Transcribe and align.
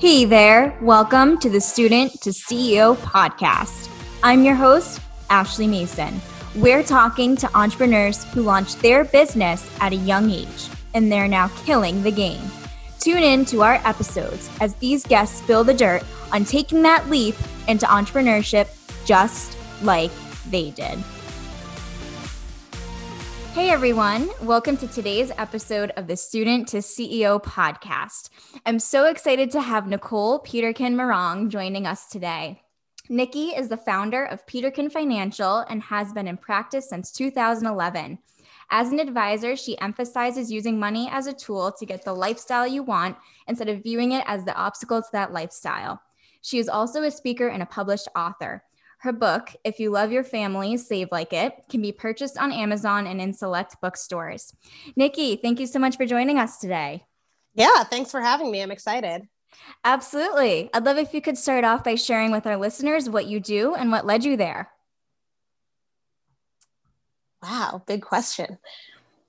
Hey 0.00 0.26
there, 0.26 0.78
welcome 0.80 1.38
to 1.40 1.50
the 1.50 1.60
Student 1.60 2.20
to 2.20 2.30
CEO 2.30 2.94
podcast. 2.98 3.90
I'm 4.22 4.44
your 4.44 4.54
host, 4.54 5.00
Ashley 5.28 5.66
Mason. 5.66 6.20
We're 6.54 6.84
talking 6.84 7.34
to 7.34 7.58
entrepreneurs 7.58 8.22
who 8.26 8.42
launched 8.42 8.80
their 8.80 9.02
business 9.02 9.68
at 9.80 9.92
a 9.92 9.96
young 9.96 10.30
age 10.30 10.68
and 10.94 11.10
they're 11.10 11.26
now 11.26 11.48
killing 11.64 12.04
the 12.04 12.12
game. 12.12 12.40
Tune 13.00 13.24
in 13.24 13.44
to 13.46 13.64
our 13.64 13.80
episodes 13.84 14.48
as 14.60 14.72
these 14.76 15.04
guests 15.04 15.42
spill 15.42 15.64
the 15.64 15.74
dirt 15.74 16.04
on 16.30 16.44
taking 16.44 16.80
that 16.82 17.10
leap 17.10 17.34
into 17.66 17.84
entrepreneurship 17.86 18.68
just 19.04 19.58
like 19.82 20.12
they 20.48 20.70
did. 20.70 20.96
Hey 23.58 23.70
everyone, 23.70 24.30
welcome 24.42 24.76
to 24.76 24.86
today's 24.86 25.32
episode 25.36 25.90
of 25.96 26.06
the 26.06 26.16
Student 26.16 26.68
to 26.68 26.76
CEO 26.76 27.42
podcast. 27.42 28.30
I'm 28.64 28.78
so 28.78 29.06
excited 29.06 29.50
to 29.50 29.60
have 29.60 29.88
Nicole 29.88 30.38
Peterkin 30.38 30.94
Marong 30.94 31.48
joining 31.48 31.84
us 31.84 32.06
today. 32.06 32.62
Nikki 33.08 33.48
is 33.48 33.68
the 33.68 33.76
founder 33.76 34.24
of 34.24 34.46
Peterkin 34.46 34.90
Financial 34.90 35.64
and 35.68 35.82
has 35.82 36.12
been 36.12 36.28
in 36.28 36.36
practice 36.36 36.88
since 36.88 37.10
2011. 37.10 38.20
As 38.70 38.92
an 38.92 39.00
advisor, 39.00 39.56
she 39.56 39.76
emphasizes 39.80 40.52
using 40.52 40.78
money 40.78 41.08
as 41.10 41.26
a 41.26 41.32
tool 41.32 41.72
to 41.80 41.84
get 41.84 42.04
the 42.04 42.14
lifestyle 42.14 42.64
you 42.64 42.84
want 42.84 43.16
instead 43.48 43.68
of 43.68 43.82
viewing 43.82 44.12
it 44.12 44.22
as 44.28 44.44
the 44.44 44.54
obstacle 44.54 45.02
to 45.02 45.08
that 45.10 45.32
lifestyle. 45.32 46.00
She 46.42 46.60
is 46.60 46.68
also 46.68 47.02
a 47.02 47.10
speaker 47.10 47.48
and 47.48 47.64
a 47.64 47.66
published 47.66 48.06
author. 48.14 48.62
Her 48.98 49.12
book, 49.12 49.54
If 49.62 49.78
You 49.78 49.90
Love 49.90 50.10
Your 50.10 50.24
Family, 50.24 50.76
Save 50.76 51.08
Like 51.12 51.32
It, 51.32 51.54
can 51.70 51.80
be 51.80 51.92
purchased 51.92 52.36
on 52.36 52.50
Amazon 52.50 53.06
and 53.06 53.20
in 53.20 53.32
select 53.32 53.76
bookstores. 53.80 54.52
Nikki, 54.96 55.36
thank 55.36 55.60
you 55.60 55.68
so 55.68 55.78
much 55.78 55.96
for 55.96 56.04
joining 56.04 56.38
us 56.38 56.58
today. 56.58 57.04
Yeah, 57.54 57.84
thanks 57.84 58.10
for 58.10 58.20
having 58.20 58.50
me. 58.50 58.60
I'm 58.60 58.72
excited. 58.72 59.28
Absolutely. 59.84 60.68
I'd 60.74 60.84
love 60.84 60.98
if 60.98 61.14
you 61.14 61.20
could 61.20 61.38
start 61.38 61.64
off 61.64 61.84
by 61.84 61.94
sharing 61.94 62.32
with 62.32 62.46
our 62.46 62.56
listeners 62.56 63.08
what 63.08 63.26
you 63.26 63.38
do 63.38 63.74
and 63.74 63.92
what 63.92 64.04
led 64.04 64.24
you 64.24 64.36
there. 64.36 64.70
Wow, 67.40 67.82
big 67.86 68.02
question. 68.02 68.58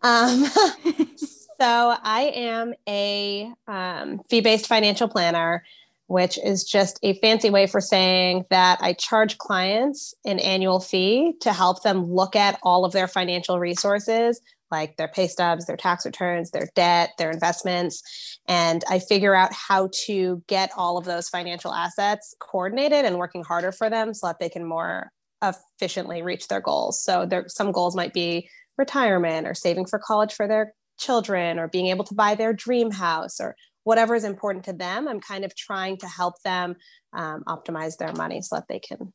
Um, 0.01 0.45
so, 1.15 1.95
I 2.01 2.31
am 2.33 2.73
a 2.87 3.51
um, 3.67 4.21
fee 4.29 4.41
based 4.41 4.65
financial 4.65 5.07
planner 5.07 5.63
which 6.09 6.39
is 6.43 6.63
just 6.63 6.99
a 7.03 7.13
fancy 7.19 7.51
way 7.51 7.67
for 7.67 7.79
saying 7.79 8.43
that 8.49 8.79
I 8.81 8.93
charge 8.93 9.37
clients 9.37 10.15
an 10.25 10.39
annual 10.39 10.79
fee 10.79 11.35
to 11.41 11.53
help 11.53 11.83
them 11.83 12.03
look 12.03 12.35
at 12.35 12.59
all 12.63 12.83
of 12.83 12.93
their 12.93 13.07
financial 13.07 13.59
resources, 13.59 14.41
like 14.71 14.97
their 14.97 15.07
pay 15.07 15.27
stubs, 15.27 15.67
their 15.67 15.77
tax 15.77 16.07
returns, 16.07 16.49
their 16.49 16.67
debt, 16.73 17.11
their 17.19 17.29
investments. 17.29 18.39
And 18.47 18.83
I 18.89 18.97
figure 18.97 19.35
out 19.35 19.53
how 19.53 19.89
to 20.05 20.41
get 20.47 20.71
all 20.75 20.97
of 20.97 21.05
those 21.05 21.29
financial 21.29 21.75
assets 21.75 22.33
coordinated 22.39 23.05
and 23.05 23.19
working 23.19 23.43
harder 23.43 23.71
for 23.71 23.87
them 23.87 24.15
so 24.15 24.27
that 24.27 24.39
they 24.39 24.49
can 24.49 24.65
more 24.65 25.11
efficiently 25.43 26.23
reach 26.23 26.47
their 26.47 26.59
goals. 26.59 27.03
So 27.03 27.27
there 27.27 27.45
some 27.47 27.71
goals 27.71 27.95
might 27.95 28.13
be 28.13 28.49
retirement 28.79 29.45
or 29.45 29.53
saving 29.53 29.85
for 29.85 29.99
college 29.99 30.33
for 30.33 30.47
their 30.47 30.73
children 30.97 31.59
or 31.59 31.67
being 31.67 31.87
able 31.87 32.03
to 32.05 32.15
buy 32.15 32.33
their 32.33 32.51
dream 32.51 32.89
house 32.89 33.39
or 33.39 33.55
whatever 33.83 34.15
is 34.15 34.23
important 34.23 34.65
to 34.65 34.73
them 34.73 35.07
i'm 35.07 35.19
kind 35.19 35.45
of 35.45 35.55
trying 35.55 35.97
to 35.97 36.07
help 36.07 36.41
them 36.43 36.75
um, 37.13 37.43
optimize 37.47 37.97
their 37.97 38.13
money 38.13 38.41
so 38.41 38.55
that 38.55 38.67
they 38.67 38.79
can 38.79 39.13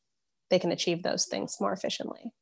they 0.50 0.58
can 0.58 0.72
achieve 0.72 1.02
those 1.02 1.26
things 1.26 1.56
more 1.60 1.72
efficiently. 1.72 2.32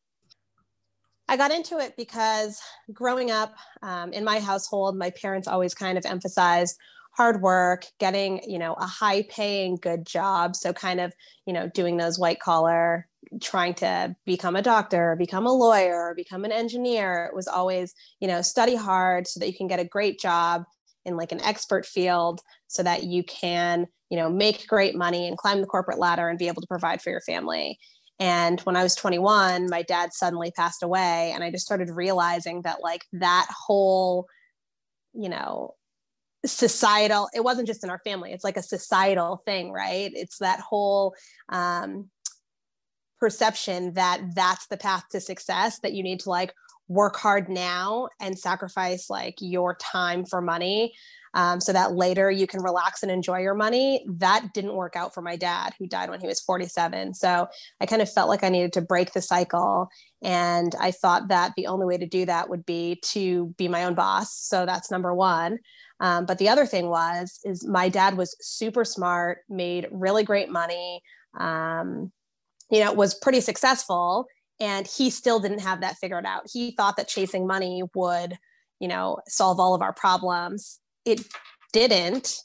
I 1.28 1.36
got 1.36 1.52
into 1.52 1.78
it 1.78 1.94
because 1.96 2.60
growing 2.92 3.30
up 3.30 3.54
um, 3.82 4.12
in 4.12 4.24
my 4.24 4.40
household 4.40 4.96
my 4.96 5.10
parents 5.10 5.48
always 5.48 5.74
kind 5.74 5.96
of 5.96 6.04
emphasized 6.04 6.76
hard 7.12 7.42
work 7.42 7.84
getting 8.00 8.40
you 8.46 8.58
know 8.58 8.74
a 8.74 8.86
high 8.86 9.22
paying 9.22 9.76
good 9.76 10.06
job. 10.06 10.56
So 10.56 10.72
kind 10.72 11.00
of 11.00 11.12
you 11.46 11.52
know 11.52 11.68
doing 11.68 11.96
those 11.96 12.18
white 12.18 12.40
collar 12.40 13.08
trying 13.40 13.72
to 13.72 14.14
become 14.26 14.56
a 14.56 14.62
doctor 14.62 15.16
become 15.16 15.46
a 15.46 15.52
lawyer 15.52 16.12
become 16.16 16.44
an 16.44 16.52
engineer. 16.52 17.26
It 17.26 17.36
was 17.36 17.48
always 17.48 17.94
you 18.20 18.28
know 18.28 18.42
study 18.42 18.76
hard 18.76 19.26
so 19.26 19.40
that 19.40 19.46
you 19.46 19.56
can 19.56 19.68
get 19.68 19.80
a 19.80 19.84
great 19.84 20.18
job 20.18 20.64
in 21.04 21.16
like 21.16 21.32
an 21.32 21.40
expert 21.40 21.86
field 21.86 22.40
so 22.68 22.82
that 22.82 23.04
you 23.04 23.22
can 23.24 23.86
you 24.10 24.16
know 24.16 24.30
make 24.30 24.66
great 24.66 24.94
money 24.94 25.26
and 25.28 25.38
climb 25.38 25.60
the 25.60 25.66
corporate 25.66 25.98
ladder 25.98 26.28
and 26.28 26.38
be 26.38 26.48
able 26.48 26.62
to 26.62 26.68
provide 26.68 27.00
for 27.02 27.10
your 27.10 27.20
family. 27.22 27.78
And 28.18 28.60
when 28.60 28.76
i 28.76 28.82
was 28.82 28.94
21 28.94 29.68
my 29.68 29.82
dad 29.82 30.12
suddenly 30.12 30.52
passed 30.52 30.82
away 30.82 31.32
and 31.34 31.42
i 31.42 31.50
just 31.50 31.64
started 31.64 31.90
realizing 31.90 32.62
that 32.62 32.82
like 32.82 33.02
that 33.14 33.48
whole 33.50 34.26
you 35.14 35.28
know 35.28 35.74
societal 36.44 37.28
it 37.34 37.42
wasn't 37.42 37.66
just 37.66 37.84
in 37.84 37.90
our 37.90 38.00
family 38.04 38.32
it's 38.32 38.44
like 38.44 38.56
a 38.56 38.62
societal 38.62 39.42
thing 39.44 39.72
right? 39.72 40.10
It's 40.14 40.38
that 40.38 40.60
whole 40.60 41.14
um, 41.48 42.10
perception 43.22 43.94
that 43.94 44.20
that's 44.34 44.66
the 44.66 44.76
path 44.76 45.04
to 45.12 45.20
success 45.20 45.78
that 45.80 45.92
you 45.92 46.02
need 46.02 46.18
to 46.20 46.28
like 46.28 46.52
work 46.92 47.16
hard 47.16 47.48
now 47.48 48.08
and 48.20 48.38
sacrifice 48.38 49.08
like 49.08 49.36
your 49.40 49.76
time 49.76 50.24
for 50.24 50.40
money 50.40 50.92
um, 51.34 51.60
so 51.60 51.72
that 51.72 51.92
later 51.92 52.30
you 52.30 52.46
can 52.46 52.62
relax 52.62 53.02
and 53.02 53.10
enjoy 53.10 53.38
your 53.38 53.54
money. 53.54 54.04
That 54.06 54.52
didn't 54.52 54.74
work 54.74 54.96
out 54.96 55.14
for 55.14 55.22
my 55.22 55.36
dad, 55.36 55.72
who 55.78 55.86
died 55.86 56.10
when 56.10 56.20
he 56.20 56.26
was 56.26 56.40
47. 56.40 57.14
So 57.14 57.48
I 57.80 57.86
kind 57.86 58.02
of 58.02 58.12
felt 58.12 58.28
like 58.28 58.44
I 58.44 58.50
needed 58.50 58.74
to 58.74 58.82
break 58.82 59.12
the 59.12 59.22
cycle. 59.22 59.88
And 60.22 60.74
I 60.78 60.90
thought 60.90 61.28
that 61.28 61.52
the 61.56 61.68
only 61.68 61.86
way 61.86 61.96
to 61.96 62.06
do 62.06 62.26
that 62.26 62.50
would 62.50 62.66
be 62.66 63.00
to 63.06 63.54
be 63.56 63.66
my 63.68 63.84
own 63.84 63.94
boss. 63.94 64.36
So 64.36 64.66
that's 64.66 64.90
number 64.90 65.14
one. 65.14 65.58
Um, 66.00 66.26
but 66.26 66.38
the 66.38 66.48
other 66.48 66.66
thing 66.66 66.88
was, 66.88 67.40
is 67.44 67.66
my 67.66 67.88
dad 67.88 68.16
was 68.16 68.36
super 68.40 68.84
smart, 68.84 69.38
made 69.48 69.86
really 69.90 70.24
great 70.24 70.50
money, 70.50 71.00
um, 71.38 72.12
you 72.70 72.80
know, 72.80 72.92
was 72.92 73.14
pretty 73.14 73.40
successful 73.40 74.26
and 74.60 74.86
he 74.86 75.10
still 75.10 75.40
didn't 75.40 75.60
have 75.60 75.80
that 75.80 75.96
figured 75.96 76.26
out. 76.26 76.42
He 76.52 76.72
thought 76.72 76.96
that 76.96 77.08
chasing 77.08 77.46
money 77.46 77.82
would 77.94 78.38
you 78.80 78.88
know 78.88 79.18
solve 79.28 79.60
all 79.60 79.74
of 79.74 79.82
our 79.82 79.92
problems. 79.92 80.80
It 81.04 81.26
didn't. 81.72 82.36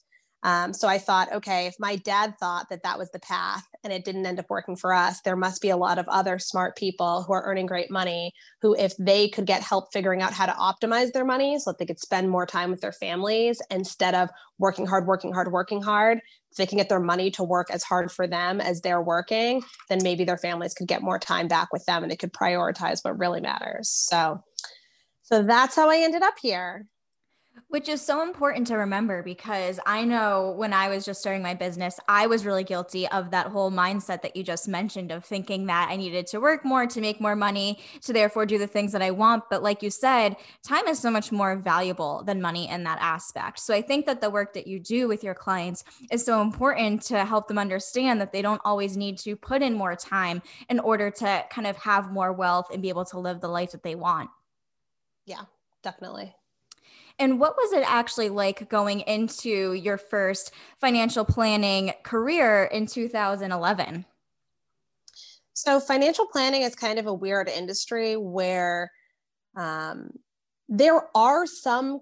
Um, 0.44 0.72
so 0.72 0.88
i 0.88 1.00
thought 1.00 1.34
okay 1.34 1.66
if 1.66 1.74
my 1.80 1.96
dad 1.96 2.36
thought 2.40 2.68
that 2.70 2.84
that 2.84 3.00
was 3.00 3.10
the 3.10 3.20
path 3.20 3.66
and 3.84 3.92
it 3.92 4.06
didn't 4.06 4.26
end 4.28 4.40
up 4.40 4.46
working 4.52 4.76
for 4.76 4.94
us 4.94 5.20
there 5.22 5.36
must 5.36 5.64
be 5.64 5.72
a 5.72 5.76
lot 5.76 5.98
of 5.98 6.08
other 6.08 6.38
smart 6.38 6.78
people 6.78 7.24
who 7.24 7.34
are 7.34 7.44
earning 7.44 7.66
great 7.66 7.90
money 7.90 8.32
who 8.62 8.76
if 8.76 8.96
they 8.98 9.28
could 9.30 9.48
get 9.48 9.64
help 9.64 9.92
figuring 9.92 10.22
out 10.22 10.34
how 10.34 10.46
to 10.46 10.52
optimize 10.54 11.12
their 11.12 11.26
money 11.26 11.58
so 11.58 11.72
that 11.72 11.80
they 11.80 11.88
could 11.88 12.00
spend 12.00 12.30
more 12.30 12.46
time 12.46 12.70
with 12.70 12.82
their 12.82 12.92
families 12.92 13.60
instead 13.72 14.14
of 14.14 14.30
working 14.60 14.86
hard 14.86 15.08
working 15.08 15.34
hard 15.34 15.52
working 15.52 15.82
hard 15.82 16.20
if 16.58 16.66
they 16.66 16.68
can 16.68 16.80
get 16.80 16.90
their 16.90 17.00
money 17.00 17.30
to 17.30 17.44
work 17.44 17.70
as 17.70 17.84
hard 17.84 18.12
for 18.12 18.26
them 18.26 18.60
as 18.60 18.82
they're 18.82 19.02
working, 19.02 19.62
then 19.90 20.00
maybe 20.02 20.24
their 20.24 20.40
families 20.40 20.74
could 20.74 20.88
get 20.88 21.04
more 21.04 21.20
time 21.20 21.48
back 21.48 21.72
with 21.72 21.86
them 21.86 22.02
and 22.02 22.12
they 22.12 22.16
could 22.16 22.34
prioritize 22.34 23.04
what 23.04 23.20
really 23.20 23.40
matters. 23.40 23.90
So, 23.90 24.44
so 25.22 25.44
that's 25.44 25.76
how 25.76 25.92
I 25.92 25.98
ended 25.98 26.24
up 26.24 26.34
here. 26.42 26.88
Which 27.70 27.90
is 27.90 28.02
so 28.02 28.22
important 28.22 28.68
to 28.68 28.76
remember 28.78 29.24
because 29.24 29.80
I 29.86 30.06
know 30.06 30.54
when 30.58 30.74
I 30.74 30.90
was 30.90 31.06
just 31.06 31.20
starting 31.20 31.42
my 31.42 31.54
business, 31.54 32.00
I 32.08 32.28
was 32.28 32.46
really 32.46 32.64
guilty 32.64 33.08
of 33.10 33.32
that 33.32 33.48
whole 33.48 33.72
mindset 33.72 34.22
that 34.22 34.36
you 34.36 34.44
just 34.44 34.68
mentioned 34.68 35.12
of 35.12 35.26
thinking 35.26 35.66
that 35.66 35.90
I 35.90 35.96
needed 35.96 36.28
to 36.28 36.40
work 36.40 36.64
more 36.64 36.86
to 36.86 37.02
make 37.02 37.20
more 37.20 37.36
money, 37.36 37.80
to 38.02 38.14
therefore 38.14 38.46
do 38.46 38.58
the 38.58 38.68
things 38.68 38.92
that 38.94 39.02
I 39.02 39.12
want. 39.12 39.44
But 39.50 39.64
like 39.64 39.84
you 39.84 39.90
said, 39.90 40.38
time 40.64 40.88
is 40.88 41.00
so 41.00 41.12
much 41.12 41.32
more 41.32 41.58
valuable 41.58 42.24
than 42.24 42.42
money 42.42 42.70
in 42.70 42.84
that 42.86 43.00
aspect. 43.02 43.60
So 43.60 43.74
I 43.74 43.82
think 43.82 44.06
that 44.06 44.22
the 44.22 44.30
work 44.30 44.54
that 44.54 44.68
you 44.68 44.80
do 44.80 45.08
with 45.08 45.24
your 45.24 45.36
clients 45.36 45.84
is 46.12 46.26
so 46.26 46.42
important 46.42 47.02
to 47.04 47.26
help 47.26 47.48
them 47.48 47.58
understand 47.58 48.22
that 48.22 48.32
they 48.32 48.42
don't 48.42 48.62
always 48.64 48.96
need 48.96 49.18
to 49.20 49.36
put 49.36 49.62
in 49.62 49.74
more 49.74 49.96
time 49.96 50.42
in 50.70 50.80
order 50.80 51.12
to 51.12 51.46
kind 51.50 51.68
of 51.68 51.76
have 51.78 52.12
more 52.12 52.32
wealth 52.32 52.68
and 52.72 52.82
be 52.82 52.90
able 52.90 53.06
to 53.06 53.20
live 53.20 53.42
the 53.42 53.50
life 53.50 53.72
that 53.72 53.84
they 53.84 53.96
want. 53.96 54.30
Yeah, 55.26 55.42
definitely. 55.84 56.34
And 57.20 57.40
what 57.40 57.56
was 57.58 57.74
it 57.74 57.84
actually 57.86 58.30
like 58.30 58.70
going 58.70 59.02
into 59.02 59.74
your 59.74 59.98
first 59.98 60.52
financial 60.80 61.26
planning 61.26 61.94
career 62.04 62.66
in 62.66 62.86
2011? 62.86 64.06
So, 65.54 65.80
financial 65.80 66.28
planning 66.28 66.62
is 66.62 66.76
kind 66.76 67.00
of 67.00 67.08
a 67.08 67.14
weird 67.14 67.50
industry 67.50 68.16
where 68.16 68.92
um, 69.56 70.12
there 70.70 71.08
are 71.16 71.48
some 71.48 72.02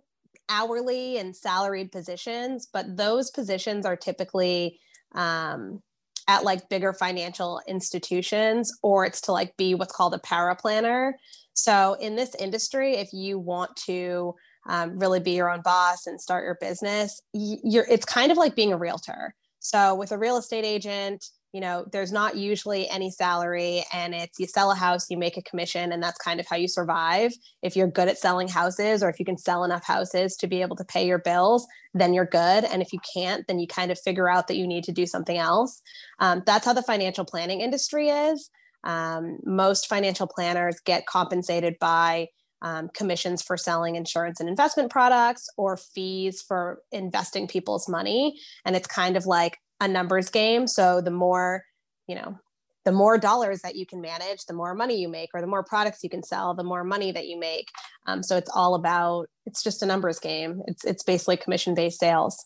hourly 0.50 1.18
and 1.18 1.34
salaried 1.34 1.92
positions, 1.92 2.68
but 2.72 2.98
those 2.98 3.32
positions 3.32 3.86
are 3.86 3.96
typically 3.96 4.80
um, 5.14 5.82
at 6.28 6.44
like 6.44 6.68
bigger 6.68 6.92
financial 6.92 7.62
institutions 7.68 8.78
or 8.84 9.06
it's 9.06 9.22
to 9.22 9.32
like 9.32 9.56
be 9.56 9.74
what's 9.74 9.96
called 9.96 10.14
a 10.14 10.20
para 10.20 10.56
planner. 10.56 11.18
So, 11.54 11.94
in 11.94 12.18
this 12.18 12.36
industry, 12.36 12.96
if 12.96 13.14
you 13.14 13.40
want 13.40 13.74
to 13.86 14.36
um, 14.68 14.98
really 14.98 15.20
be 15.20 15.32
your 15.32 15.50
own 15.50 15.62
boss 15.62 16.08
and 16.08 16.20
start 16.20 16.44
your 16.44 16.58
business 16.60 17.22
you're 17.34 17.86
it's 17.90 18.06
kind 18.06 18.32
of 18.32 18.38
like 18.38 18.56
being 18.56 18.74
a 18.74 18.78
realtor 18.78 19.34
so 19.60 19.96
with 19.96 20.12
a 20.12 20.18
real 20.18 20.38
estate 20.38 20.66
agent 20.66 21.30
you 21.56 21.62
know, 21.62 21.86
there's 21.94 22.12
not 22.12 22.36
usually 22.36 22.90
any 22.90 23.10
salary 23.10 23.86
and 23.94 24.14
it's 24.14 24.38
you 24.38 24.46
sell 24.46 24.72
a 24.72 24.76
house, 24.76 25.10
you 25.10 25.16
make 25.16 25.38
a 25.38 25.42
commission, 25.44 25.94
and 25.94 26.04
that's 26.04 26.18
kind 26.18 26.42
of 26.42 26.46
how 26.46 26.58
you 26.58 26.68
survive. 26.68 27.32
If 27.62 27.78
you're 27.78 27.88
good 27.88 28.10
at 28.10 28.18
selling 28.18 28.50
houses 28.50 29.02
or 29.02 29.08
if 29.08 29.20
you 29.20 29.26
can 29.26 29.38
sell 29.38 29.64
enough 29.64 29.86
houses 29.86 30.36
to 30.36 30.48
be 30.48 30.62
able 30.62 30.76
to 30.76 30.84
pay 30.84 31.08
your 31.08 31.20
bills, 31.20 31.66
then 31.94 32.14
you're 32.14 32.26
good. 32.26 32.66
And 32.66 32.82
if 32.82 32.92
you 32.92 33.00
can't, 33.14 33.48
then 33.48 33.58
you 33.58 33.68
kind 33.68 33.90
of 33.90 33.98
figure 33.98 34.28
out 34.28 34.50
that 34.50 34.58
you 34.58 34.68
need 34.68 34.84
to 34.84 34.92
do 34.92 35.06
something 35.06 35.38
else. 35.38 35.82
Um, 36.20 36.44
that's 36.46 36.66
how 36.66 36.74
the 36.74 36.84
financial 36.84 37.24
planning 37.24 37.62
industry 37.62 38.10
is. 38.10 38.50
Um, 38.84 39.38
most 39.46 39.88
financial 39.88 40.28
planners 40.28 40.82
get 40.82 41.06
compensated 41.06 41.80
by 41.80 42.28
um, 42.62 42.90
commissions 42.94 43.42
for 43.42 43.58
selling 43.58 43.96
insurance 43.96 44.40
and 44.40 44.50
investment 44.50 44.90
products 44.92 45.48
or 45.58 45.78
fees 45.78 46.42
for 46.42 46.80
investing 46.92 47.48
people's 47.48 47.88
money. 47.88 48.40
And 48.66 48.76
it's 48.76 48.88
kind 48.88 49.18
of 49.18 49.26
like 49.26 49.58
a 49.80 49.88
numbers 49.88 50.30
game. 50.30 50.68
So 50.68 51.02
the 51.02 51.12
more, 51.12 51.64
you 52.08 52.16
know, 52.16 52.40
the 52.86 52.92
more 52.92 53.18
dollars 53.18 53.62
that 53.62 53.76
you 53.76 53.86
can 53.86 54.00
manage, 54.00 54.46
the 54.46 54.54
more 54.54 54.76
money 54.76 54.96
you 54.96 55.10
make, 55.10 55.32
or 55.34 55.42
the 55.42 55.48
more 55.48 55.64
products 55.64 56.04
you 56.04 56.10
can 56.10 56.24
sell, 56.24 56.54
the 56.54 56.64
more 56.64 56.84
money 56.84 57.12
that 57.12 57.28
you 57.28 57.38
make. 57.38 57.68
Um, 58.06 58.22
so 58.22 58.38
it's 58.38 58.52
all 58.54 58.76
about, 58.76 59.28
it's 59.46 59.64
just 59.64 59.82
a 59.82 59.88
numbers 59.88 60.20
game. 60.20 60.62
It's, 60.68 60.86
it's 60.86 61.04
basically 61.04 61.38
commission 61.38 61.74
based 61.74 62.00
sales. 62.00 62.46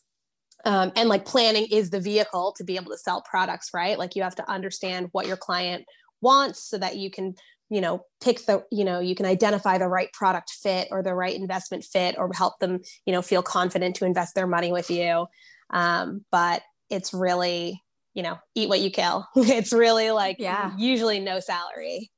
Um, 0.65 0.91
and 0.95 1.07
like 1.07 1.25
planning 1.25 1.67
is 1.71 1.89
the 1.89 1.99
vehicle 1.99 2.53
to 2.57 2.63
be 2.63 2.77
able 2.77 2.91
to 2.91 2.97
sell 2.97 3.21
products, 3.29 3.69
right? 3.73 3.99
Like 3.99 4.15
you 4.15 4.23
have 4.23 4.35
to 4.35 4.49
understand 4.49 5.09
what 5.11 5.27
your 5.27 5.37
client 5.37 5.85
wants 6.21 6.63
so 6.63 6.77
that 6.77 6.97
you 6.97 7.09
can 7.09 7.35
you 7.69 7.81
know 7.81 8.05
pick 8.21 8.45
the 8.45 8.63
you 8.71 8.83
know 8.83 8.99
you 8.99 9.15
can 9.15 9.25
identify 9.25 9.77
the 9.77 9.87
right 9.87 10.11
product 10.13 10.51
fit 10.51 10.87
or 10.91 11.03
the 11.03 11.13
right 11.13 11.35
investment 11.35 11.83
fit 11.83 12.15
or 12.17 12.31
help 12.33 12.59
them 12.59 12.79
you 13.05 13.13
know 13.13 13.21
feel 13.21 13.41
confident 13.41 13.95
to 13.97 14.05
invest 14.05 14.35
their 14.35 14.47
money 14.47 14.71
with 14.71 14.89
you. 14.89 15.27
Um, 15.69 16.25
but 16.31 16.63
it's 16.89 17.13
really 17.13 17.83
you 18.13 18.23
know 18.23 18.37
eat 18.55 18.69
what 18.69 18.79
you 18.79 18.89
kill. 18.89 19.27
It's 19.35 19.73
really 19.73 20.11
like 20.11 20.37
yeah. 20.39 20.71
usually 20.77 21.19
no 21.19 21.39
salary. 21.39 22.11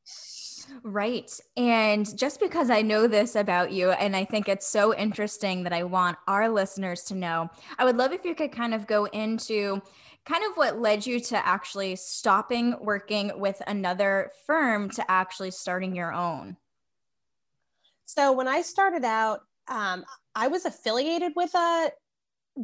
Right. 0.83 1.29
And 1.57 2.17
just 2.17 2.39
because 2.39 2.69
I 2.69 2.81
know 2.81 3.07
this 3.07 3.35
about 3.35 3.71
you, 3.71 3.91
and 3.91 4.15
I 4.15 4.25
think 4.25 4.47
it's 4.47 4.67
so 4.67 4.95
interesting 4.95 5.63
that 5.63 5.73
I 5.73 5.83
want 5.83 6.17
our 6.27 6.49
listeners 6.49 7.03
to 7.05 7.15
know, 7.15 7.49
I 7.77 7.85
would 7.85 7.97
love 7.97 8.13
if 8.13 8.25
you 8.25 8.35
could 8.35 8.51
kind 8.51 8.73
of 8.73 8.87
go 8.87 9.05
into 9.05 9.81
kind 10.25 10.43
of 10.43 10.55
what 10.55 10.79
led 10.79 11.05
you 11.05 11.19
to 11.19 11.47
actually 11.47 11.95
stopping 11.95 12.75
working 12.79 13.31
with 13.39 13.61
another 13.65 14.31
firm 14.45 14.89
to 14.91 15.11
actually 15.11 15.51
starting 15.51 15.95
your 15.95 16.13
own. 16.13 16.57
So 18.05 18.31
when 18.31 18.47
I 18.47 18.61
started 18.61 19.03
out, 19.05 19.41
um, 19.67 20.03
I 20.35 20.47
was 20.47 20.65
affiliated 20.65 21.33
with 21.35 21.53
a 21.55 21.91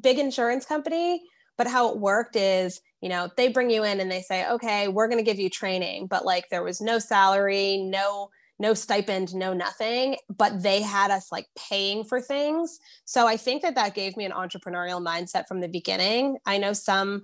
big 0.02 0.20
insurance 0.20 0.66
company, 0.66 1.24
but 1.58 1.68
how 1.68 1.90
it 1.90 1.98
worked 1.98 2.36
is, 2.36 2.82
you 3.02 3.10
know, 3.10 3.30
they 3.38 3.48
bring 3.48 3.70
you 3.70 3.84
in 3.84 4.00
and 4.00 4.12
they 4.12 4.22
say, 4.22 4.48
okay, 4.50 4.88
we're 4.88 5.08
going 5.08 5.24
to 5.24 5.30
give 5.30 5.40
you 5.40 5.50
training, 5.50 6.08
but 6.08 6.26
like 6.26 6.46
there 6.50 6.64
was 6.64 6.82
no 6.82 7.00
salary, 7.00 7.78
no 7.78 8.30
no 8.60 8.74
stipend, 8.74 9.36
no 9.36 9.54
nothing, 9.54 10.18
but 10.36 10.64
they 10.64 10.82
had 10.82 11.12
us 11.12 11.32
like 11.32 11.46
paying 11.70 12.04
for 12.04 12.20
things. 12.20 12.80
So 13.06 13.28
I 13.28 13.38
think 13.38 13.62
that 13.62 13.76
that 13.76 13.94
gave 13.94 14.18
me 14.18 14.26
an 14.26 14.32
entrepreneurial 14.32 15.00
mindset 15.00 15.48
from 15.48 15.62
the 15.62 15.68
beginning. 15.68 16.38
I 16.46 16.58
know 16.58 16.74
some 16.74 17.24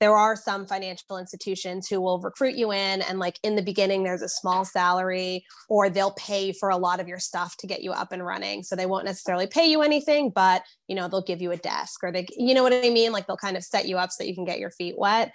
there 0.00 0.14
are 0.14 0.36
some 0.36 0.66
financial 0.66 1.18
institutions 1.18 1.88
who 1.88 2.00
will 2.00 2.20
recruit 2.20 2.56
you 2.56 2.72
in 2.72 3.02
and 3.02 3.18
like 3.18 3.38
in 3.42 3.54
the 3.56 3.62
beginning 3.62 4.02
there's 4.02 4.22
a 4.22 4.28
small 4.28 4.64
salary 4.64 5.44
or 5.68 5.88
they'll 5.88 6.12
pay 6.12 6.52
for 6.52 6.68
a 6.68 6.76
lot 6.76 7.00
of 7.00 7.08
your 7.08 7.18
stuff 7.18 7.56
to 7.58 7.66
get 7.66 7.82
you 7.82 7.92
up 7.92 8.12
and 8.12 8.24
running. 8.24 8.62
So 8.62 8.76
they 8.76 8.86
won't 8.86 9.04
necessarily 9.04 9.46
pay 9.46 9.66
you 9.66 9.82
anything 9.82 10.30
but 10.30 10.62
you 10.88 10.96
know 10.96 11.08
they'll 11.08 11.22
give 11.22 11.40
you 11.40 11.52
a 11.52 11.56
desk 11.56 12.02
or 12.02 12.10
they 12.10 12.26
you 12.36 12.54
know 12.54 12.62
what 12.62 12.72
i 12.72 12.90
mean? 12.90 13.12
Like 13.12 13.26
they'll 13.26 13.36
kind 13.36 13.56
of 13.56 13.64
set 13.64 13.86
you 13.86 13.96
up 13.98 14.10
so 14.10 14.22
that 14.22 14.28
you 14.28 14.34
can 14.34 14.44
get 14.44 14.58
your 14.58 14.70
feet 14.70 14.96
wet. 14.98 15.32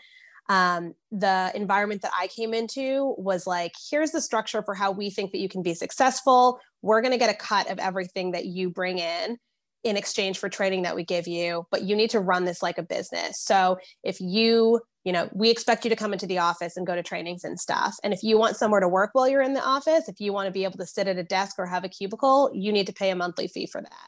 Um, 0.50 0.96
the 1.12 1.52
environment 1.54 2.02
that 2.02 2.12
i 2.20 2.28
came 2.28 2.56
into 2.56 3.14
was 3.20 3.46
like 3.46 3.74
here's 3.90 4.12
the 4.12 4.22
structure 4.22 4.64
for 4.64 4.74
how 4.74 4.92
we 4.92 5.10
think 5.12 5.32
that 5.32 5.40
you 5.40 5.50
can 5.50 5.64
be 5.64 5.74
successful. 5.74 6.60
We're 6.82 7.02
going 7.02 7.12
to 7.12 7.20
get 7.20 7.30
a 7.30 7.38
cut 7.38 7.70
of 7.70 7.78
everything 7.78 8.32
that 8.32 8.46
you 8.46 8.70
bring 8.70 9.00
in 9.00 9.38
in 9.84 9.98
exchange 9.98 10.38
for 10.38 10.50
training 10.50 10.82
that 10.84 10.96
we 10.96 11.04
give 11.04 11.28
you 11.28 11.66
but 11.72 11.84
you 11.84 11.96
need 11.96 12.10
to 12.10 12.20
run 12.20 12.46
this 12.46 12.62
like 12.62 12.78
a 12.78 12.84
business. 12.84 13.40
So 13.40 13.78
if 14.04 14.20
you 14.20 14.82
you 15.04 15.14
know 15.14 15.30
we 15.34 15.50
expect 15.50 15.84
you 15.86 15.90
to 15.90 15.96
come 15.96 16.14
into 16.14 16.28
the 16.28 16.40
office 16.40 16.76
and 16.78 16.86
go 16.86 16.96
to 16.96 17.04
trainings 17.04 17.44
and 17.44 17.60
stuff. 17.60 17.96
And 18.04 18.14
if 18.14 18.24
you 18.24 18.38
want 18.38 18.58
somewhere 18.58 18.82
to 18.82 18.88
work 18.88 19.12
while 19.14 19.28
you're 19.28 19.42
in 19.42 19.54
the 19.54 19.64
office 19.64 20.10
if 20.10 20.20
you 20.20 20.34
want 20.34 20.48
to 20.48 20.52
be 20.52 20.64
able 20.64 20.78
to 20.78 20.86
sit 20.86 21.08
at 21.08 21.18
a 21.18 21.24
desk 21.24 21.56
or 21.58 21.66
have 21.66 21.84
a 21.84 21.90
cubicle 21.90 22.52
you 22.54 22.72
need 22.72 22.88
to 22.88 22.94
pay 22.94 23.10
a 23.10 23.16
monthly 23.16 23.48
fee 23.48 23.68
for 23.68 23.82
that. 23.82 24.08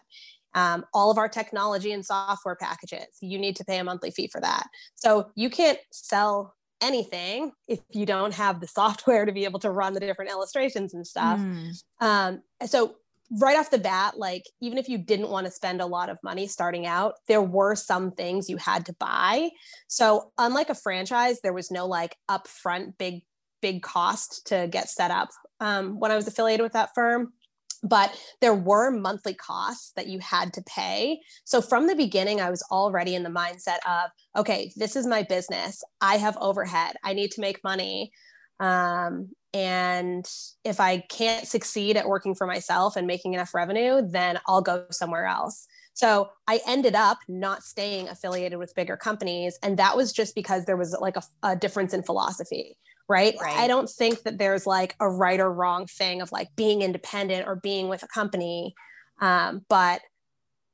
Um, 0.54 0.84
all 0.94 1.10
of 1.10 1.18
our 1.18 1.30
technology 1.30 1.94
and 1.94 2.06
software 2.06 2.56
packages 2.56 3.08
you 3.22 3.40
need 3.40 3.56
to 3.56 3.66
pay 3.66 3.78
a 3.78 3.84
monthly 3.84 4.12
fee 4.12 4.30
for 4.32 4.42
that. 4.42 4.68
So 4.96 5.32
you 5.36 5.50
can't 5.50 5.80
sell 5.92 6.56
anything 6.82 7.52
if 7.68 7.80
you 7.92 8.06
don't 8.06 8.34
have 8.34 8.60
the 8.60 8.68
software 8.80 9.26
to 9.26 9.32
be 9.32 9.46
able 9.46 9.60
to 9.60 9.72
run 9.72 9.94
the 9.94 10.00
different 10.00 10.32
illustrations 10.32 10.94
and 10.94 11.06
stuff. 11.06 11.40
Mm. 11.40 11.84
um, 12.02 12.42
so 12.66 12.96
right 13.40 13.58
off 13.58 13.72
the 13.72 13.78
bat, 13.78 14.18
like 14.18 14.44
even 14.62 14.78
if 14.78 14.90
you 14.90 14.98
didn't 14.98 15.30
want 15.30 15.46
to 15.46 15.52
spend 15.52 15.82
a 15.82 15.86
lot 15.86 16.10
of 16.10 16.18
money 16.24 16.48
starting 16.48 16.86
out, 16.86 17.16
there 17.28 17.42
were 17.42 17.76
some 17.76 18.12
things 18.12 18.50
you 18.50 18.58
had 18.58 18.86
to 18.86 18.94
buy. 19.00 19.50
So 19.88 20.32
unlike 20.38 20.70
a 20.70 20.76
franchise, 20.76 21.40
there 21.42 21.54
was 21.54 21.72
no 21.72 21.88
like 21.88 22.16
upfront 22.30 22.98
big 22.98 23.24
big 23.62 23.84
cost 23.84 24.48
to 24.48 24.68
get 24.72 24.90
set 24.90 25.12
up 25.12 25.30
um, 25.60 26.00
when 26.00 26.12
I 26.12 26.16
was 26.16 26.28
affiliated 26.28 26.64
with 26.64 26.74
that 26.74 26.90
firm. 26.96 27.32
But 27.84 28.16
there 28.42 28.54
were 28.54 28.92
monthly 28.92 29.34
costs 29.34 29.92
that 29.96 30.08
you 30.08 30.20
had 30.20 30.54
to 30.54 30.64
pay. 30.64 31.20
So 31.46 31.62
from 31.62 31.88
the 31.88 31.96
beginning, 31.96 32.40
I 32.40 32.52
was 32.52 32.64
already 32.72 33.16
in 33.16 33.24
the 33.24 33.30
mindset 33.30 33.78
of, 33.88 34.12
okay, 34.38 34.72
this 34.76 34.96
is 34.96 35.08
my 35.08 35.24
business. 35.24 35.84
I 36.00 36.18
have 36.18 36.38
overhead. 36.40 36.96
I 37.04 37.14
need 37.14 37.32
to 37.32 37.42
make 37.42 37.64
money. 37.64 38.12
Um, 38.60 39.30
and 39.54 40.30
if 40.64 40.80
I 40.80 41.00
can't 41.00 41.48
succeed 41.48 41.98
at 41.98 42.08
working 42.08 42.36
for 42.36 42.48
myself 42.48 42.96
and 42.96 43.06
making 43.06 43.34
enough 43.34 43.54
revenue, 43.54 44.02
then 44.02 44.40
I'll 44.48 44.62
go 44.62 44.86
somewhere 44.92 45.26
else. 45.26 45.68
So 45.94 46.30
I 46.48 46.62
ended 46.66 46.96
up 46.96 47.20
not 47.28 47.64
staying 47.64 48.08
affiliated 48.08 48.58
with 48.58 48.74
bigger 48.76 48.96
companies. 48.96 49.60
And 49.62 49.78
that 49.78 49.98
was 49.98 50.14
just 50.14 50.36
because 50.36 50.66
there 50.66 50.78
was 50.78 50.96
like 51.00 51.18
a, 51.18 51.24
a 51.44 51.56
difference 51.56 51.94
in 51.94 52.04
philosophy. 52.04 52.78
Right? 53.10 53.36
right? 53.42 53.58
I 53.58 53.68
don't 53.68 53.90
think 53.90 54.24
that 54.24 54.38
there's 54.38 54.66
like 54.66 54.96
a 55.02 55.10
right 55.10 55.40
or 55.40 55.52
wrong 55.52 55.86
thing 55.86 56.22
of 56.22 56.32
like 56.32 56.48
being 56.56 56.82
independent 56.82 57.46
or 57.46 57.58
being 57.58 57.90
with 57.90 58.04
a 58.04 58.08
company. 58.08 58.74
Um, 59.20 59.66
but 59.68 60.02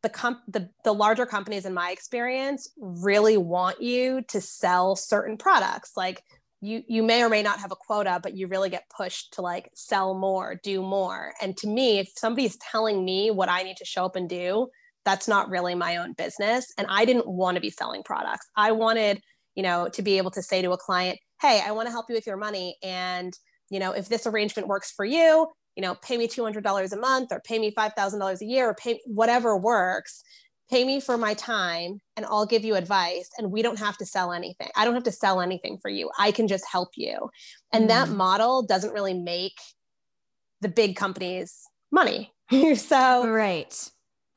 the, 0.04 0.10
comp- 0.10 0.44
the 0.48 0.70
the 0.84 0.94
larger 0.94 1.26
companies 1.26 1.66
in 1.66 1.74
my 1.74 1.90
experience 1.90 2.70
really 2.78 3.38
want 3.38 3.82
you 3.82 4.22
to 4.28 4.40
sell 4.40 4.96
certain 4.96 5.36
products 5.36 5.94
like 5.98 6.24
you 6.62 6.84
you 6.88 7.04
may 7.04 7.24
or 7.24 7.30
may 7.30 7.44
not 7.44 7.60
have 7.60 7.72
a 7.72 7.76
quota 7.76 8.20
but 8.22 8.36
you 8.36 8.48
really 8.48 8.70
get 8.70 8.90
pushed 8.96 9.34
to 9.34 9.42
like 9.42 9.70
sell 9.76 10.14
more 10.14 10.60
do 10.64 10.82
more. 10.82 11.34
And 11.42 11.56
to 11.58 11.68
me 11.68 12.00
if 12.00 12.10
somebody's 12.16 12.58
telling 12.58 13.04
me 13.04 13.32
what 13.32 13.50
i 13.50 13.64
need 13.64 13.78
to 13.78 13.86
show 13.86 14.06
up 14.06 14.16
and 14.16 14.30
do 14.30 14.68
that's 15.06 15.28
not 15.28 15.50
really 15.50 15.74
my 15.76 15.98
own 15.98 16.14
business. 16.14 16.68
And 16.78 16.88
i 16.90 17.06
didn't 17.06 17.28
want 17.28 17.56
to 17.56 17.62
be 17.62 17.70
selling 17.70 18.04
products. 18.04 18.48
I 18.56 18.72
wanted 18.72 19.22
you 19.56 19.64
know 19.64 19.90
to 19.94 20.02
be 20.02 20.18
able 20.18 20.32
to 20.32 20.42
say 20.42 20.62
to 20.62 20.72
a 20.72 20.78
client 20.78 21.20
hey 21.42 21.62
i 21.66 21.72
want 21.72 21.88
to 21.88 21.92
help 21.92 22.08
you 22.10 22.16
with 22.16 22.28
your 22.28 22.38
money. 22.38 22.78
And 22.84 23.34
you 23.70 23.80
know 23.80 23.92
if 23.92 24.10
this 24.10 24.26
arrangement 24.26 24.68
works 24.68 24.92
for 24.92 25.06
you 25.06 25.48
you 25.76 25.84
know 25.84 25.96
pay 25.96 26.18
me 26.18 26.28
$200 26.28 26.92
a 26.92 26.98
month 26.98 27.32
or 27.32 27.42
pay 27.46 27.60
me 27.60 27.72
$5000 27.72 28.42
a 28.42 28.46
year 28.46 28.70
or 28.70 28.74
pay 28.74 29.00
whatever 29.06 29.56
works 29.56 30.24
pay 30.70 30.84
me 30.84 31.00
for 31.00 31.18
my 31.18 31.34
time 31.34 32.00
and 32.16 32.26
I'll 32.26 32.46
give 32.46 32.66
you 32.66 32.76
advice 32.76 33.30
and 33.38 33.52
we 33.52 33.62
don't 33.62 33.80
have 33.80 33.98
to 33.98 34.06
sell 34.06 34.34
anything. 34.34 34.70
I 34.76 34.86
don't 34.86 34.94
have 34.94 35.04
to 35.04 35.12
sell 35.12 35.40
anything 35.40 35.78
for 35.82 35.90
you. 35.90 36.10
I 36.18 36.32
can 36.32 36.48
just 36.48 36.66
help 36.70 36.90
you. 36.96 37.30
And 37.72 37.86
mm. 37.86 37.88
that 37.90 38.10
model 38.10 38.64
doesn't 38.64 38.94
really 38.94 39.14
make 39.14 39.58
the 40.62 40.70
big 40.70 40.96
companies 40.96 41.64
money. 41.92 42.34
so 42.76 43.28
right. 43.28 43.90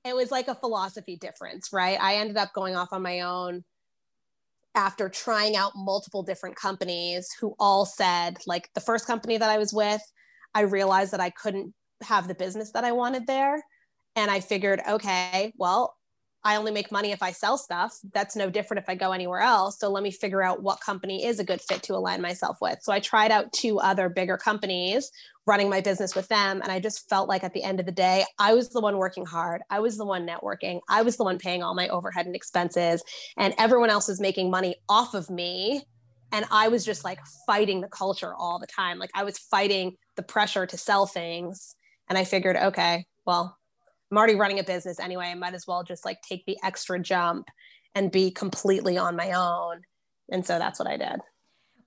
It 0.04 0.14
was 0.14 0.30
like 0.30 0.48
a 0.48 0.54
philosophy 0.54 1.16
difference, 1.16 1.72
right? 1.72 2.00
I 2.00 2.16
ended 2.16 2.36
up 2.36 2.52
going 2.54 2.76
off 2.76 2.92
on 2.92 3.02
my 3.02 3.20
own 3.20 3.64
after 4.74 5.08
trying 5.08 5.56
out 5.56 5.72
multiple 5.74 6.22
different 6.22 6.56
companies 6.56 7.28
who 7.40 7.54
all 7.58 7.84
said 7.84 8.38
like 8.46 8.70
the 8.74 8.80
first 8.80 9.06
company 9.06 9.36
that 9.36 9.50
I 9.50 9.58
was 9.58 9.72
with, 9.72 10.00
I 10.54 10.60
realized 10.62 11.12
that 11.12 11.20
I 11.20 11.30
couldn't 11.30 11.74
have 12.02 12.28
the 12.28 12.34
business 12.34 12.70
that 12.72 12.84
I 12.84 12.92
wanted 12.92 13.26
there. 13.26 13.62
And 14.16 14.30
I 14.30 14.40
figured, 14.40 14.80
okay, 14.88 15.52
well, 15.56 15.94
I 16.42 16.56
only 16.56 16.72
make 16.72 16.90
money 16.90 17.12
if 17.12 17.22
I 17.22 17.32
sell 17.32 17.58
stuff. 17.58 17.98
That's 18.14 18.34
no 18.34 18.48
different 18.48 18.82
if 18.82 18.88
I 18.88 18.94
go 18.94 19.12
anywhere 19.12 19.40
else. 19.40 19.78
So 19.78 19.90
let 19.90 20.02
me 20.02 20.10
figure 20.10 20.42
out 20.42 20.62
what 20.62 20.80
company 20.80 21.24
is 21.24 21.38
a 21.38 21.44
good 21.44 21.60
fit 21.60 21.82
to 21.84 21.94
align 21.94 22.22
myself 22.22 22.58
with. 22.62 22.78
So 22.82 22.92
I 22.92 23.00
tried 23.00 23.30
out 23.30 23.52
two 23.52 23.78
other 23.78 24.08
bigger 24.08 24.38
companies, 24.38 25.10
running 25.46 25.68
my 25.68 25.82
business 25.82 26.14
with 26.14 26.28
them. 26.28 26.62
And 26.62 26.72
I 26.72 26.80
just 26.80 27.08
felt 27.10 27.28
like 27.28 27.44
at 27.44 27.52
the 27.52 27.62
end 27.62 27.78
of 27.78 27.86
the 27.86 27.92
day, 27.92 28.24
I 28.38 28.54
was 28.54 28.70
the 28.70 28.80
one 28.80 28.96
working 28.96 29.26
hard. 29.26 29.60
I 29.68 29.80
was 29.80 29.98
the 29.98 30.06
one 30.06 30.26
networking. 30.26 30.80
I 30.88 31.02
was 31.02 31.18
the 31.18 31.24
one 31.24 31.38
paying 31.38 31.62
all 31.62 31.74
my 31.74 31.88
overhead 31.88 32.24
and 32.24 32.34
expenses. 32.34 33.02
And 33.36 33.54
everyone 33.58 33.90
else 33.90 34.08
was 34.08 34.20
making 34.20 34.50
money 34.50 34.76
off 34.88 35.12
of 35.12 35.28
me. 35.28 35.82
And 36.32 36.46
I 36.50 36.68
was 36.68 36.84
just 36.84 37.04
like 37.04 37.18
fighting 37.46 37.80
the 37.82 37.88
culture 37.88 38.34
all 38.34 38.58
the 38.58 38.66
time. 38.66 38.98
Like 38.98 39.10
I 39.14 39.24
was 39.24 39.36
fighting 39.36 39.96
the 40.16 40.22
pressure 40.22 40.64
to 40.64 40.76
sell 40.78 41.06
things. 41.06 41.74
And 42.08 42.16
I 42.16 42.24
figured, 42.24 42.56
okay, 42.56 43.04
well, 43.26 43.58
I'm 44.10 44.18
already 44.18 44.34
running 44.34 44.58
a 44.58 44.64
business 44.64 44.98
anyway. 44.98 45.26
I 45.26 45.34
might 45.34 45.54
as 45.54 45.66
well 45.66 45.84
just 45.84 46.04
like 46.04 46.20
take 46.22 46.44
the 46.46 46.58
extra 46.64 46.98
jump 46.98 47.48
and 47.94 48.10
be 48.10 48.30
completely 48.30 48.98
on 48.98 49.16
my 49.16 49.32
own. 49.32 49.82
And 50.30 50.46
so 50.46 50.58
that's 50.58 50.78
what 50.78 50.88
I 50.88 50.96
did. 50.96 51.20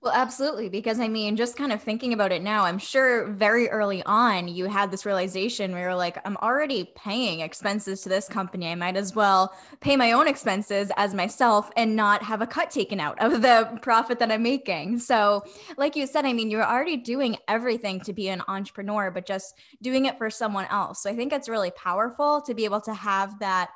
Well, 0.04 0.12
absolutely. 0.14 0.68
Because 0.68 1.00
I 1.00 1.08
mean, 1.08 1.34
just 1.34 1.56
kind 1.56 1.72
of 1.72 1.82
thinking 1.82 2.12
about 2.12 2.30
it 2.30 2.42
now, 2.42 2.64
I'm 2.64 2.76
sure 2.78 3.26
very 3.28 3.70
early 3.70 4.02
on 4.04 4.48
you 4.48 4.66
had 4.66 4.90
this 4.90 5.06
realization 5.06 5.72
where 5.72 5.80
you're 5.80 5.94
like, 5.94 6.18
I'm 6.26 6.36
already 6.36 6.92
paying 6.94 7.40
expenses 7.40 8.02
to 8.02 8.10
this 8.10 8.28
company. 8.28 8.70
I 8.70 8.74
might 8.74 8.98
as 8.98 9.14
well 9.14 9.54
pay 9.80 9.96
my 9.96 10.12
own 10.12 10.28
expenses 10.28 10.92
as 10.98 11.14
myself 11.14 11.70
and 11.74 11.96
not 11.96 12.22
have 12.22 12.42
a 12.42 12.46
cut 12.46 12.70
taken 12.70 13.00
out 13.00 13.18
of 13.18 13.40
the 13.40 13.78
profit 13.80 14.18
that 14.18 14.30
I'm 14.30 14.42
making. 14.42 14.98
So, 14.98 15.42
like 15.78 15.96
you 15.96 16.06
said, 16.06 16.26
I 16.26 16.34
mean, 16.34 16.50
you're 16.50 16.62
already 16.66 16.98
doing 16.98 17.38
everything 17.48 18.00
to 18.02 18.12
be 18.12 18.28
an 18.28 18.42
entrepreneur, 18.46 19.10
but 19.10 19.24
just 19.26 19.54
doing 19.80 20.04
it 20.04 20.18
for 20.18 20.28
someone 20.28 20.66
else. 20.66 21.02
So, 21.02 21.08
I 21.08 21.16
think 21.16 21.32
it's 21.32 21.48
really 21.48 21.70
powerful 21.70 22.42
to 22.42 22.52
be 22.52 22.66
able 22.66 22.82
to 22.82 22.92
have 22.92 23.38
that 23.38 23.70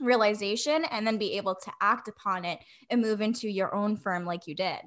realization 0.00 0.86
and 0.86 1.06
then 1.06 1.18
be 1.18 1.36
able 1.36 1.54
to 1.56 1.72
act 1.82 2.08
upon 2.08 2.46
it 2.46 2.60
and 2.88 3.02
move 3.02 3.20
into 3.20 3.50
your 3.50 3.74
own 3.74 3.98
firm 3.98 4.24
like 4.24 4.46
you 4.46 4.54
did. 4.54 4.80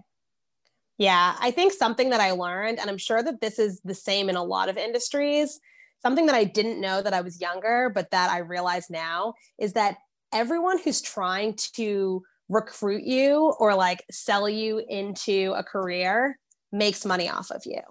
Yeah, 0.98 1.36
I 1.40 1.52
think 1.52 1.74
something 1.74 2.10
that 2.10 2.22
I 2.22 2.32
learned, 2.32 2.80
and 2.80 2.90
I'm 2.90 2.98
sure 2.98 3.22
that 3.22 3.40
this 3.40 3.60
is 3.60 3.80
the 3.84 3.94
same 3.94 4.30
in 4.30 4.36
a 4.36 4.44
lot 4.44 4.68
of 4.70 4.78
industries, 4.78 5.60
something 6.02 6.26
that 6.26 6.36
I 6.36 6.44
didn't 6.44 6.82
know 6.82 7.02
that 7.02 7.14
I 7.14 7.22
was 7.22 7.40
younger, 7.40 7.92
but 7.94 8.12
that 8.12 8.32
I 8.32 8.40
realize 8.40 8.90
now 8.90 9.36
is 9.60 9.74
that 9.74 9.98
everyone 10.34 10.80
who's 10.80 11.02
trying 11.02 11.56
to 11.76 12.24
recruit 12.50 13.04
you 13.04 13.54
or 13.60 13.76
like 13.76 14.04
sell 14.10 14.50
you 14.50 14.84
into 14.90 15.54
a 15.56 15.64
career 15.64 16.40
makes 16.72 17.06
money 17.06 17.30
off 17.30 17.52
of 17.52 17.62
you. 17.66 17.82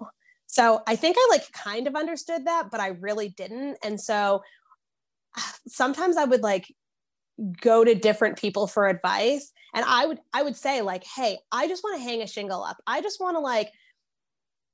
So 0.47 0.81
I 0.87 0.95
think 0.95 1.17
I 1.19 1.27
like 1.29 1.51
kind 1.51 1.87
of 1.87 1.95
understood 1.95 2.45
that, 2.45 2.69
but 2.71 2.79
I 2.79 2.89
really 2.89 3.29
didn't. 3.29 3.77
And 3.83 3.99
so 3.99 4.41
sometimes 5.67 6.17
I 6.17 6.25
would 6.25 6.41
like 6.41 6.73
go 7.61 7.83
to 7.83 7.95
different 7.95 8.37
people 8.37 8.67
for 8.67 8.87
advice. 8.87 9.51
And 9.73 9.85
i 9.87 10.05
would 10.05 10.19
i 10.33 10.41
would 10.41 10.55
say 10.55 10.81
like 10.81 11.03
hey 11.03 11.37
i 11.51 11.67
just 11.67 11.83
want 11.83 11.97
to 11.97 12.03
hang 12.03 12.21
a 12.21 12.27
shingle 12.27 12.63
up. 12.63 12.77
I 12.87 13.01
just 13.01 13.19
want 13.19 13.35
to 13.35 13.39
like 13.39 13.71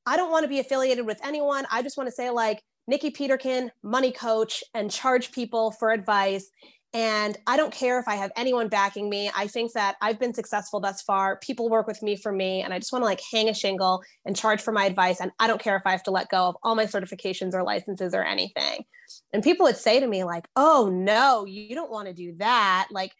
i 0.05 0.15
don't 0.15 0.31
want 0.31 0.43
to 0.43 0.49
be 0.49 0.59
affiliated 0.59 1.05
with 1.05 1.19
anyone. 1.25 1.65
I 1.71 1.81
just 1.81 1.97
want 1.97 2.07
to 2.07 2.15
say 2.15 2.29
like 2.29 2.61
nikki 2.87 3.09
peterkin 3.09 3.71
money 3.81 4.11
coach 4.11 4.63
and 4.73 4.91
charge 4.91 5.31
people 5.31 5.71
for 5.71 5.91
advice 5.91 6.49
and 6.93 7.35
I 7.47 7.57
don't 7.57 7.73
care 7.73 7.99
if 7.99 8.07
I 8.07 8.15
have 8.15 8.31
anyone 8.35 8.67
backing 8.67 9.09
me. 9.09 9.31
I 9.35 9.47
think 9.47 9.73
that 9.73 9.95
I've 9.99 10.19
been 10.19 10.33
successful 10.33 10.79
thus 10.79 11.01
far. 11.01 11.37
People 11.37 11.67
work 11.67 11.87
with 11.87 12.03
me 12.03 12.15
for 12.15 12.31
me. 12.31 12.61
And 12.61 12.71
I 12.71 12.77
just 12.77 12.93
want 12.93 13.01
to 13.01 13.07
like 13.07 13.21
hang 13.31 13.49
a 13.49 13.53
shingle 13.53 14.03
and 14.25 14.35
charge 14.35 14.61
for 14.61 14.71
my 14.71 14.85
advice. 14.85 15.19
And 15.19 15.31
I 15.39 15.47
don't 15.47 15.59
care 15.59 15.75
if 15.75 15.81
I 15.87 15.91
have 15.91 16.03
to 16.03 16.11
let 16.11 16.29
go 16.29 16.49
of 16.49 16.55
all 16.61 16.75
my 16.75 16.85
certifications 16.85 17.55
or 17.55 17.63
licenses 17.63 18.13
or 18.13 18.23
anything. 18.23 18.85
And 19.33 19.41
people 19.41 19.63
would 19.65 19.77
say 19.77 19.99
to 19.99 20.05
me, 20.05 20.23
like, 20.23 20.47
oh 20.55 20.91
no, 20.93 21.45
you 21.45 21.73
don't 21.73 21.91
want 21.91 22.09
to 22.09 22.13
do 22.13 22.35
that. 22.37 22.89
Like, 22.91 23.11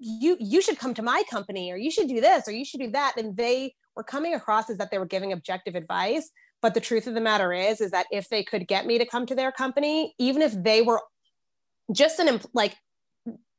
you 0.00 0.36
you 0.40 0.60
should 0.60 0.78
come 0.78 0.94
to 0.94 1.02
my 1.02 1.22
company 1.30 1.70
or 1.70 1.76
you 1.76 1.90
should 1.90 2.08
do 2.08 2.20
this 2.20 2.48
or 2.48 2.52
you 2.52 2.64
should 2.64 2.80
do 2.80 2.90
that 2.90 3.14
and 3.16 3.36
they 3.36 3.74
were 3.96 4.02
coming 4.02 4.34
across 4.34 4.68
as 4.68 4.78
that 4.78 4.90
they 4.90 4.98
were 4.98 5.06
giving 5.06 5.32
objective 5.32 5.74
advice 5.74 6.30
but 6.60 6.74
the 6.74 6.80
truth 6.80 7.06
of 7.06 7.14
the 7.14 7.20
matter 7.20 7.52
is 7.52 7.80
is 7.80 7.90
that 7.92 8.06
if 8.10 8.28
they 8.28 8.42
could 8.42 8.66
get 8.66 8.86
me 8.86 8.98
to 8.98 9.06
come 9.06 9.24
to 9.24 9.34
their 9.34 9.52
company 9.52 10.14
even 10.18 10.42
if 10.42 10.52
they 10.62 10.82
were 10.82 11.00
just 11.92 12.18
an 12.18 12.40
like 12.52 12.76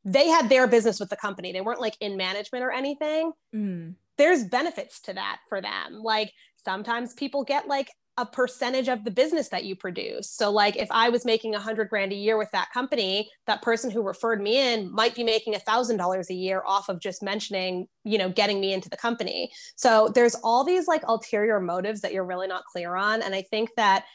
they 0.03 0.27
had 0.27 0.49
their 0.49 0.67
business 0.67 0.99
with 0.99 1.09
the 1.09 1.15
company. 1.15 1.51
They 1.51 1.61
weren't 1.61 1.81
like 1.81 1.97
in 1.99 2.15
management 2.15 2.63
or 2.63 2.71
anything. 2.71 3.31
Mm. 3.53 3.95
there's 4.17 4.45
benefits 4.45 5.01
to 5.01 5.13
that 5.13 5.39
for 5.49 5.61
them. 5.61 6.01
Like 6.01 6.31
sometimes 6.63 7.13
people 7.13 7.43
get 7.43 7.67
like 7.67 7.89
a 8.17 8.25
percentage 8.25 8.87
of 8.87 9.03
the 9.03 9.11
business 9.11 9.49
that 9.49 9.65
you 9.65 9.75
produce. 9.75 10.29
So 10.29 10.49
like 10.49 10.77
if 10.77 10.87
i 10.89 11.09
was 11.09 11.25
making 11.25 11.53
a 11.53 11.59
hundred 11.59 11.89
grand 11.89 12.13
a 12.13 12.15
year 12.15 12.37
with 12.37 12.49
that 12.51 12.71
company 12.73 13.29
that 13.45 13.61
person 13.61 13.91
who 13.91 14.01
referred 14.01 14.41
me 14.41 14.57
in 14.57 14.89
might 14.93 15.15
be 15.15 15.23
making 15.23 15.55
a 15.55 15.59
thousand 15.59 15.97
dollars 15.97 16.29
a 16.29 16.33
year 16.33 16.63
off 16.65 16.87
of 16.87 17.01
just 17.01 17.21
mentioning 17.21 17.87
you 18.05 18.17
know 18.17 18.29
getting 18.29 18.61
me 18.61 18.73
into 18.73 18.89
the 18.89 18.97
company. 18.97 19.51
So 19.75 20.09
there's 20.15 20.35
all 20.35 20.63
these 20.63 20.87
like 20.87 21.03
ulterior 21.07 21.59
motives 21.59 22.01
that 22.01 22.13
you're 22.13 22.25
really 22.25 22.47
not 22.47 22.63
clear 22.65 22.95
on. 22.95 23.21
And 23.21 23.35
i 23.35 23.41
think 23.41 23.69
that 23.75 24.05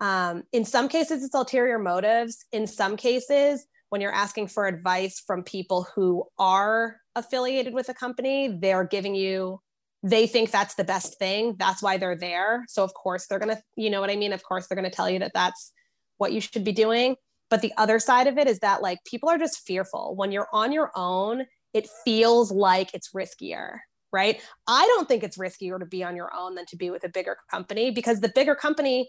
um, 0.00 0.42
in 0.52 0.64
some 0.64 0.88
cases, 0.88 1.24
it's 1.24 1.34
ulterior 1.34 1.78
motives. 1.78 2.44
In 2.52 2.66
some 2.66 2.96
cases, 2.96 3.66
when 3.90 4.00
you're 4.00 4.12
asking 4.12 4.48
for 4.48 4.66
advice 4.66 5.22
from 5.24 5.42
people 5.42 5.86
who 5.94 6.24
are 6.38 6.96
affiliated 7.14 7.74
with 7.74 7.88
a 7.88 7.94
company, 7.94 8.48
they're 8.60 8.84
giving 8.84 9.14
you, 9.14 9.60
they 10.02 10.26
think 10.26 10.50
that's 10.50 10.74
the 10.74 10.84
best 10.84 11.18
thing. 11.18 11.54
That's 11.58 11.82
why 11.82 11.96
they're 11.96 12.16
there. 12.16 12.64
So, 12.68 12.82
of 12.82 12.92
course, 12.94 13.26
they're 13.26 13.38
going 13.38 13.54
to, 13.56 13.62
you 13.76 13.90
know 13.90 14.00
what 14.00 14.10
I 14.10 14.16
mean? 14.16 14.32
Of 14.32 14.42
course, 14.42 14.66
they're 14.66 14.76
going 14.76 14.90
to 14.90 14.94
tell 14.94 15.08
you 15.08 15.20
that 15.20 15.32
that's 15.34 15.72
what 16.18 16.32
you 16.32 16.40
should 16.40 16.64
be 16.64 16.72
doing. 16.72 17.16
But 17.50 17.62
the 17.62 17.72
other 17.76 17.98
side 17.98 18.26
of 18.26 18.36
it 18.36 18.48
is 18.48 18.58
that, 18.60 18.82
like, 18.82 18.98
people 19.04 19.28
are 19.28 19.38
just 19.38 19.60
fearful. 19.66 20.14
When 20.16 20.32
you're 20.32 20.48
on 20.52 20.72
your 20.72 20.90
own, 20.96 21.44
it 21.72 21.88
feels 22.04 22.50
like 22.50 22.92
it's 22.94 23.12
riskier 23.12 23.78
right? 24.14 24.40
I 24.68 24.86
don't 24.86 25.08
think 25.08 25.24
it's 25.24 25.36
riskier 25.36 25.76
to 25.80 25.84
be 25.84 26.04
on 26.04 26.14
your 26.14 26.30
own 26.32 26.54
than 26.54 26.66
to 26.66 26.76
be 26.76 26.88
with 26.88 27.02
a 27.02 27.08
bigger 27.08 27.36
company 27.50 27.90
because 27.90 28.20
the 28.20 28.30
bigger 28.32 28.54
company 28.54 29.08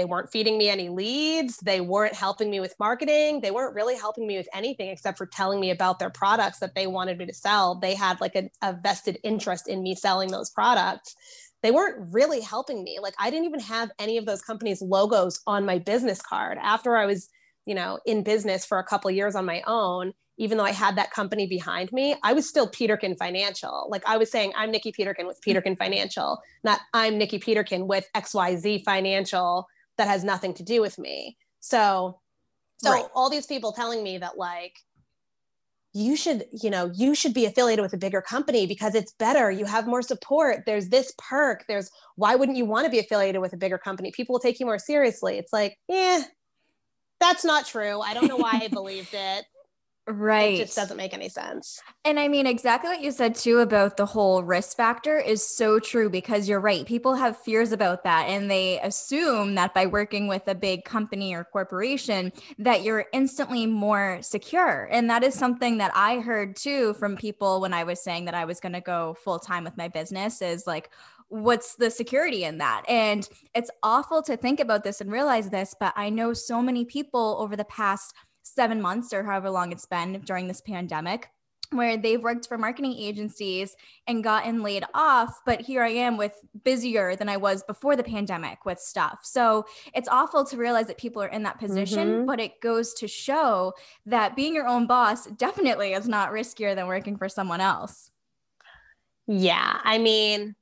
they 0.00 0.06
weren't 0.06 0.32
feeding 0.32 0.56
me 0.56 0.70
any 0.70 0.88
leads. 0.88 1.58
They 1.58 1.82
weren't 1.82 2.14
helping 2.14 2.50
me 2.50 2.58
with 2.58 2.74
marketing. 2.80 3.42
They 3.42 3.50
weren't 3.50 3.74
really 3.74 3.96
helping 3.96 4.26
me 4.26 4.38
with 4.38 4.48
anything 4.54 4.88
except 4.88 5.18
for 5.18 5.26
telling 5.26 5.60
me 5.60 5.70
about 5.70 5.98
their 5.98 6.08
products 6.08 6.58
that 6.60 6.74
they 6.74 6.86
wanted 6.86 7.18
me 7.18 7.26
to 7.26 7.34
sell. 7.34 7.74
They 7.74 7.94
had 7.94 8.18
like 8.18 8.34
a, 8.34 8.50
a 8.62 8.72
vested 8.82 9.18
interest 9.22 9.68
in 9.68 9.82
me 9.82 9.94
selling 9.94 10.30
those 10.30 10.48
products. 10.48 11.14
They 11.62 11.70
weren't 11.70 12.14
really 12.14 12.40
helping 12.40 12.82
me. 12.82 12.98
Like 13.02 13.12
I 13.18 13.28
didn't 13.28 13.44
even 13.44 13.60
have 13.60 13.90
any 13.98 14.16
of 14.16 14.24
those 14.24 14.40
companies' 14.40 14.80
logos 14.80 15.40
on 15.46 15.66
my 15.66 15.78
business 15.78 16.22
card 16.22 16.56
after 16.62 16.96
I 16.96 17.04
was, 17.04 17.28
you 17.66 17.74
know, 17.74 17.98
in 18.06 18.22
business 18.22 18.64
for 18.64 18.78
a 18.78 18.84
couple 18.84 19.10
years 19.10 19.34
on 19.34 19.44
my 19.44 19.62
own 19.66 20.14
even 20.40 20.56
though 20.56 20.64
I 20.64 20.72
had 20.72 20.96
that 20.96 21.10
company 21.10 21.46
behind 21.46 21.92
me, 21.92 22.16
I 22.22 22.32
was 22.32 22.48
still 22.48 22.66
Peterkin 22.66 23.14
Financial. 23.14 23.86
Like 23.90 24.02
I 24.06 24.16
was 24.16 24.30
saying, 24.30 24.54
I'm 24.56 24.70
Nikki 24.70 24.90
Peterkin 24.90 25.26
with 25.26 25.38
Peterkin 25.42 25.76
Financial, 25.76 26.40
not 26.64 26.80
I'm 26.94 27.18
Nikki 27.18 27.38
Peterkin 27.38 27.86
with 27.86 28.08
XYZ 28.16 28.82
Financial 28.82 29.68
that 29.98 30.08
has 30.08 30.24
nothing 30.24 30.54
to 30.54 30.62
do 30.62 30.80
with 30.80 30.98
me. 30.98 31.36
So, 31.60 32.20
so 32.78 32.90
right. 32.90 33.04
all 33.14 33.28
these 33.28 33.44
people 33.44 33.72
telling 33.72 34.02
me 34.02 34.16
that 34.16 34.38
like, 34.38 34.78
you 35.92 36.16
should, 36.16 36.46
you 36.50 36.70
know, 36.70 36.90
you 36.94 37.14
should 37.14 37.34
be 37.34 37.44
affiliated 37.44 37.82
with 37.82 37.92
a 37.92 37.98
bigger 37.98 38.22
company 38.22 38.66
because 38.66 38.94
it's 38.94 39.12
better. 39.12 39.50
You 39.50 39.66
have 39.66 39.86
more 39.86 40.00
support. 40.00 40.62
There's 40.64 40.88
this 40.88 41.12
perk. 41.18 41.66
There's 41.68 41.90
why 42.16 42.34
wouldn't 42.34 42.56
you 42.56 42.64
want 42.64 42.86
to 42.86 42.90
be 42.90 42.98
affiliated 42.98 43.42
with 43.42 43.52
a 43.52 43.58
bigger 43.58 43.76
company? 43.76 44.10
People 44.10 44.32
will 44.34 44.40
take 44.40 44.58
you 44.58 44.64
more 44.64 44.78
seriously. 44.78 45.36
It's 45.36 45.52
like, 45.52 45.76
yeah, 45.86 46.22
that's 47.20 47.44
not 47.44 47.66
true. 47.66 48.00
I 48.00 48.14
don't 48.14 48.28
know 48.28 48.38
why 48.38 48.58
I 48.62 48.68
believed 48.68 49.12
it. 49.12 49.44
Right. 50.08 50.54
It 50.54 50.64
just 50.64 50.76
doesn't 50.76 50.96
make 50.96 51.14
any 51.14 51.28
sense. 51.28 51.80
And 52.04 52.18
I 52.18 52.26
mean, 52.26 52.46
exactly 52.46 52.90
what 52.90 53.02
you 53.02 53.12
said 53.12 53.34
too 53.34 53.58
about 53.58 53.96
the 53.96 54.06
whole 54.06 54.42
risk 54.42 54.76
factor 54.76 55.18
is 55.18 55.46
so 55.46 55.78
true 55.78 56.10
because 56.10 56.48
you're 56.48 56.60
right. 56.60 56.84
People 56.84 57.14
have 57.14 57.36
fears 57.36 57.70
about 57.70 58.02
that 58.04 58.28
and 58.28 58.50
they 58.50 58.80
assume 58.80 59.54
that 59.54 59.72
by 59.72 59.86
working 59.86 60.26
with 60.26 60.48
a 60.48 60.54
big 60.54 60.84
company 60.84 61.34
or 61.34 61.44
corporation 61.44 62.32
that 62.58 62.82
you're 62.82 63.06
instantly 63.12 63.66
more 63.66 64.18
secure. 64.22 64.88
And 64.90 65.08
that 65.10 65.22
is 65.22 65.34
something 65.34 65.78
that 65.78 65.92
I 65.94 66.18
heard 66.18 66.56
too 66.56 66.94
from 66.94 67.16
people 67.16 67.60
when 67.60 67.72
I 67.72 67.84
was 67.84 68.02
saying 68.02 68.24
that 68.24 68.34
I 68.34 68.46
was 68.46 68.58
going 68.58 68.72
to 68.72 68.80
go 68.80 69.14
full 69.22 69.38
time 69.38 69.64
with 69.64 69.76
my 69.76 69.88
business 69.88 70.42
is 70.42 70.66
like, 70.66 70.90
what's 71.28 71.76
the 71.76 71.90
security 71.90 72.42
in 72.42 72.58
that? 72.58 72.82
And 72.88 73.28
it's 73.54 73.70
awful 73.84 74.20
to 74.22 74.36
think 74.36 74.58
about 74.58 74.82
this 74.82 75.00
and 75.00 75.12
realize 75.12 75.50
this, 75.50 75.74
but 75.78 75.92
I 75.94 76.10
know 76.10 76.32
so 76.32 76.60
many 76.60 76.84
people 76.84 77.36
over 77.38 77.54
the 77.54 77.64
past 77.66 78.14
seven 78.54 78.80
months 78.80 79.12
or 79.12 79.22
however 79.22 79.50
long 79.50 79.72
it's 79.72 79.86
been 79.86 80.20
during 80.24 80.48
this 80.48 80.60
pandemic 80.60 81.30
where 81.72 81.96
they've 81.96 82.22
worked 82.22 82.48
for 82.48 82.58
marketing 82.58 82.94
agencies 82.98 83.76
and 84.08 84.24
gotten 84.24 84.62
laid 84.62 84.84
off 84.92 85.40
but 85.46 85.60
here 85.60 85.82
i 85.82 85.88
am 85.88 86.16
with 86.16 86.32
busier 86.64 87.14
than 87.14 87.28
i 87.28 87.36
was 87.36 87.62
before 87.64 87.96
the 87.96 88.02
pandemic 88.02 88.64
with 88.64 88.78
stuff 88.78 89.20
so 89.22 89.64
it's 89.94 90.08
awful 90.08 90.44
to 90.44 90.56
realize 90.56 90.86
that 90.88 90.98
people 90.98 91.22
are 91.22 91.28
in 91.28 91.42
that 91.44 91.58
position 91.58 92.08
mm-hmm. 92.08 92.26
but 92.26 92.40
it 92.40 92.60
goes 92.60 92.92
to 92.94 93.06
show 93.06 93.72
that 94.04 94.34
being 94.34 94.54
your 94.54 94.66
own 94.66 94.86
boss 94.86 95.26
definitely 95.26 95.92
is 95.92 96.08
not 96.08 96.32
riskier 96.32 96.74
than 96.74 96.86
working 96.86 97.16
for 97.16 97.28
someone 97.28 97.60
else 97.60 98.10
yeah 99.26 99.78
i 99.84 99.96
mean 99.96 100.56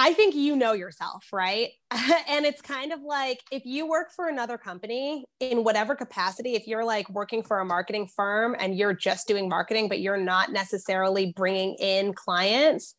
I 0.00 0.12
think 0.12 0.36
you 0.36 0.54
know 0.54 0.74
yourself, 0.74 1.26
right? 1.32 1.70
and 1.90 2.46
it's 2.46 2.62
kind 2.62 2.92
of 2.92 3.02
like 3.02 3.42
if 3.50 3.66
you 3.66 3.88
work 3.88 4.12
for 4.12 4.28
another 4.28 4.56
company 4.56 5.24
in 5.40 5.64
whatever 5.64 5.96
capacity, 5.96 6.54
if 6.54 6.68
you're 6.68 6.84
like 6.84 7.10
working 7.10 7.42
for 7.42 7.58
a 7.58 7.64
marketing 7.64 8.06
firm 8.06 8.54
and 8.60 8.78
you're 8.78 8.94
just 8.94 9.26
doing 9.26 9.48
marketing, 9.48 9.88
but 9.88 9.98
you're 9.98 10.16
not 10.16 10.52
necessarily 10.52 11.32
bringing 11.34 11.74
in 11.80 12.14
clients, 12.14 12.94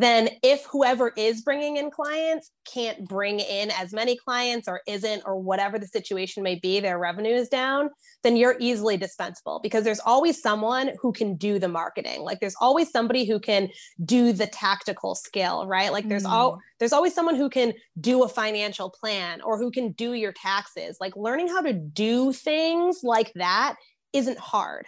then 0.00 0.28
if 0.42 0.64
whoever 0.66 1.12
is 1.16 1.42
bringing 1.42 1.76
in 1.76 1.90
clients 1.90 2.50
can't 2.72 3.06
bring 3.06 3.40
in 3.40 3.70
as 3.70 3.92
many 3.92 4.16
clients 4.16 4.66
or 4.66 4.80
isn't 4.86 5.22
or 5.24 5.38
whatever 5.38 5.78
the 5.78 5.86
situation 5.86 6.42
may 6.42 6.56
be 6.56 6.80
their 6.80 6.98
revenue 6.98 7.34
is 7.34 7.48
down 7.48 7.90
then 8.24 8.36
you're 8.36 8.56
easily 8.58 8.96
dispensable 8.96 9.60
because 9.62 9.84
there's 9.84 10.00
always 10.00 10.40
someone 10.40 10.90
who 11.00 11.12
can 11.12 11.36
do 11.36 11.58
the 11.58 11.68
marketing. 11.68 12.22
Like 12.22 12.40
there's 12.40 12.56
always 12.60 12.90
somebody 12.90 13.24
who 13.26 13.38
can 13.38 13.68
do 14.04 14.32
the 14.32 14.46
tactical 14.46 15.14
skill 15.14 15.66
right? 15.66 15.92
Like 15.92 16.08
there's 16.08 16.24
mm. 16.24 16.30
all 16.30 16.58
there's 16.80 16.92
always 16.92 17.14
someone 17.14 17.36
who 17.36 17.48
can 17.48 17.74
do 18.00 18.24
a 18.24 18.28
financial 18.28 18.90
plan 18.90 19.40
or 19.42 19.58
who 19.58 19.70
can 19.70 19.92
do 19.92 20.14
your 20.14 20.32
taxes. 20.32 20.96
Like 21.00 21.14
learning 21.16 21.48
how 21.48 21.60
to 21.60 21.72
do 21.72 22.32
things 22.32 23.00
like 23.04 23.32
that 23.34 23.76
isn't 24.12 24.38
hard 24.38 24.86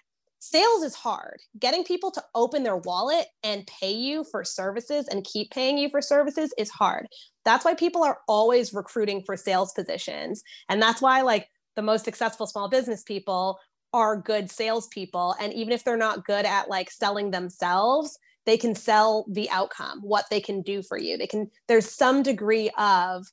sales 0.50 0.83
is 0.83 0.95
hard. 0.95 1.41
Getting 1.59 1.85
people 1.85 2.11
to 2.12 2.23
open 2.35 2.62
their 2.62 2.76
wallet 2.76 3.26
and 3.43 3.67
pay 3.67 3.93
you 3.93 4.25
for 4.25 4.45
services 4.45 5.09
and 5.09 5.25
keep 5.25 5.50
paying 5.50 5.79
you 5.79 5.88
for 5.88 6.00
services 6.00 6.53
is 6.57 6.71
hard. 6.71 7.07
That's 7.45 7.65
why 7.65 7.75
people 7.75 8.03
are 8.03 8.19
always 8.29 8.73
recruiting 8.73 9.23
for 9.25 9.37
sales 9.37 9.73
positions. 9.73 10.43
And 10.69 10.81
that's 10.81 11.03
why, 11.03 11.23
like, 11.23 11.49
the 11.75 11.83
most 11.83 12.05
successful 12.05 12.47
small 12.47 12.69
business 12.69 13.03
people 13.03 13.59
are 13.93 14.21
good 14.21 14.50
salespeople. 14.50 15.35
And 15.41 15.53
even 15.53 15.73
if 15.73 15.85
they're 15.85 15.97
not 15.97 16.25
good 16.25 16.45
at 16.45 16.69
like 16.69 16.91
selling 16.91 17.31
themselves, 17.31 18.19
they 18.45 18.57
can 18.57 18.75
sell 18.75 19.26
the 19.31 19.49
outcome, 19.50 20.00
what 20.00 20.26
they 20.31 20.41
can 20.41 20.62
do 20.62 20.83
for 20.83 20.99
you. 20.99 21.17
They 21.17 21.26
can, 21.26 21.50
there's 21.69 21.91
some 21.91 22.23
degree 22.23 22.71
of, 22.79 23.26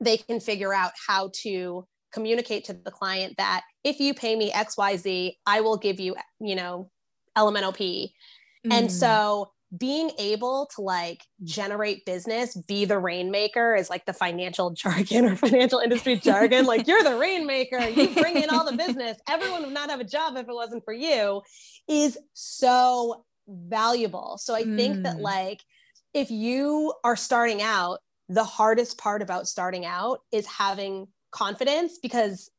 they 0.00 0.16
can 0.16 0.40
figure 0.40 0.74
out 0.74 0.92
how 1.06 1.30
to 1.42 1.86
communicate 2.16 2.64
to 2.64 2.72
the 2.72 2.90
client 2.90 3.34
that 3.36 3.60
if 3.84 4.00
you 4.00 4.14
pay 4.14 4.34
me 4.34 4.50
xyz 4.50 5.36
i 5.44 5.60
will 5.60 5.76
give 5.76 6.00
you 6.00 6.16
you 6.40 6.54
know 6.54 6.90
elemental 7.36 7.72
p 7.72 8.14
mm. 8.66 8.72
and 8.72 8.90
so 8.90 9.50
being 9.76 10.10
able 10.18 10.66
to 10.74 10.80
like 10.80 11.22
generate 11.44 12.06
business 12.06 12.56
be 12.56 12.86
the 12.86 12.98
rainmaker 12.98 13.74
is 13.74 13.90
like 13.90 14.06
the 14.06 14.14
financial 14.14 14.70
jargon 14.82 15.26
or 15.26 15.36
financial 15.36 15.78
industry 15.78 16.16
jargon 16.22 16.64
like 16.64 16.86
you're 16.86 17.02
the 17.02 17.18
rainmaker 17.18 17.78
you 17.80 18.08
bring 18.14 18.42
in 18.42 18.48
all 18.48 18.64
the 18.64 18.78
business 18.78 19.18
everyone 19.28 19.62
would 19.62 19.74
not 19.74 19.90
have 19.90 20.00
a 20.00 20.04
job 20.04 20.38
if 20.38 20.48
it 20.48 20.54
wasn't 20.54 20.82
for 20.86 20.94
you 20.94 21.42
is 21.86 22.16
so 22.32 23.26
valuable 23.46 24.38
so 24.38 24.54
i 24.54 24.62
mm. 24.62 24.74
think 24.74 25.02
that 25.02 25.16
mm. 25.16 25.20
like 25.20 25.60
if 26.14 26.30
you 26.30 26.94
are 27.04 27.14
starting 27.14 27.60
out 27.60 27.98
the 28.30 28.44
hardest 28.44 28.96
part 28.96 29.20
about 29.20 29.46
starting 29.46 29.84
out 29.84 30.20
is 30.32 30.46
having 30.46 31.06
confidence 31.30 31.98
because 31.98 32.50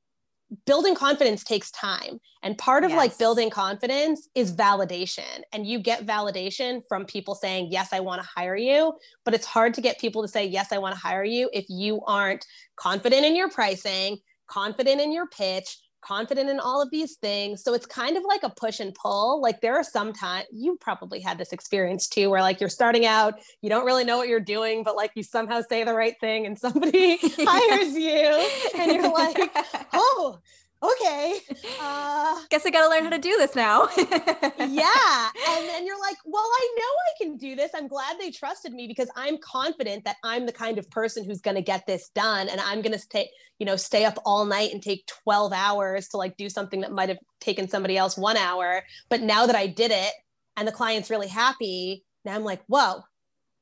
building 0.65 0.95
confidence 0.95 1.43
takes 1.43 1.71
time. 1.71 2.19
And 2.41 2.57
part 2.57 2.85
of 2.85 2.91
yes. 2.91 2.97
like 2.97 3.17
building 3.17 3.49
confidence 3.49 4.29
is 4.33 4.53
validation. 4.53 5.41
And 5.51 5.67
you 5.67 5.79
get 5.79 6.05
validation 6.05 6.81
from 6.87 7.05
people 7.05 7.35
saying 7.35 7.69
yes 7.71 7.91
i 7.91 7.99
want 7.99 8.21
to 8.21 8.27
hire 8.27 8.55
you. 8.55 8.93
But 9.25 9.33
it's 9.33 9.45
hard 9.45 9.73
to 9.73 9.81
get 9.81 9.99
people 9.99 10.21
to 10.21 10.27
say 10.27 10.45
yes 10.45 10.71
i 10.71 10.77
want 10.77 10.95
to 10.95 11.01
hire 11.01 11.25
you 11.25 11.49
if 11.53 11.65
you 11.67 12.01
aren't 12.07 12.45
confident 12.77 13.25
in 13.25 13.35
your 13.35 13.49
pricing 13.49 14.19
confident 14.47 14.99
in 15.01 15.11
your 15.11 15.27
pitch 15.27 15.77
confident 16.07 16.49
in 16.49 16.59
all 16.59 16.81
of 16.81 16.89
these 16.91 17.15
things. 17.15 17.63
So 17.63 17.73
it's 17.73 17.85
kind 17.85 18.17
of 18.17 18.23
like 18.27 18.43
a 18.43 18.49
push 18.49 18.79
and 18.79 18.93
pull. 18.93 19.41
Like 19.41 19.61
there 19.61 19.75
are 19.75 19.83
some 19.83 20.13
times 20.13 20.45
you 20.51 20.77
probably 20.79 21.19
had 21.19 21.37
this 21.37 21.51
experience 21.51 22.07
too, 22.07 22.29
where 22.29 22.41
like 22.41 22.59
you're 22.59 22.69
starting 22.69 23.05
out, 23.05 23.35
you 23.61 23.69
don't 23.69 23.85
really 23.85 24.03
know 24.03 24.17
what 24.17 24.27
you're 24.27 24.39
doing, 24.39 24.83
but 24.83 24.95
like 24.95 25.11
you 25.15 25.23
somehow 25.23 25.61
say 25.67 25.83
the 25.83 25.93
right 25.93 26.15
thing 26.19 26.45
and 26.45 26.57
somebody 26.57 27.17
hires 27.21 27.93
you 27.93 28.79
and 28.79 28.91
you're 28.91 29.11
like, 29.11 29.37
oh, 29.93 30.39
okay. 30.81 31.39
Uh, 31.79 32.41
Guess 32.49 32.65
I 32.65 32.71
got 32.71 32.83
to 32.83 32.89
learn 32.89 33.03
how 33.03 33.09
to 33.11 33.19
do 33.19 33.37
this 33.37 33.55
now. 33.55 33.87
yeah. 33.97 35.29
And 35.49 35.69
then 35.69 35.85
you're 35.85 35.99
like, 35.99 36.17
well, 36.25 36.43
I 36.43 36.75
know 36.77 36.83
I 36.83 37.23
can 37.23 37.37
do 37.37 37.55
this. 37.55 37.71
I'm 37.75 37.87
glad 37.87 38.17
they 38.19 38.31
trusted 38.31 38.73
me 38.73 38.87
because 38.87 39.09
I'm 39.15 39.37
confident 39.37 40.05
that 40.05 40.15
I'm 40.23 40.45
the 40.45 40.51
kind 40.51 40.79
of 40.79 40.89
person 40.89 41.23
who's 41.23 41.39
going 41.39 41.55
to 41.55 41.61
get 41.61 41.85
this 41.85 42.09
done. 42.09 42.49
And 42.49 42.59
I'm 42.59 42.81
going 42.81 42.93
to 42.93 42.99
stay, 42.99 43.29
you 43.59 43.65
know, 43.65 43.75
stay 43.75 44.05
up 44.05 44.17
all 44.25 44.45
night 44.45 44.73
and 44.73 44.81
take 44.81 45.05
12 45.23 45.53
hours 45.53 46.07
to 46.09 46.17
like 46.17 46.35
do 46.35 46.49
something 46.49 46.81
that 46.81 46.91
might 46.91 47.09
have 47.09 47.19
taken 47.39 47.67
somebody 47.67 47.95
else 47.95 48.17
one 48.17 48.37
hour. 48.37 48.81
But 49.09 49.21
now 49.21 49.45
that 49.45 49.55
I 49.55 49.67
did 49.67 49.91
it 49.91 50.13
and 50.55 50.67
the 50.67 50.71
client's 50.71 51.11
really 51.11 51.29
happy, 51.29 52.03
now 52.25 52.33
I'm 52.33 52.43
like, 52.43 52.63
whoa, 52.67 53.03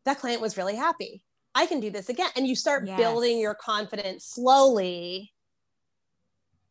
that 0.05 0.19
client 0.19 0.41
was 0.41 0.57
really 0.57 0.75
happy. 0.75 1.21
I 1.53 1.65
can 1.65 1.79
do 1.79 1.89
this 1.89 2.09
again. 2.09 2.29
And 2.35 2.47
you 2.47 2.55
start 2.55 2.87
yes. 2.87 2.97
building 2.97 3.39
your 3.39 3.55
confidence 3.55 4.25
slowly 4.25 5.33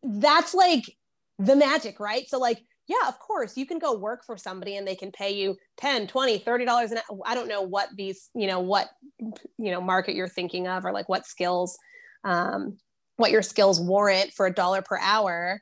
that's 0.04 0.54
like 0.54 0.96
the 1.38 1.56
magic, 1.56 1.98
right? 1.98 2.28
So 2.28 2.38
like, 2.38 2.62
yeah, 2.86 3.08
of 3.08 3.18
course, 3.18 3.56
you 3.56 3.66
can 3.66 3.78
go 3.78 3.96
work 3.96 4.24
for 4.24 4.36
somebody 4.36 4.76
and 4.76 4.86
they 4.86 4.94
can 4.94 5.10
pay 5.10 5.30
you 5.30 5.56
10, 5.78 6.06
20, 6.06 6.38
30 6.38 6.64
dollars 6.64 6.92
an 6.92 6.98
hour. 6.98 7.20
I 7.24 7.34
don't 7.34 7.48
know 7.48 7.62
what 7.62 7.88
these, 7.96 8.28
you 8.34 8.46
know, 8.46 8.60
what 8.60 8.88
you 9.20 9.70
know, 9.70 9.80
market 9.80 10.14
you're 10.14 10.28
thinking 10.28 10.68
of 10.68 10.84
or 10.84 10.92
like 10.92 11.08
what 11.08 11.26
skills 11.26 11.78
um 12.24 12.76
what 13.16 13.30
your 13.30 13.42
skills 13.42 13.80
warrant 13.80 14.32
for 14.32 14.46
a 14.46 14.52
dollar 14.52 14.82
per 14.82 14.98
hour, 14.98 15.60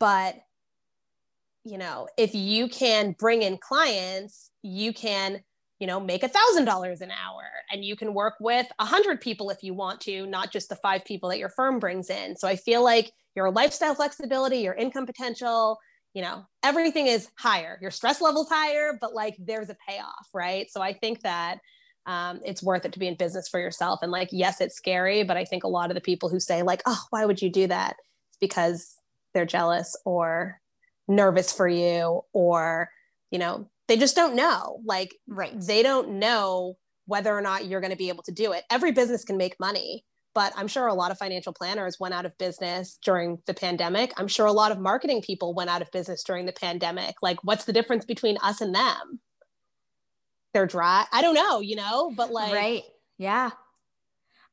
but 0.00 0.36
you 1.64 1.78
know, 1.78 2.08
if 2.18 2.34
you 2.34 2.68
can 2.68 3.12
bring 3.18 3.42
in 3.42 3.56
clients, 3.56 4.50
you 4.62 4.92
can 4.92 5.42
you 5.78 5.86
know 5.86 6.00
make 6.00 6.22
a 6.22 6.28
thousand 6.28 6.64
dollars 6.64 7.00
an 7.00 7.10
hour. 7.10 7.42
And 7.72 7.84
you 7.84 7.96
can 7.96 8.14
work 8.14 8.34
with 8.40 8.66
a 8.78 8.84
hundred 8.84 9.20
people 9.20 9.50
if 9.50 9.62
you 9.62 9.74
want 9.74 10.00
to 10.02 10.26
not 10.26 10.52
just 10.52 10.68
the 10.68 10.76
five 10.76 11.04
people 11.04 11.28
that 11.30 11.38
your 11.38 11.48
firm 11.48 11.78
brings 11.78 12.10
in. 12.10 12.36
So 12.36 12.48
i 12.48 12.56
feel 12.56 12.82
like 12.82 13.10
your 13.34 13.50
lifestyle 13.50 13.94
flexibility 13.94 14.58
your 14.58 14.74
income 14.74 15.06
potential 15.06 15.78
you 16.14 16.22
know 16.22 16.44
everything 16.62 17.06
is 17.06 17.28
higher. 17.38 17.78
Your 17.82 17.90
stress 17.90 18.20
levels 18.20 18.48
higher 18.48 18.96
but 19.00 19.14
like 19.14 19.36
there's 19.38 19.70
a 19.70 19.76
payoff 19.86 20.28
right? 20.32 20.70
So 20.70 20.80
i 20.80 20.92
think 20.92 21.22
that 21.22 21.58
um, 22.06 22.40
it's 22.44 22.62
worth 22.62 22.84
it 22.84 22.92
to 22.92 22.98
be 22.98 23.08
in 23.08 23.16
business 23.16 23.48
for 23.48 23.58
yourself. 23.58 24.00
And 24.02 24.12
like 24.12 24.28
yes 24.30 24.60
it's 24.60 24.76
scary 24.76 25.24
but 25.24 25.36
i 25.36 25.44
think 25.44 25.64
a 25.64 25.68
lot 25.68 25.90
of 25.90 25.94
the 25.94 26.00
people 26.00 26.28
who 26.28 26.40
say 26.40 26.62
like 26.62 26.82
oh 26.86 27.00
why 27.10 27.24
would 27.24 27.42
you 27.42 27.50
do 27.50 27.66
that? 27.66 27.96
It's 28.30 28.38
because 28.40 28.96
they're 29.32 29.44
jealous 29.44 29.96
or 30.04 30.60
nervous 31.08 31.52
for 31.52 31.68
you 31.68 32.22
or 32.32 32.88
you 33.30 33.38
know 33.38 33.68
they 33.88 33.96
just 33.96 34.16
don't 34.16 34.34
know. 34.34 34.80
Like 34.84 35.14
right. 35.28 35.54
they 35.60 35.82
don't 35.82 36.18
know 36.18 36.76
whether 37.06 37.36
or 37.36 37.42
not 37.42 37.66
you're 37.66 37.80
going 37.80 37.90
to 37.92 37.96
be 37.96 38.08
able 38.08 38.22
to 38.24 38.32
do 38.32 38.52
it. 38.52 38.64
Every 38.70 38.92
business 38.92 39.24
can 39.24 39.36
make 39.36 39.60
money 39.60 40.04
but 40.34 40.52
i'm 40.56 40.68
sure 40.68 40.86
a 40.86 40.94
lot 40.94 41.10
of 41.10 41.18
financial 41.18 41.52
planners 41.52 41.98
went 41.98 42.12
out 42.12 42.26
of 42.26 42.36
business 42.38 42.98
during 43.02 43.38
the 43.46 43.54
pandemic. 43.54 44.12
I'm 44.16 44.28
sure 44.28 44.46
a 44.46 44.52
lot 44.52 44.72
of 44.72 44.78
marketing 44.78 45.22
people 45.22 45.54
went 45.54 45.70
out 45.70 45.80
of 45.80 45.90
business 45.92 46.22
during 46.24 46.46
the 46.46 46.52
pandemic. 46.52 47.14
Like 47.22 47.38
what's 47.42 47.64
the 47.64 47.72
difference 47.72 48.04
between 48.04 48.36
us 48.42 48.60
and 48.60 48.74
them? 48.74 49.20
They're 50.52 50.66
dry. 50.66 51.06
I 51.12 51.22
don't 51.22 51.34
know 51.34 51.60
you 51.60 51.76
know 51.76 52.12
but 52.14 52.30
like 52.30 52.52
right. 52.52 52.82
Yeah 53.16 53.50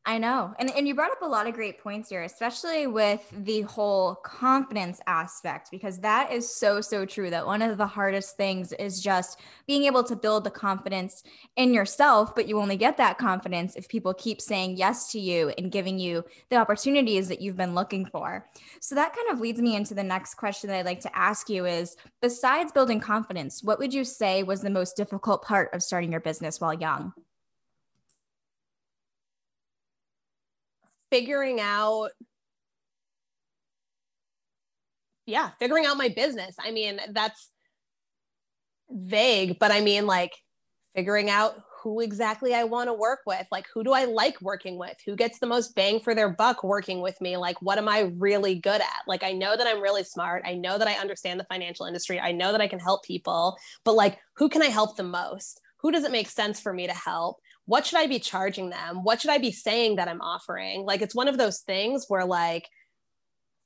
I 0.04 0.18
know. 0.18 0.52
And, 0.58 0.72
and 0.72 0.88
you 0.88 0.96
brought 0.96 1.12
up 1.12 1.22
a 1.22 1.28
lot 1.28 1.46
of 1.46 1.54
great 1.54 1.80
points 1.80 2.10
here, 2.10 2.24
especially 2.24 2.88
with 2.88 3.22
the 3.32 3.62
whole 3.62 4.16
confidence 4.16 5.00
aspect, 5.06 5.70
because 5.70 6.00
that 6.00 6.32
is 6.32 6.52
so, 6.52 6.82
so 6.82 7.06
true. 7.06 7.30
That 7.30 7.46
one 7.46 7.62
of 7.62 7.78
the 7.78 7.86
hardest 7.86 8.36
things 8.36 8.74
is 8.74 9.00
just 9.00 9.40
being 9.68 9.84
able 9.84 10.04
to 10.06 10.16
build 10.16 10.44
the 10.44 10.50
confidence 10.50 11.22
in 11.56 11.72
yourself, 11.72 12.34
but 12.34 12.48
you 12.48 12.60
only 12.60 12.78
get 12.78 12.98
that 12.98 13.20
confidence 13.20 13.76
if 13.76 13.88
people 13.88 14.12
keep 14.16 14.42
saying 14.42 14.76
yes 14.76 15.12
to 15.12 15.20
you 15.20 15.50
and 15.60 15.72
giving 15.72 16.00
you 16.00 16.26
the 16.50 16.56
opportunities 16.56 17.28
that 17.28 17.40
you've 17.40 17.58
been 17.58 17.76
looking 17.76 18.08
for. 18.08 18.50
So 18.80 18.96
that 18.96 19.16
kind 19.16 19.30
of 19.30 19.40
leads 19.40 19.62
me 19.62 19.76
into 19.76 19.94
the 19.94 20.04
next 20.04 20.34
question 20.34 20.72
that 20.72 20.80
I'd 20.80 20.86
like 20.86 21.02
to 21.02 21.16
ask 21.16 21.48
you 21.48 21.68
is 21.68 21.96
besides 22.24 22.72
building 22.72 23.00
confidence, 23.00 23.64
what 23.64 23.78
would 23.78 23.94
you 23.94 24.04
say 24.04 24.42
was 24.42 24.62
the 24.62 24.72
most 24.72 24.98
difficult 24.98 25.44
part 25.44 25.72
of 25.74 25.84
starting 25.84 26.12
your 26.12 26.22
business 26.22 26.60
while 26.60 26.74
young? 26.74 27.14
Figuring 31.12 31.60
out 31.60 32.10
yeah. 35.28 35.52
figuring 35.60 35.86
out 35.86 35.98
my 35.98 36.10
business. 36.10 36.56
I 36.60 36.72
mean 36.72 37.00
that's 37.12 37.50
vague 38.94 39.58
but 39.58 39.72
i 39.72 39.80
mean 39.80 40.06
like 40.06 40.34
figuring 40.94 41.30
out 41.30 41.56
who 41.82 42.02
exactly 42.02 42.54
i 42.54 42.64
want 42.64 42.90
to 42.90 42.94
work 42.94 43.20
with. 43.26 43.48
Like 43.52 43.66
who 43.74 43.84
do 43.84 43.92
i 43.92 44.06
like 44.06 44.40
working 44.42 44.78
with? 44.78 44.98
Who 45.06 45.16
gets 45.16 45.40
the 45.40 45.48
most 45.48 45.74
bang 45.74 46.00
for 46.00 46.14
their 46.14 46.30
buck 46.30 46.64
working 46.64 47.02
with 47.02 47.20
me? 47.22 47.38
Like 47.38 47.62
what 47.62 47.78
am 47.78 47.88
i 47.88 48.12
really 48.18 48.56
good 48.56 48.82
at? 48.82 49.02
Like 49.08 49.24
i 49.24 49.32
know 49.32 49.56
that 49.56 49.68
i'm 49.68 49.82
really 49.82 50.04
smart. 50.04 50.44
I 50.46 50.56
know 50.56 50.78
that 50.78 50.88
i 50.88 50.94
understand 50.94 51.40
the 51.40 51.46
financial 51.46 51.86
industry. 51.86 52.20
I 52.20 52.34
know 52.34 52.52
that 52.52 52.62
i 52.62 52.68
can 52.68 52.80
help 52.80 53.04
people. 53.04 53.58
But 53.84 53.96
like 53.96 54.20
who 54.36 54.50
can 54.50 54.62
i 54.62 54.68
help 54.68 54.98
the 54.98 55.04
most? 55.04 55.62
Who 55.78 55.92
does 55.92 56.04
it 56.04 56.12
make 56.12 56.30
sense 56.30 56.60
for 56.60 56.74
me 56.74 56.86
to 56.88 56.94
help 56.94 57.38
what 57.66 57.86
should 57.86 58.00
I 58.00 58.08
be 58.08 58.20
charging 58.20 58.70
them? 58.70 59.04
What 59.04 59.22
should 59.22 59.32
I 59.32 59.38
be 59.38 59.52
saying 59.52 59.96
that 59.98 60.08
I'm 60.08 60.22
offering? 60.22 60.86
Like 60.86 61.02
it's 61.02 61.16
one 61.16 61.28
of 61.28 61.38
those 61.38 61.60
things 61.60 62.06
where 62.08 62.26
like 62.26 62.68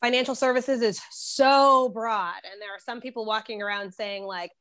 financial 0.01 0.35
services 0.35 0.81
is 0.81 1.01
so 1.11 1.89
broad 1.89 2.41
and 2.51 2.61
there 2.61 2.69
are 2.69 2.79
some 2.85 3.01
people 3.01 3.25
walking 3.25 3.61
around 3.61 3.93
saying 3.93 4.23
like 4.23 4.51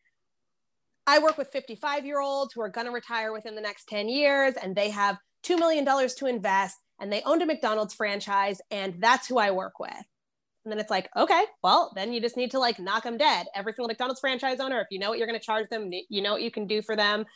I 1.07 1.19
work 1.19 1.37
with 1.37 1.49
55 1.49 2.07
year 2.07 2.21
olds 2.21 2.55
who 2.55 2.63
are 2.63 2.71
going 2.71 2.87
to 2.87 2.93
retire 2.93 3.33
within 3.33 3.55
the 3.55 3.61
next 3.61 3.87
10 3.89 4.09
years 4.09 4.55
and 4.55 4.75
they 4.75 4.91
have 4.91 5.19
$2 5.45 5.59
million 5.59 5.85
to 5.85 6.27
invest 6.27 6.79
and 7.01 7.13
they 7.13 7.23
owned 7.23 7.43
a 7.43 7.47
McDonald's 7.47 7.95
franchise 7.95 8.61
and 8.71 8.95
that's 9.01 9.27
who 9.27 9.39
I 9.39 9.51
work 9.51 9.79
with. 9.79 9.93
And 10.65 10.73
then 10.73 10.79
it's 10.79 10.91
like, 10.91 11.11
okay, 11.15 11.45
well, 11.63 11.93
then 11.95 12.15
you 12.15 12.23
just 12.23 12.39
need 12.39 12.51
to 12.53 12.59
like 12.59 12.79
knock 12.79 13.03
them 13.03 13.19
dead. 13.19 13.47
Every 13.55 13.75
single 13.75 13.89
McDonald's 13.89 14.21
franchise 14.21 14.61
owner, 14.61 14.81
if 14.81 14.87
you 14.91 14.99
know 14.99 15.11
what 15.11 15.19
you're 15.19 15.27
going 15.27 15.39
to 15.39 15.45
charge 15.45 15.69
them, 15.69 15.91
you 16.09 16.23
know 16.23 16.33
what 16.33 16.43
you 16.43 16.51
can 16.51 16.67
do 16.67 16.81
for 16.81 16.97
them, 16.97 17.27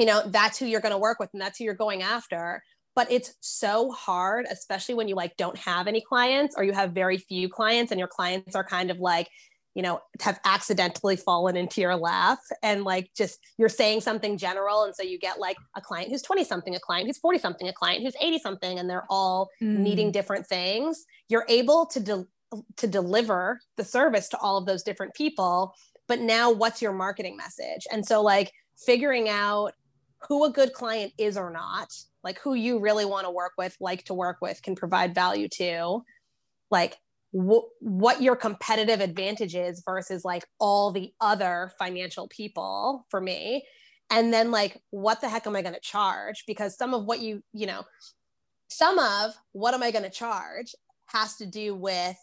you 0.00 0.06
know 0.06 0.22
that's 0.26 0.58
who 0.58 0.66
you're 0.66 0.80
going 0.80 0.94
to 0.94 0.98
work 0.98 1.20
with 1.20 1.28
and 1.32 1.40
that's 1.40 1.58
who 1.58 1.64
you're 1.64 1.74
going 1.74 2.02
after 2.02 2.62
but 2.96 3.10
it's 3.12 3.34
so 3.40 3.92
hard 3.92 4.46
especially 4.50 4.94
when 4.94 5.06
you 5.06 5.14
like 5.14 5.36
don't 5.36 5.58
have 5.58 5.86
any 5.86 6.00
clients 6.00 6.54
or 6.56 6.64
you 6.64 6.72
have 6.72 6.92
very 6.92 7.18
few 7.18 7.48
clients 7.48 7.92
and 7.92 7.98
your 7.98 8.08
clients 8.08 8.56
are 8.56 8.64
kind 8.64 8.90
of 8.90 8.98
like 8.98 9.28
you 9.74 9.82
know 9.82 10.00
have 10.20 10.40
accidentally 10.44 11.16
fallen 11.16 11.56
into 11.56 11.80
your 11.80 11.94
lap 11.94 12.38
and 12.62 12.82
like 12.82 13.10
just 13.16 13.38
you're 13.58 13.68
saying 13.68 14.00
something 14.00 14.38
general 14.38 14.82
and 14.84 14.96
so 14.96 15.02
you 15.02 15.18
get 15.18 15.38
like 15.38 15.56
a 15.76 15.80
client 15.80 16.10
who's 16.10 16.22
20 16.22 16.44
something 16.44 16.74
a 16.74 16.80
client 16.80 17.06
who's 17.06 17.18
40 17.18 17.38
something 17.38 17.68
a 17.68 17.72
client 17.72 18.02
who's 18.02 18.16
80 18.20 18.38
something 18.38 18.78
and 18.78 18.88
they're 18.88 19.06
all 19.10 19.50
mm. 19.62 19.76
needing 19.76 20.10
different 20.10 20.46
things 20.46 21.04
you're 21.28 21.46
able 21.48 21.86
to 21.86 22.00
de- 22.00 22.26
to 22.78 22.88
deliver 22.88 23.60
the 23.76 23.84
service 23.84 24.28
to 24.30 24.38
all 24.38 24.56
of 24.56 24.66
those 24.66 24.82
different 24.82 25.14
people 25.14 25.74
but 26.10 26.18
now 26.18 26.50
what's 26.50 26.82
your 26.82 26.92
marketing 26.92 27.36
message? 27.36 27.86
And 27.92 28.04
so 28.04 28.20
like 28.20 28.50
figuring 28.84 29.28
out 29.28 29.74
who 30.28 30.44
a 30.44 30.50
good 30.50 30.72
client 30.72 31.12
is 31.18 31.36
or 31.36 31.50
not, 31.50 31.92
like 32.22 32.38
who 32.40 32.54
you 32.54 32.78
really 32.78 33.04
want 33.04 33.26
to 33.26 33.30
work 33.30 33.52
with, 33.56 33.76
like 33.80 34.04
to 34.04 34.14
work 34.14 34.38
with, 34.40 34.62
can 34.62 34.74
provide 34.76 35.14
value 35.14 35.48
to, 35.48 36.02
like 36.70 36.96
wh- 37.32 37.66
what 37.80 38.22
your 38.22 38.36
competitive 38.36 39.00
advantage 39.00 39.54
is 39.54 39.82
versus 39.84 40.24
like 40.24 40.44
all 40.58 40.92
the 40.92 41.12
other 41.20 41.72
financial 41.78 42.28
people 42.28 43.06
for 43.08 43.20
me. 43.20 43.64
And 44.10 44.32
then 44.32 44.50
like, 44.50 44.80
what 44.90 45.20
the 45.20 45.28
heck 45.28 45.46
am 45.46 45.56
I 45.56 45.62
going 45.62 45.74
to 45.74 45.80
charge? 45.80 46.44
Because 46.46 46.76
some 46.76 46.94
of 46.94 47.04
what 47.04 47.20
you, 47.20 47.42
you 47.52 47.66
know, 47.66 47.84
some 48.68 48.98
of 48.98 49.32
what 49.52 49.74
am 49.74 49.82
I 49.82 49.90
going 49.90 50.04
to 50.04 50.10
charge 50.10 50.74
has 51.06 51.36
to 51.36 51.46
do 51.46 51.74
with 51.74 52.16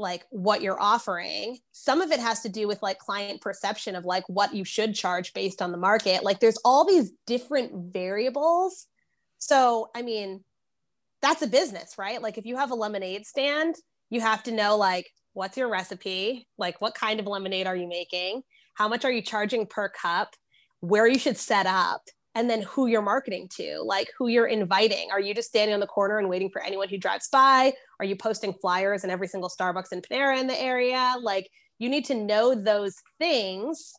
like 0.00 0.24
what 0.30 0.62
you're 0.62 0.80
offering. 0.80 1.58
Some 1.72 2.00
of 2.00 2.10
it 2.10 2.20
has 2.20 2.40
to 2.40 2.48
do 2.48 2.66
with 2.66 2.82
like 2.82 2.98
client 2.98 3.40
perception 3.40 3.94
of 3.94 4.04
like 4.04 4.24
what 4.28 4.54
you 4.54 4.64
should 4.64 4.94
charge 4.94 5.32
based 5.34 5.62
on 5.62 5.72
the 5.72 5.78
market. 5.78 6.24
Like 6.24 6.40
there's 6.40 6.58
all 6.64 6.84
these 6.84 7.12
different 7.26 7.92
variables. 7.92 8.86
So 9.38 9.90
i 9.94 10.02
mean 10.02 10.44
that's 11.22 11.42
a 11.42 11.46
business 11.46 11.96
right? 11.98 12.20
Like 12.20 12.38
if 12.38 12.46
you 12.46 12.56
have 12.56 12.70
a 12.70 12.74
lemonade 12.74 13.26
stand 13.26 13.76
you 14.10 14.20
have 14.20 14.42
to 14.42 14.52
know 14.52 14.76
like 14.76 15.10
what's 15.32 15.56
your 15.56 15.68
recipe? 15.68 16.46
Like 16.58 16.80
what 16.80 16.94
kind 16.94 17.20
of 17.20 17.26
lemonade 17.26 17.66
are 17.66 17.76
you 17.76 17.88
making? 17.88 18.42
How 18.74 18.88
much 18.88 19.04
are 19.04 19.12
you 19.12 19.22
charging 19.22 19.66
per 19.66 19.88
cup? 19.88 20.34
Where 20.80 21.06
you 21.06 21.18
should 21.18 21.36
set 21.36 21.66
up? 21.66 22.02
And 22.34 22.48
then 22.48 22.62
who 22.62 22.86
you're 22.86 23.02
marketing 23.02 23.48
to, 23.56 23.82
like 23.84 24.08
who 24.16 24.28
you're 24.28 24.46
inviting. 24.46 25.08
Are 25.10 25.20
you 25.20 25.34
just 25.34 25.48
standing 25.48 25.74
on 25.74 25.80
the 25.80 25.86
corner 25.86 26.18
and 26.18 26.28
waiting 26.28 26.50
for 26.50 26.62
anyone 26.62 26.88
who 26.88 26.96
drives 26.96 27.28
by? 27.28 27.72
Are 28.00 28.04
you 28.04 28.16
posting 28.16 28.54
flyers 28.54 29.04
in 29.04 29.10
every 29.10 29.28
single 29.28 29.50
Starbucks 29.50 29.92
and 29.92 30.02
Panera 30.02 30.40
in 30.40 30.46
the 30.46 30.58
area? 30.58 31.16
Like 31.20 31.50
you 31.78 31.90
need 31.90 32.06
to 32.06 32.14
know 32.14 32.54
those 32.54 32.96
things 33.18 33.92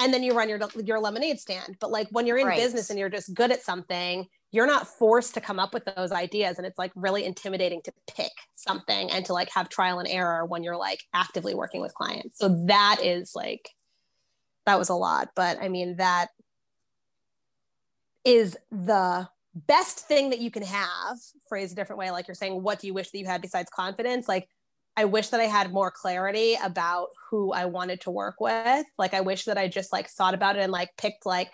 and 0.00 0.14
then 0.14 0.22
you 0.22 0.32
run 0.32 0.48
your 0.48 0.58
your 0.82 0.98
lemonade 0.98 1.38
stand. 1.38 1.76
But 1.78 1.90
like 1.90 2.08
when 2.10 2.26
you're 2.26 2.38
in 2.38 2.46
right. 2.46 2.58
business 2.58 2.88
and 2.88 2.98
you're 2.98 3.10
just 3.10 3.34
good 3.34 3.52
at 3.52 3.62
something, 3.62 4.26
you're 4.50 4.66
not 4.66 4.88
forced 4.88 5.34
to 5.34 5.42
come 5.42 5.58
up 5.58 5.74
with 5.74 5.84
those 5.84 6.10
ideas 6.10 6.56
and 6.56 6.66
it's 6.66 6.78
like 6.78 6.92
really 6.94 7.26
intimidating 7.26 7.82
to 7.82 7.92
pick 8.06 8.32
something 8.54 9.10
and 9.10 9.26
to 9.26 9.34
like 9.34 9.50
have 9.50 9.68
trial 9.68 9.98
and 9.98 10.08
error 10.08 10.46
when 10.46 10.62
you're 10.62 10.78
like 10.78 11.02
actively 11.12 11.54
working 11.54 11.82
with 11.82 11.92
clients. 11.92 12.38
So 12.38 12.48
that 12.66 13.00
is 13.02 13.32
like 13.34 13.68
that 14.64 14.78
was 14.78 14.88
a 14.88 14.94
lot, 14.94 15.28
but 15.36 15.58
I 15.60 15.68
mean 15.68 15.96
that 15.96 16.28
is 18.24 18.56
the 18.70 19.28
best 19.66 20.06
thing 20.06 20.30
that 20.30 20.40
you 20.40 20.50
can 20.50 20.62
have 20.62 21.18
phrased 21.48 21.72
a 21.72 21.76
different 21.76 21.98
way 21.98 22.10
like 22.10 22.28
you're 22.28 22.34
saying 22.34 22.62
what 22.62 22.78
do 22.78 22.86
you 22.86 22.94
wish 22.94 23.10
that 23.10 23.18
you 23.18 23.26
had 23.26 23.40
besides 23.40 23.70
confidence? 23.70 24.28
Like 24.28 24.48
i 24.96 25.04
wish 25.04 25.28
that 25.28 25.40
i 25.40 25.44
had 25.44 25.72
more 25.72 25.90
clarity 25.90 26.56
about 26.62 27.08
who 27.30 27.52
i 27.52 27.64
wanted 27.64 28.00
to 28.02 28.10
work 28.10 28.36
with. 28.40 28.86
Like 28.98 29.14
i 29.14 29.20
wish 29.20 29.44
that 29.44 29.58
i 29.58 29.68
just 29.68 29.92
like 29.92 30.08
thought 30.08 30.34
about 30.34 30.56
it 30.56 30.62
and 30.62 30.72
like 30.72 30.90
picked 30.98 31.26
like 31.26 31.50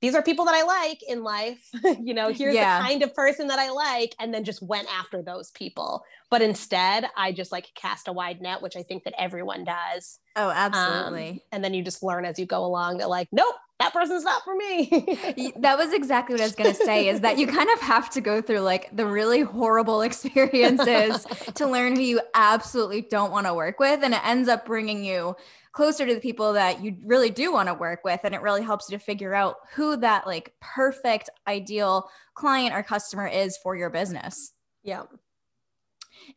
these 0.00 0.14
are 0.14 0.22
people 0.22 0.44
that 0.44 0.54
I 0.54 0.62
like 0.62 1.02
in 1.08 1.22
life. 1.22 1.68
you 2.00 2.14
know, 2.14 2.32
here's 2.32 2.54
yeah. 2.54 2.78
the 2.78 2.88
kind 2.88 3.02
of 3.02 3.14
person 3.14 3.48
that 3.48 3.58
I 3.58 3.70
like, 3.70 4.14
and 4.20 4.32
then 4.32 4.44
just 4.44 4.62
went 4.62 4.88
after 4.92 5.22
those 5.22 5.50
people. 5.50 6.04
But 6.30 6.42
instead, 6.42 7.06
I 7.16 7.32
just 7.32 7.52
like 7.52 7.72
cast 7.74 8.08
a 8.08 8.12
wide 8.12 8.40
net, 8.40 8.62
which 8.62 8.76
I 8.76 8.82
think 8.82 9.04
that 9.04 9.14
everyone 9.18 9.64
does. 9.64 10.18
Oh, 10.36 10.50
absolutely. 10.50 11.30
Um, 11.30 11.40
and 11.52 11.64
then 11.64 11.74
you 11.74 11.82
just 11.82 12.02
learn 12.02 12.24
as 12.24 12.38
you 12.38 12.46
go 12.46 12.64
along 12.64 12.98
that, 12.98 13.08
like, 13.08 13.28
nope, 13.32 13.54
that 13.78 13.92
person's 13.92 14.24
not 14.24 14.42
for 14.44 14.56
me. 14.56 15.52
that 15.56 15.78
was 15.78 15.92
exactly 15.92 16.34
what 16.34 16.42
I 16.42 16.46
was 16.46 16.54
going 16.54 16.70
to 16.70 16.84
say 16.84 17.08
is 17.08 17.20
that 17.20 17.38
you 17.38 17.46
kind 17.48 17.68
of 17.70 17.80
have 17.80 18.10
to 18.10 18.20
go 18.20 18.42
through 18.42 18.60
like 18.60 18.94
the 18.94 19.06
really 19.06 19.42
horrible 19.42 20.02
experiences 20.02 21.24
to 21.54 21.66
learn 21.66 21.96
who 21.96 22.02
you 22.02 22.20
absolutely 22.34 23.02
don't 23.02 23.30
want 23.30 23.46
to 23.46 23.54
work 23.54 23.78
with. 23.78 24.02
And 24.02 24.14
it 24.14 24.20
ends 24.24 24.48
up 24.48 24.66
bringing 24.66 25.04
you 25.04 25.36
closer 25.72 26.06
to 26.06 26.14
the 26.14 26.20
people 26.20 26.52
that 26.54 26.82
you 26.82 26.96
really 27.04 27.30
do 27.30 27.52
want 27.52 27.68
to 27.68 27.74
work 27.74 28.00
with. 28.04 28.20
And 28.24 28.34
it 28.34 28.42
really 28.42 28.62
helps 28.62 28.90
you 28.90 28.98
to 28.98 29.04
figure 29.04 29.34
out 29.34 29.56
who 29.74 29.96
that 29.98 30.26
like 30.26 30.52
perfect, 30.60 31.30
ideal 31.46 32.08
client 32.34 32.74
or 32.74 32.82
customer 32.82 33.26
is 33.26 33.56
for 33.62 33.76
your 33.76 33.90
business. 33.90 34.52
Yeah. 34.82 35.04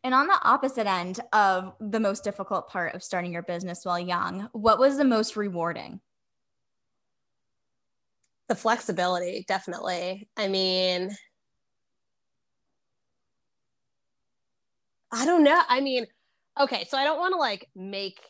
And 0.04 0.14
on 0.14 0.26
the 0.26 0.38
opposite 0.42 0.86
end 0.86 1.20
of 1.32 1.74
the 1.80 2.00
most 2.00 2.24
difficult 2.24 2.68
part 2.68 2.94
of 2.94 3.02
starting 3.02 3.32
your 3.32 3.42
business 3.42 3.84
while 3.84 3.98
young, 3.98 4.48
what 4.52 4.78
was 4.78 4.96
the 4.96 5.04
most 5.04 5.36
rewarding? 5.36 6.00
the 8.52 8.56
flexibility 8.56 9.46
definitely 9.48 10.28
i 10.36 10.46
mean 10.46 11.08
i 15.10 15.24
don't 15.24 15.42
know 15.42 15.58
i 15.70 15.80
mean 15.80 16.04
okay 16.60 16.84
so 16.86 16.98
i 16.98 17.04
don't 17.04 17.18
want 17.18 17.32
to 17.32 17.38
like 17.38 17.66
make 17.74 18.20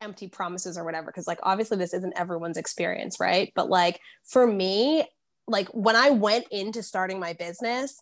empty 0.00 0.28
promises 0.28 0.78
or 0.78 0.84
whatever 0.84 1.06
because 1.06 1.26
like 1.26 1.38
obviously 1.42 1.76
this 1.76 1.94
isn't 1.94 2.18
everyone's 2.18 2.56
experience 2.56 3.20
right 3.20 3.52
but 3.54 3.68
like 3.68 4.00
for 4.24 4.46
me 4.46 5.04
like 5.46 5.68
when 5.68 5.96
i 5.96 6.10
went 6.10 6.46
into 6.50 6.82
starting 6.82 7.20
my 7.20 7.32
business 7.34 8.00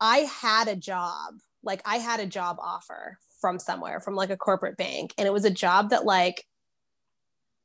i 0.00 0.18
had 0.18 0.68
a 0.68 0.76
job 0.76 1.34
like 1.62 1.82
i 1.84 1.96
had 1.96 2.20
a 2.20 2.26
job 2.26 2.58
offer 2.60 3.18
from 3.40 3.58
somewhere 3.58 4.00
from 4.00 4.14
like 4.14 4.30
a 4.30 4.36
corporate 4.36 4.76
bank 4.76 5.12
and 5.18 5.26
it 5.26 5.32
was 5.32 5.44
a 5.44 5.50
job 5.50 5.90
that 5.90 6.04
like 6.04 6.44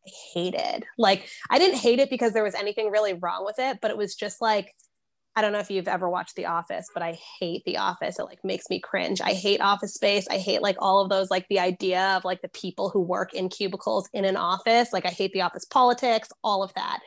I 0.07 0.11
hated. 0.33 0.85
Like 0.97 1.27
I 1.49 1.57
didn't 1.57 1.79
hate 1.79 1.99
it 1.99 2.09
because 2.09 2.33
there 2.33 2.43
was 2.43 2.55
anything 2.55 2.91
really 2.91 3.13
wrong 3.13 3.43
with 3.43 3.55
it, 3.57 3.79
but 3.81 3.91
it 3.91 3.97
was 3.97 4.15
just 4.15 4.41
like 4.41 4.71
I 5.35 5.41
don't 5.41 5.51
know 5.51 5.59
if 5.59 5.69
you've 5.69 5.87
ever 5.87 6.09
watched 6.09 6.35
The 6.35 6.45
Office, 6.45 6.87
but 6.93 7.03
I 7.03 7.17
hate 7.39 7.63
The 7.65 7.77
Office. 7.77 8.19
It 8.19 8.23
like 8.23 8.43
makes 8.43 8.69
me 8.69 8.79
cringe. 8.79 9.19
I 9.21 9.33
hate 9.33 9.59
office 9.59 9.93
space. 9.93 10.27
I 10.29 10.37
hate 10.37 10.61
like 10.61 10.77
all 10.79 11.01
of 11.01 11.09
those 11.09 11.29
like 11.29 11.45
the 11.49 11.59
idea 11.59 12.15
of 12.15 12.23
like 12.23 12.41
the 12.41 12.49
people 12.49 12.89
who 12.89 13.01
work 13.01 13.33
in 13.33 13.49
cubicles 13.49 14.07
in 14.13 14.23
an 14.23 14.37
office. 14.37 14.93
Like 14.93 15.05
I 15.05 15.09
hate 15.09 15.33
the 15.33 15.41
office 15.41 15.65
politics, 15.65 16.29
all 16.43 16.63
of 16.63 16.73
that. 16.75 16.99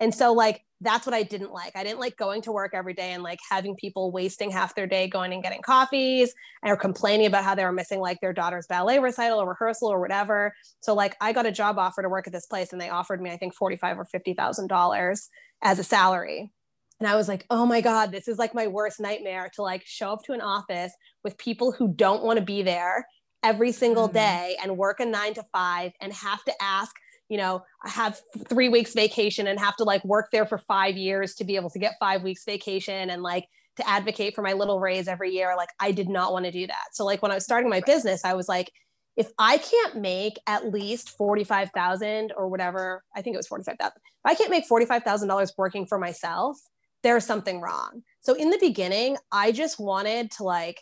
And 0.00 0.14
so 0.14 0.32
like 0.32 0.62
that's 0.82 1.06
what 1.06 1.14
I 1.14 1.22
didn't 1.22 1.52
like. 1.52 1.74
I 1.74 1.84
didn't 1.84 2.00
like 2.00 2.16
going 2.16 2.42
to 2.42 2.52
work 2.52 2.72
every 2.74 2.92
day 2.92 3.12
and 3.12 3.22
like 3.22 3.38
having 3.48 3.76
people 3.76 4.12
wasting 4.12 4.50
half 4.50 4.74
their 4.74 4.86
day 4.86 5.08
going 5.08 5.32
and 5.32 5.42
getting 5.42 5.62
coffees 5.62 6.34
or 6.62 6.76
complaining 6.76 7.26
about 7.26 7.44
how 7.44 7.54
they 7.54 7.64
were 7.64 7.72
missing 7.72 8.00
like 8.00 8.20
their 8.20 8.34
daughter's 8.34 8.66
ballet 8.66 8.98
recital 8.98 9.40
or 9.40 9.48
rehearsal 9.48 9.88
or 9.88 10.00
whatever. 10.00 10.52
So 10.80 10.92
like 10.92 11.16
I 11.20 11.32
got 11.32 11.46
a 11.46 11.52
job 11.52 11.78
offer 11.78 12.02
to 12.02 12.10
work 12.10 12.26
at 12.26 12.32
this 12.32 12.46
place 12.46 12.72
and 12.72 12.80
they 12.80 12.90
offered 12.90 13.22
me 13.22 13.30
I 13.30 13.38
think 13.38 13.54
45 13.54 14.00
or 14.00 14.04
50,000 14.04 14.66
dollars 14.66 15.30
as 15.62 15.78
a 15.78 15.84
salary. 15.84 16.52
And 16.98 17.08
I 17.08 17.16
was 17.16 17.28
like, 17.28 17.44
"Oh 17.50 17.66
my 17.66 17.80
god, 17.80 18.10
this 18.10 18.28
is 18.28 18.38
like 18.38 18.54
my 18.54 18.66
worst 18.66 19.00
nightmare 19.00 19.50
to 19.54 19.62
like 19.62 19.82
show 19.84 20.12
up 20.12 20.22
to 20.24 20.32
an 20.32 20.40
office 20.40 20.92
with 21.22 21.36
people 21.38 21.72
who 21.72 21.88
don't 21.88 22.22
want 22.22 22.38
to 22.38 22.44
be 22.44 22.62
there 22.62 23.06
every 23.42 23.72
single 23.72 24.08
mm. 24.08 24.14
day 24.14 24.56
and 24.62 24.76
work 24.76 25.00
a 25.00 25.06
9 25.06 25.34
to 25.34 25.44
5 25.52 25.92
and 26.00 26.12
have 26.12 26.42
to 26.44 26.52
ask 26.60 26.94
you 27.28 27.38
know, 27.38 27.62
I 27.84 27.88
have 27.90 28.20
three 28.48 28.68
weeks 28.68 28.94
vacation 28.94 29.46
and 29.46 29.58
have 29.58 29.76
to 29.76 29.84
like 29.84 30.04
work 30.04 30.28
there 30.30 30.46
for 30.46 30.58
five 30.58 30.96
years 30.96 31.34
to 31.36 31.44
be 31.44 31.56
able 31.56 31.70
to 31.70 31.78
get 31.78 31.94
five 31.98 32.22
weeks 32.22 32.44
vacation 32.44 33.10
and 33.10 33.22
like 33.22 33.46
to 33.76 33.88
advocate 33.88 34.34
for 34.34 34.42
my 34.42 34.52
little 34.52 34.80
raise 34.80 35.08
every 35.08 35.32
year. 35.32 35.54
Like 35.56 35.68
I 35.80 35.92
did 35.92 36.08
not 36.08 36.32
want 36.32 36.44
to 36.44 36.50
do 36.50 36.66
that. 36.66 36.84
So 36.92 37.04
like 37.04 37.22
when 37.22 37.32
I 37.32 37.34
was 37.34 37.44
starting 37.44 37.68
my 37.68 37.80
business, 37.80 38.24
I 38.24 38.34
was 38.34 38.48
like, 38.48 38.70
if 39.16 39.30
I 39.38 39.58
can't 39.58 39.96
make 39.96 40.38
at 40.46 40.70
least 40.70 41.16
45,000 41.16 42.32
or 42.36 42.48
whatever, 42.48 43.02
I 43.14 43.22
think 43.22 43.34
it 43.34 43.38
was 43.38 43.46
45,000. 43.46 43.92
If 43.96 44.02
I 44.24 44.34
can't 44.34 44.50
make 44.50 44.68
$45,000 44.68 45.52
working 45.56 45.86
for 45.86 45.98
myself, 45.98 46.58
there's 47.02 47.24
something 47.24 47.60
wrong. 47.60 48.02
So 48.20 48.34
in 48.34 48.50
the 48.50 48.58
beginning, 48.58 49.16
I 49.30 49.52
just 49.52 49.78
wanted 49.78 50.30
to 50.32 50.44
like 50.44 50.80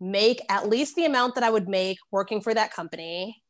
make 0.00 0.40
at 0.48 0.68
least 0.68 0.96
the 0.96 1.04
amount 1.04 1.36
that 1.36 1.44
I 1.44 1.50
would 1.50 1.68
make 1.68 1.98
working 2.10 2.40
for 2.40 2.52
that 2.52 2.72
company 2.72 3.42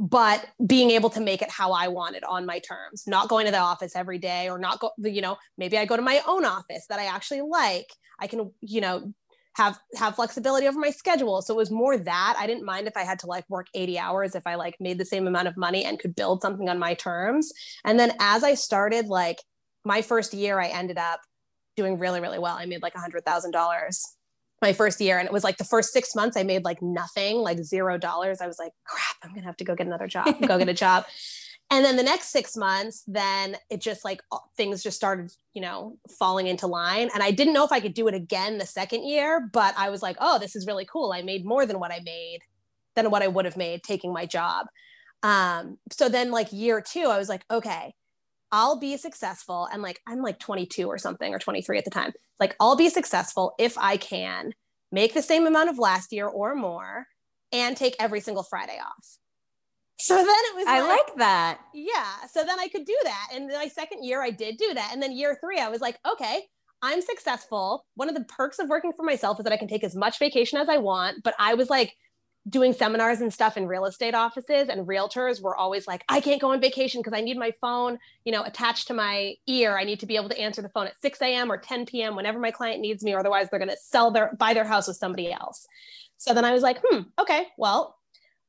but 0.00 0.46
being 0.66 0.90
able 0.90 1.10
to 1.10 1.20
make 1.20 1.42
it 1.42 1.50
how 1.50 1.72
I 1.72 1.88
wanted 1.88 2.24
on 2.24 2.46
my 2.46 2.58
terms, 2.60 3.04
not 3.06 3.28
going 3.28 3.44
to 3.44 3.52
the 3.52 3.58
office 3.58 3.94
every 3.94 4.16
day 4.16 4.48
or 4.48 4.58
not 4.58 4.80
go, 4.80 4.92
you 4.96 5.20
know, 5.20 5.36
maybe 5.58 5.76
I 5.76 5.84
go 5.84 5.94
to 5.94 6.02
my 6.02 6.22
own 6.26 6.46
office 6.46 6.86
that 6.88 6.98
I 6.98 7.04
actually 7.04 7.42
like. 7.42 7.86
I 8.18 8.26
can, 8.26 8.50
you 8.62 8.80
know, 8.80 9.12
have 9.56 9.78
have 9.96 10.14
flexibility 10.14 10.66
over 10.66 10.78
my 10.78 10.90
schedule. 10.90 11.42
So 11.42 11.52
it 11.52 11.58
was 11.58 11.70
more 11.70 11.98
that 11.98 12.36
I 12.38 12.46
didn't 12.46 12.64
mind 12.64 12.86
if 12.86 12.96
I 12.96 13.02
had 13.02 13.18
to 13.20 13.26
like 13.26 13.44
work 13.50 13.66
80 13.74 13.98
hours 13.98 14.34
if 14.34 14.46
I 14.46 14.54
like 14.54 14.76
made 14.80 14.96
the 14.96 15.04
same 15.04 15.26
amount 15.26 15.48
of 15.48 15.56
money 15.58 15.84
and 15.84 15.98
could 15.98 16.16
build 16.16 16.40
something 16.40 16.70
on 16.70 16.78
my 16.78 16.94
terms. 16.94 17.52
And 17.84 18.00
then 18.00 18.12
as 18.20 18.42
I 18.42 18.54
started 18.54 19.08
like 19.08 19.42
my 19.84 20.02
first 20.02 20.34
year 20.34 20.60
I 20.60 20.68
ended 20.68 20.98
up 20.98 21.20
doing 21.76 21.98
really 21.98 22.20
really 22.20 22.38
well. 22.38 22.56
I 22.56 22.66
made 22.66 22.82
like 22.82 22.94
a 22.94 22.98
$100,000 22.98 24.02
my 24.62 24.72
first 24.72 25.00
year. 25.00 25.18
And 25.18 25.26
it 25.26 25.32
was 25.32 25.44
like 25.44 25.56
the 25.56 25.64
first 25.64 25.92
six 25.92 26.14
months 26.14 26.36
i 26.36 26.42
made 26.42 26.64
like 26.64 26.82
nothing 26.82 27.36
like 27.38 27.58
zero 27.62 27.98
dollars. 27.98 28.40
I 28.40 28.46
was 28.46 28.58
like 28.58 28.72
crap 28.84 29.16
i'm 29.22 29.34
gonna 29.34 29.46
have 29.46 29.56
to 29.58 29.64
go 29.64 29.74
get 29.74 29.86
another 29.86 30.06
job 30.06 30.26
go 30.46 30.58
get 30.58 30.68
a 30.68 30.74
job. 30.86 31.04
And 31.72 31.84
then 31.84 31.96
the 31.96 32.02
next 32.02 32.28
six 32.28 32.56
months 32.56 33.04
then 33.06 33.56
it 33.70 33.80
just 33.80 34.04
like 34.04 34.20
things 34.56 34.82
just 34.82 34.96
started 34.96 35.30
you 35.54 35.62
know 35.62 35.98
falling 36.18 36.46
into 36.46 36.66
line. 36.66 37.10
And 37.14 37.22
i 37.22 37.30
didn't 37.30 37.54
know 37.54 37.64
if 37.64 37.72
i 37.72 37.80
could 37.80 37.94
do 37.94 38.08
it 38.08 38.14
again 38.14 38.58
the 38.58 38.66
second 38.66 39.04
year 39.04 39.48
but 39.52 39.74
i 39.76 39.90
was 39.90 40.02
like 40.02 40.16
oh 40.20 40.38
this 40.38 40.56
is 40.56 40.66
really 40.66 40.84
cool. 40.84 41.12
I 41.12 41.22
made 41.22 41.44
more 41.44 41.66
than 41.66 41.80
what 41.80 41.92
i 41.92 42.00
made 42.04 42.40
than 42.96 43.10
what 43.10 43.22
i 43.22 43.28
would 43.28 43.44
have 43.44 43.56
made 43.56 43.82
taking 43.82 44.12
my 44.12 44.26
job. 44.26 44.66
Um, 45.22 45.76
so 45.92 46.08
then 46.08 46.30
like 46.30 46.48
year 46.50 46.80
two 46.80 47.04
i 47.04 47.18
was 47.18 47.28
like 47.28 47.44
okay 47.50 47.94
I'll 48.52 48.78
be 48.78 48.96
successful. 48.96 49.68
And 49.72 49.82
like, 49.82 50.00
I'm 50.06 50.22
like 50.22 50.38
22 50.38 50.86
or 50.86 50.98
something, 50.98 51.32
or 51.32 51.38
23 51.38 51.78
at 51.78 51.84
the 51.84 51.90
time. 51.90 52.12
Like, 52.38 52.56
I'll 52.58 52.76
be 52.76 52.88
successful 52.88 53.54
if 53.58 53.76
I 53.78 53.96
can 53.96 54.52
make 54.92 55.14
the 55.14 55.22
same 55.22 55.46
amount 55.46 55.70
of 55.70 55.78
last 55.78 56.12
year 56.12 56.26
or 56.26 56.54
more 56.54 57.06
and 57.52 57.76
take 57.76 57.96
every 57.98 58.20
single 58.20 58.42
Friday 58.42 58.78
off. 58.80 59.18
So 60.00 60.16
then 60.16 60.26
it 60.26 60.56
was 60.56 60.64
I 60.66 60.80
like, 60.80 60.88
like 60.88 61.16
that. 61.18 61.60
Yeah. 61.74 62.26
So 62.32 62.42
then 62.42 62.58
I 62.58 62.68
could 62.68 62.86
do 62.86 62.96
that. 63.04 63.28
And 63.34 63.48
my 63.48 63.68
second 63.68 64.02
year 64.02 64.22
I 64.22 64.30
did 64.30 64.56
do 64.56 64.72
that. 64.74 64.90
And 64.92 65.02
then 65.02 65.12
year 65.12 65.36
3 65.40 65.60
I 65.60 65.68
was 65.68 65.82
like, 65.82 65.98
okay, 66.10 66.42
I'm 66.82 67.02
successful. 67.02 67.84
One 67.96 68.08
of 68.08 68.14
the 68.14 68.24
perks 68.24 68.58
of 68.58 68.68
working 68.68 68.92
for 68.96 69.02
myself 69.02 69.38
is 69.38 69.44
that 69.44 69.52
I 69.52 69.58
can 69.58 69.68
take 69.68 69.84
as 69.84 69.94
much 69.94 70.18
vacation 70.18 70.58
as 70.58 70.70
I 70.70 70.78
want, 70.78 71.22
but 71.22 71.34
I 71.38 71.52
was 71.54 71.68
like 71.68 71.94
doing 72.48 72.72
seminars 72.72 73.20
and 73.20 73.32
stuff 73.32 73.56
in 73.56 73.66
real 73.66 73.84
estate 73.84 74.14
offices 74.14 74.68
and 74.68 74.86
realtors 74.86 75.42
were 75.42 75.54
always 75.54 75.86
like 75.86 76.02
i 76.08 76.20
can't 76.20 76.40
go 76.40 76.52
on 76.52 76.60
vacation 76.60 77.00
because 77.00 77.16
i 77.16 77.20
need 77.20 77.36
my 77.36 77.50
phone 77.60 77.98
you 78.24 78.32
know 78.32 78.42
attached 78.44 78.86
to 78.86 78.94
my 78.94 79.34
ear. 79.46 79.76
I 79.76 79.84
need 79.84 80.00
to 80.00 80.06
be 80.06 80.16
able 80.16 80.30
to 80.30 80.38
answer 80.38 80.62
the 80.62 80.70
phone 80.70 80.86
at 80.86 81.00
6 81.00 81.20
a.m 81.20 81.52
or 81.52 81.58
10 81.58 81.86
p.m 81.86 82.16
whenever 82.16 82.38
my 82.38 82.50
client 82.50 82.80
needs 82.80 83.02
me 83.02 83.12
or 83.12 83.20
otherwise 83.20 83.48
they're 83.50 83.58
going 83.58 83.70
to 83.70 83.76
sell 83.76 84.10
their 84.10 84.34
buy 84.38 84.54
their 84.54 84.64
house 84.64 84.88
with 84.88 84.96
somebody 84.96 85.30
else. 85.32 85.66
So 86.16 86.32
then 86.32 86.44
i 86.44 86.52
was 86.52 86.62
like 86.62 86.80
hmm 86.84 87.02
okay 87.18 87.46
well 87.58 87.98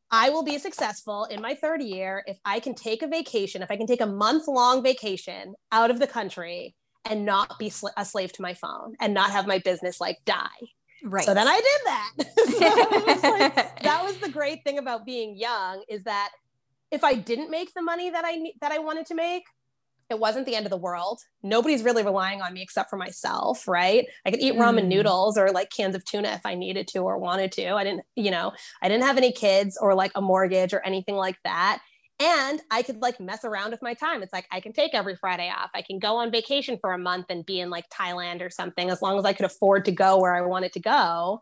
i 0.10 0.30
will 0.30 0.43
be 0.43 0.58
successful 0.58 1.25
in 1.25 1.41
my 1.41 1.54
third 1.54 1.82
year 1.82 2.23
if 2.27 2.38
i 2.45 2.60
can 2.60 2.73
take 2.73 3.01
a 3.01 3.08
vacation 3.08 3.62
if 3.62 3.71
i 3.71 3.77
can 3.77 3.88
take 3.88 4.01
a 4.01 4.06
month 4.06 4.47
long 4.47 4.82
vacation 4.84 5.54
out 5.71 5.91
of 5.91 5.99
the 5.99 6.08
country 6.08 6.75
and 7.06 7.25
not 7.25 7.58
be 7.58 7.69
sl- 7.69 7.88
a 7.97 8.06
slave 8.06 8.32
to 8.34 8.41
my 8.41 8.54
phone 8.54 8.95
and 8.99 9.13
not 9.13 9.32
have 9.32 9.47
my 9.47 9.58
business 9.60 9.99
like 9.99 10.17
die 10.25 10.69
Right. 11.04 11.26
So 11.26 11.34
then 11.34 11.48
I 11.48 11.56
did 11.56 11.82
that. 11.86 12.12
so 12.38 13.06
was 13.06 13.24
like, 13.24 13.56
that 13.84 14.04
was 14.04 14.18
the 14.18 14.30
great 14.30 14.64
thing 14.64 14.78
about 14.78 15.06
being 15.06 15.36
young 15.36 15.84
is 15.90 16.04
that 16.04 16.32
if 16.92 17.04
I 17.04 17.14
didn't 17.14 17.50
make 17.50 17.74
the 17.74 17.82
money 17.82 18.10
that 18.10 18.24
I 18.26 18.52
that 18.62 18.72
I 18.72 18.80
wanted 18.80 19.06
to 19.08 19.16
make, 19.16 19.44
it 20.10 20.20
wasn't 20.20 20.46
the 20.46 20.56
end 20.56 20.66
of 20.66 20.70
the 20.70 20.78
world. 20.78 21.22
Nobody's 21.42 21.84
really 21.84 22.04
relying 22.04 22.42
on 22.42 22.54
me 22.54 22.62
except 22.62 22.90
for 22.90 22.98
myself, 22.98 23.68
right? 23.68 24.06
I 24.26 24.32
could 24.32 24.42
eat 24.42 24.56
ramen 24.56 24.84
mm. 24.84 24.88
noodles 24.88 25.38
or 25.38 25.52
like 25.52 25.70
cans 25.76 25.96
of 25.96 26.04
tuna 26.04 26.30
if 26.34 26.46
I 26.46 26.54
needed 26.54 26.88
to 26.90 27.00
or 27.00 27.18
wanted 27.18 27.54
to. 27.54 27.70
I 27.70 27.84
didn't, 27.86 28.04
you 28.16 28.30
know, 28.30 28.52
I 28.82 28.90
didn't 28.90 29.06
have 29.06 29.18
any 29.18 29.32
kids 29.32 29.78
or 29.82 29.96
like 29.96 30.12
a 30.16 30.22
mortgage 30.22 30.74
or 30.74 30.86
anything 30.86 31.16
like 31.16 31.38
that 31.46 31.82
and 32.21 32.62
i 32.69 32.84
could 32.84 33.01
like 33.01 33.19
mess 33.19 33.43
around 33.43 33.71
with 33.71 33.81
my 33.81 33.93
time. 33.93 34.21
It's 34.21 34.34
like 34.34 34.47
i 34.51 34.60
can 34.60 34.73
take 34.73 34.93
every 34.93 35.15
friday 35.15 35.49
off. 35.49 35.71
I 35.73 35.81
can 35.81 35.99
go 35.99 36.17
on 36.17 36.31
vacation 36.31 36.77
for 36.79 36.93
a 36.93 36.97
month 36.97 37.27
and 37.29 37.45
be 37.45 37.60
in 37.60 37.69
like 37.69 37.86
thailand 37.89 38.41
or 38.41 38.49
something 38.49 38.89
as 38.89 39.01
long 39.01 39.17
as 39.17 39.25
i 39.25 39.34
could 39.34 39.45
afford 39.45 39.86
to 39.86 39.91
go 39.91 40.19
where 40.19 40.36
i 40.36 40.41
wanted 40.41 40.73
to 40.73 40.79
go. 40.79 41.39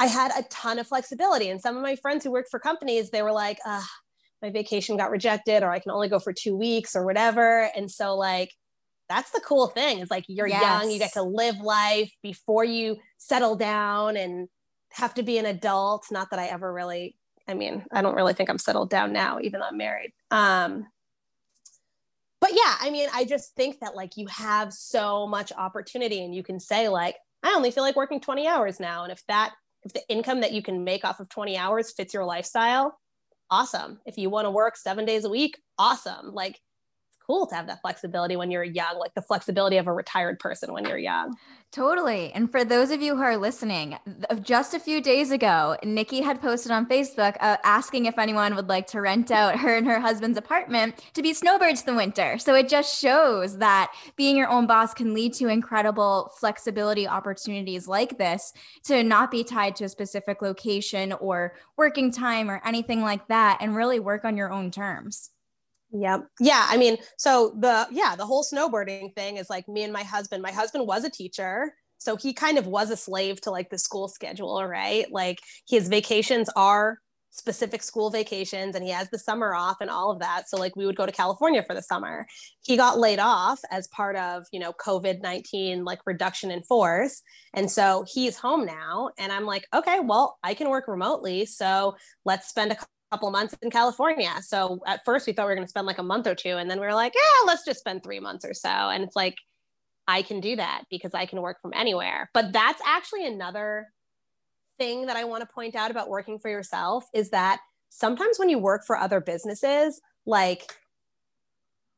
I 0.00 0.06
had 0.06 0.30
a 0.36 0.44
ton 0.44 0.78
of 0.78 0.86
flexibility. 0.86 1.48
And 1.50 1.60
some 1.60 1.76
of 1.76 1.82
my 1.82 1.96
friends 1.96 2.24
who 2.24 2.30
worked 2.30 2.50
for 2.50 2.60
companies 2.60 3.10
they 3.10 3.22
were 3.22 3.32
like 3.32 3.58
my 4.40 4.50
vacation 4.50 4.96
got 4.96 5.10
rejected 5.10 5.62
or 5.62 5.70
i 5.70 5.78
can 5.78 5.92
only 5.92 6.08
go 6.08 6.18
for 6.18 6.32
two 6.32 6.56
weeks 6.56 6.96
or 6.96 7.04
whatever. 7.04 7.68
And 7.76 7.90
so 7.90 8.16
like 8.16 8.52
that's 9.08 9.30
the 9.30 9.40
cool 9.40 9.68
thing. 9.68 10.00
Is 10.00 10.10
like 10.10 10.24
you're 10.28 10.48
yes. 10.48 10.62
young 10.62 10.90
you 10.90 10.98
get 10.98 11.12
to 11.14 11.22
live 11.22 11.58
life 11.60 12.12
before 12.22 12.64
you 12.64 12.96
settle 13.16 13.56
down 13.56 14.16
and 14.16 14.48
have 14.92 15.14
to 15.14 15.22
be 15.22 15.38
an 15.38 15.46
adult. 15.46 16.06
Not 16.10 16.30
that 16.30 16.38
i 16.38 16.46
ever 16.46 16.72
really 16.72 17.16
I 17.48 17.54
mean, 17.54 17.84
I 17.90 18.02
don't 18.02 18.14
really 18.14 18.34
think 18.34 18.50
I'm 18.50 18.58
settled 18.58 18.90
down 18.90 19.12
now, 19.12 19.38
even 19.40 19.60
though 19.60 19.66
I'm 19.66 19.78
married. 19.78 20.12
Um, 20.30 20.86
but 22.40 22.50
yeah, 22.52 22.74
I 22.80 22.90
mean, 22.90 23.08
I 23.12 23.24
just 23.24 23.54
think 23.54 23.80
that 23.80 23.96
like 23.96 24.16
you 24.16 24.26
have 24.28 24.72
so 24.72 25.26
much 25.26 25.50
opportunity 25.52 26.22
and 26.22 26.34
you 26.34 26.42
can 26.42 26.60
say, 26.60 26.88
like, 26.88 27.16
I 27.42 27.54
only 27.54 27.70
feel 27.70 27.82
like 27.82 27.96
working 27.96 28.20
20 28.20 28.46
hours 28.46 28.78
now. 28.78 29.02
And 29.02 29.12
if 29.12 29.24
that, 29.28 29.54
if 29.82 29.92
the 29.92 30.02
income 30.08 30.40
that 30.40 30.52
you 30.52 30.62
can 30.62 30.84
make 30.84 31.04
off 31.04 31.20
of 31.20 31.28
20 31.28 31.56
hours 31.56 31.92
fits 31.92 32.14
your 32.14 32.24
lifestyle, 32.24 32.98
awesome. 33.50 34.00
If 34.06 34.18
you 34.18 34.28
want 34.30 34.44
to 34.44 34.50
work 34.50 34.76
seven 34.76 35.04
days 35.04 35.24
a 35.24 35.30
week, 35.30 35.60
awesome. 35.78 36.34
Like, 36.34 36.60
cool 37.28 37.46
to 37.46 37.54
have 37.54 37.66
that 37.66 37.80
flexibility 37.82 38.36
when 38.36 38.50
you're 38.50 38.64
young, 38.64 38.98
like 38.98 39.14
the 39.14 39.22
flexibility 39.22 39.76
of 39.76 39.86
a 39.86 39.92
retired 39.92 40.38
person 40.38 40.72
when 40.72 40.84
you're 40.86 40.98
young. 40.98 41.36
Totally. 41.70 42.32
And 42.32 42.50
for 42.50 42.64
those 42.64 42.90
of 42.90 43.02
you 43.02 43.14
who 43.14 43.22
are 43.22 43.36
listening, 43.36 43.98
just 44.40 44.72
a 44.72 44.80
few 44.80 45.02
days 45.02 45.30
ago, 45.30 45.76
Nikki 45.84 46.22
had 46.22 46.40
posted 46.40 46.72
on 46.72 46.86
Facebook 46.86 47.36
uh, 47.40 47.58
asking 47.62 48.06
if 48.06 48.18
anyone 48.18 48.56
would 48.56 48.70
like 48.70 48.86
to 48.88 49.02
rent 49.02 49.30
out 49.30 49.58
her 49.58 49.76
and 49.76 49.86
her 49.86 50.00
husband's 50.00 50.38
apartment 50.38 51.04
to 51.12 51.20
be 51.20 51.34
snowbirds 51.34 51.82
the 51.82 51.94
winter. 51.94 52.38
So 52.38 52.54
it 52.54 52.70
just 52.70 52.98
shows 52.98 53.58
that 53.58 53.92
being 54.16 54.34
your 54.34 54.48
own 54.48 54.66
boss 54.66 54.94
can 54.94 55.12
lead 55.12 55.34
to 55.34 55.48
incredible 55.48 56.32
flexibility 56.40 57.06
opportunities 57.06 57.86
like 57.86 58.16
this 58.16 58.54
to 58.84 59.04
not 59.04 59.30
be 59.30 59.44
tied 59.44 59.76
to 59.76 59.84
a 59.84 59.88
specific 59.90 60.40
location 60.40 61.12
or 61.12 61.52
working 61.76 62.10
time 62.10 62.50
or 62.50 62.62
anything 62.64 63.02
like 63.02 63.28
that 63.28 63.58
and 63.60 63.76
really 63.76 64.00
work 64.00 64.24
on 64.24 64.38
your 64.38 64.50
own 64.50 64.70
terms. 64.70 65.30
Yeah. 65.90 66.18
Yeah. 66.38 66.66
I 66.68 66.76
mean, 66.76 66.98
so 67.16 67.54
the, 67.58 67.86
yeah, 67.90 68.14
the 68.16 68.26
whole 68.26 68.44
snowbirding 68.44 69.14
thing 69.14 69.38
is 69.38 69.48
like 69.48 69.68
me 69.68 69.84
and 69.84 69.92
my 69.92 70.02
husband. 70.02 70.42
My 70.42 70.52
husband 70.52 70.86
was 70.86 71.04
a 71.04 71.10
teacher. 71.10 71.72
So 71.98 72.16
he 72.16 72.32
kind 72.32 72.58
of 72.58 72.66
was 72.66 72.90
a 72.90 72.96
slave 72.96 73.40
to 73.42 73.50
like 73.50 73.70
the 73.70 73.78
school 73.78 74.08
schedule, 74.08 74.64
right? 74.64 75.10
Like 75.10 75.40
his 75.68 75.88
vacations 75.88 76.48
are 76.54 76.98
specific 77.30 77.82
school 77.82 78.10
vacations 78.10 78.74
and 78.74 78.84
he 78.84 78.90
has 78.90 79.08
the 79.10 79.18
summer 79.18 79.54
off 79.54 79.76
and 79.80 79.90
all 79.90 80.10
of 80.10 80.18
that. 80.18 80.48
So 80.48 80.56
like 80.56 80.76
we 80.76 80.86
would 80.86 80.96
go 80.96 81.06
to 81.06 81.12
California 81.12 81.62
for 81.62 81.74
the 81.74 81.82
summer. 81.82 82.26
He 82.62 82.76
got 82.76 82.98
laid 82.98 83.18
off 83.18 83.60
as 83.70 83.86
part 83.88 84.16
of, 84.16 84.44
you 84.52 84.60
know, 84.60 84.72
COVID-19 84.72 85.84
like 85.84 86.00
reduction 86.06 86.50
in 86.50 86.62
force. 86.62 87.22
And 87.54 87.70
so 87.70 88.04
he's 88.12 88.36
home 88.36 88.64
now 88.64 89.10
and 89.18 89.32
I'm 89.32 89.44
like, 89.44 89.66
okay, 89.74 90.00
well, 90.00 90.38
I 90.42 90.54
can 90.54 90.68
work 90.68 90.88
remotely. 90.88 91.46
So 91.46 91.96
let's 92.24 92.48
spend 92.48 92.72
a 92.72 92.76
couple 93.10 93.30
months 93.30 93.54
in 93.62 93.70
California. 93.70 94.32
So 94.42 94.80
at 94.86 95.04
first 95.04 95.26
we 95.26 95.32
thought 95.32 95.46
we 95.46 95.52
were 95.52 95.54
going 95.54 95.66
to 95.66 95.70
spend 95.70 95.86
like 95.86 95.98
a 95.98 96.02
month 96.02 96.26
or 96.26 96.34
two. 96.34 96.56
And 96.56 96.70
then 96.70 96.78
we 96.80 96.86
were 96.86 96.94
like, 96.94 97.14
yeah, 97.14 97.46
let's 97.46 97.64
just 97.64 97.80
spend 97.80 98.02
three 98.02 98.20
months 98.20 98.44
or 98.44 98.54
so. 98.54 98.68
And 98.68 99.02
it's 99.02 99.16
like, 99.16 99.36
I 100.06 100.22
can 100.22 100.40
do 100.40 100.56
that 100.56 100.84
because 100.90 101.12
I 101.14 101.26
can 101.26 101.42
work 101.42 101.60
from 101.60 101.72
anywhere. 101.74 102.30
But 102.32 102.52
that's 102.52 102.80
actually 102.86 103.26
another 103.26 103.88
thing 104.78 105.06
that 105.06 105.16
I 105.16 105.24
want 105.24 105.42
to 105.42 105.54
point 105.54 105.74
out 105.74 105.90
about 105.90 106.08
working 106.08 106.38
for 106.38 106.50
yourself 106.50 107.04
is 107.14 107.30
that 107.30 107.60
sometimes 107.90 108.38
when 108.38 108.48
you 108.48 108.58
work 108.58 108.84
for 108.86 108.96
other 108.96 109.20
businesses, 109.20 110.00
like 110.24 110.74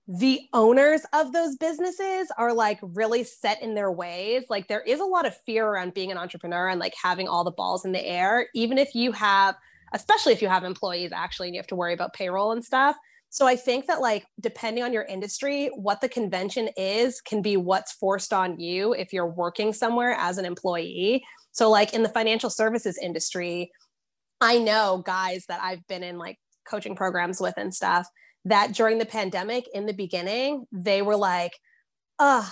the 0.08 0.40
owners 0.52 1.02
of 1.12 1.32
those 1.32 1.56
businesses 1.56 2.32
are 2.36 2.52
like 2.52 2.80
really 2.82 3.22
set 3.22 3.62
in 3.62 3.74
their 3.74 3.92
ways. 3.92 4.44
Like 4.50 4.66
there 4.66 4.80
is 4.80 4.98
a 4.98 5.04
lot 5.04 5.26
of 5.26 5.36
fear 5.46 5.66
around 5.66 5.94
being 5.94 6.10
an 6.10 6.18
entrepreneur 6.18 6.68
and 6.68 6.80
like 6.80 6.94
having 7.00 7.28
all 7.28 7.44
the 7.44 7.52
balls 7.52 7.84
in 7.84 7.92
the 7.92 8.04
air, 8.04 8.48
even 8.54 8.76
if 8.76 8.94
you 8.94 9.12
have 9.12 9.54
especially 9.92 10.32
if 10.32 10.42
you 10.42 10.48
have 10.48 10.64
employees 10.64 11.12
actually 11.12 11.48
and 11.48 11.54
you 11.54 11.58
have 11.58 11.66
to 11.68 11.76
worry 11.76 11.94
about 11.94 12.12
payroll 12.12 12.52
and 12.52 12.64
stuff. 12.64 12.96
So 13.30 13.46
I 13.46 13.54
think 13.54 13.86
that 13.86 14.00
like 14.00 14.26
depending 14.40 14.82
on 14.82 14.92
your 14.92 15.04
industry, 15.04 15.70
what 15.74 16.00
the 16.00 16.08
convention 16.08 16.68
is 16.76 17.20
can 17.20 17.42
be 17.42 17.56
what's 17.56 17.92
forced 17.92 18.32
on 18.32 18.58
you 18.58 18.92
if 18.92 19.12
you're 19.12 19.30
working 19.30 19.72
somewhere 19.72 20.12
as 20.18 20.36
an 20.38 20.44
employee. 20.44 21.24
So 21.52 21.70
like 21.70 21.94
in 21.94 22.02
the 22.02 22.08
financial 22.08 22.50
services 22.50 22.98
industry, 23.00 23.70
I 24.40 24.58
know 24.58 25.02
guys 25.06 25.44
that 25.48 25.60
I've 25.62 25.86
been 25.86 26.02
in 26.02 26.18
like 26.18 26.38
coaching 26.68 26.96
programs 26.96 27.40
with 27.40 27.54
and 27.56 27.72
stuff 27.72 28.08
that 28.46 28.74
during 28.74 28.98
the 28.98 29.06
pandemic 29.06 29.64
in 29.74 29.86
the 29.86 29.92
beginning, 29.92 30.64
they 30.72 31.02
were 31.02 31.16
like, 31.16 31.52
"Oh, 32.18 32.50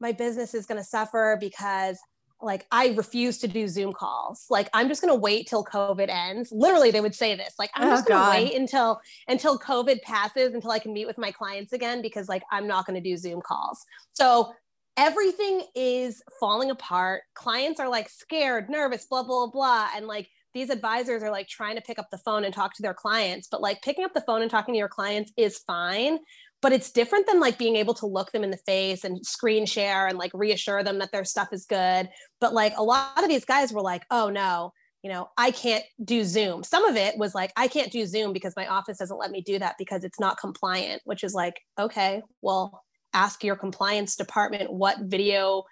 my 0.00 0.12
business 0.12 0.54
is 0.54 0.66
going 0.66 0.80
to 0.80 0.84
suffer 0.84 1.36
because 1.40 1.98
like 2.40 2.66
I 2.70 2.88
refuse 2.88 3.38
to 3.38 3.48
do 3.48 3.66
Zoom 3.68 3.92
calls. 3.92 4.46
Like 4.50 4.68
I'm 4.74 4.88
just 4.88 5.00
going 5.00 5.12
to 5.12 5.20
wait 5.20 5.46
till 5.46 5.64
COVID 5.64 6.08
ends. 6.08 6.50
Literally 6.52 6.90
they 6.90 7.00
would 7.00 7.14
say 7.14 7.34
this. 7.34 7.54
Like 7.58 7.70
I'm 7.74 7.88
oh, 7.88 7.90
just 7.90 8.06
going 8.06 8.22
to 8.22 8.30
wait 8.30 8.58
until 8.58 9.00
until 9.28 9.58
COVID 9.58 10.02
passes 10.02 10.52
until 10.52 10.70
I 10.70 10.78
can 10.78 10.92
meet 10.92 11.06
with 11.06 11.18
my 11.18 11.32
clients 11.32 11.72
again 11.72 12.02
because 12.02 12.28
like 12.28 12.42
I'm 12.50 12.66
not 12.66 12.86
going 12.86 13.02
to 13.02 13.08
do 13.08 13.16
Zoom 13.16 13.40
calls. 13.40 13.84
So 14.12 14.52
everything 14.96 15.62
is 15.74 16.22
falling 16.38 16.70
apart. 16.70 17.22
Clients 17.34 17.80
are 17.80 17.88
like 17.88 18.08
scared, 18.08 18.68
nervous, 18.68 19.06
blah 19.06 19.22
blah 19.22 19.48
blah 19.48 19.88
and 19.96 20.06
like 20.06 20.28
these 20.54 20.70
advisors 20.70 21.22
are 21.22 21.30
like 21.30 21.48
trying 21.48 21.76
to 21.76 21.82
pick 21.82 21.98
up 21.98 22.08
the 22.10 22.16
phone 22.16 22.42
and 22.44 22.54
talk 22.54 22.74
to 22.74 22.82
their 22.82 22.94
clients, 22.94 23.46
but 23.50 23.60
like 23.60 23.82
picking 23.82 24.06
up 24.06 24.14
the 24.14 24.22
phone 24.22 24.40
and 24.40 24.50
talking 24.50 24.72
to 24.72 24.78
your 24.78 24.88
clients 24.88 25.30
is 25.36 25.58
fine 25.58 26.18
but 26.66 26.72
it's 26.72 26.90
different 26.90 27.28
than 27.28 27.38
like 27.38 27.58
being 27.58 27.76
able 27.76 27.94
to 27.94 28.06
look 28.06 28.32
them 28.32 28.42
in 28.42 28.50
the 28.50 28.56
face 28.56 29.04
and 29.04 29.24
screen 29.24 29.66
share 29.66 30.08
and 30.08 30.18
like 30.18 30.32
reassure 30.34 30.82
them 30.82 30.98
that 30.98 31.12
their 31.12 31.24
stuff 31.24 31.46
is 31.52 31.64
good. 31.64 32.08
But 32.40 32.54
like 32.54 32.72
a 32.76 32.82
lot 32.82 33.22
of 33.22 33.28
these 33.28 33.44
guys 33.44 33.72
were 33.72 33.82
like 33.82 34.02
oh 34.10 34.30
no 34.30 34.72
you 35.04 35.12
know 35.12 35.28
i 35.38 35.52
can't 35.52 35.84
do 36.04 36.24
zoom. 36.24 36.64
Some 36.64 36.84
of 36.84 36.96
it 36.96 37.16
was 37.16 37.36
like 37.36 37.52
i 37.56 37.68
can't 37.68 37.92
do 37.92 38.04
zoom 38.04 38.32
because 38.32 38.52
my 38.56 38.66
office 38.66 38.98
doesn't 38.98 39.16
let 39.16 39.30
me 39.30 39.42
do 39.42 39.60
that 39.60 39.76
because 39.78 40.02
it's 40.02 40.18
not 40.18 40.40
compliant 40.40 41.02
which 41.04 41.22
is 41.22 41.34
like 41.34 41.60
okay 41.78 42.20
well 42.42 42.82
ask 43.14 43.44
your 43.44 43.54
compliance 43.54 44.16
department 44.16 44.72
what 44.72 44.98
video 45.02 45.62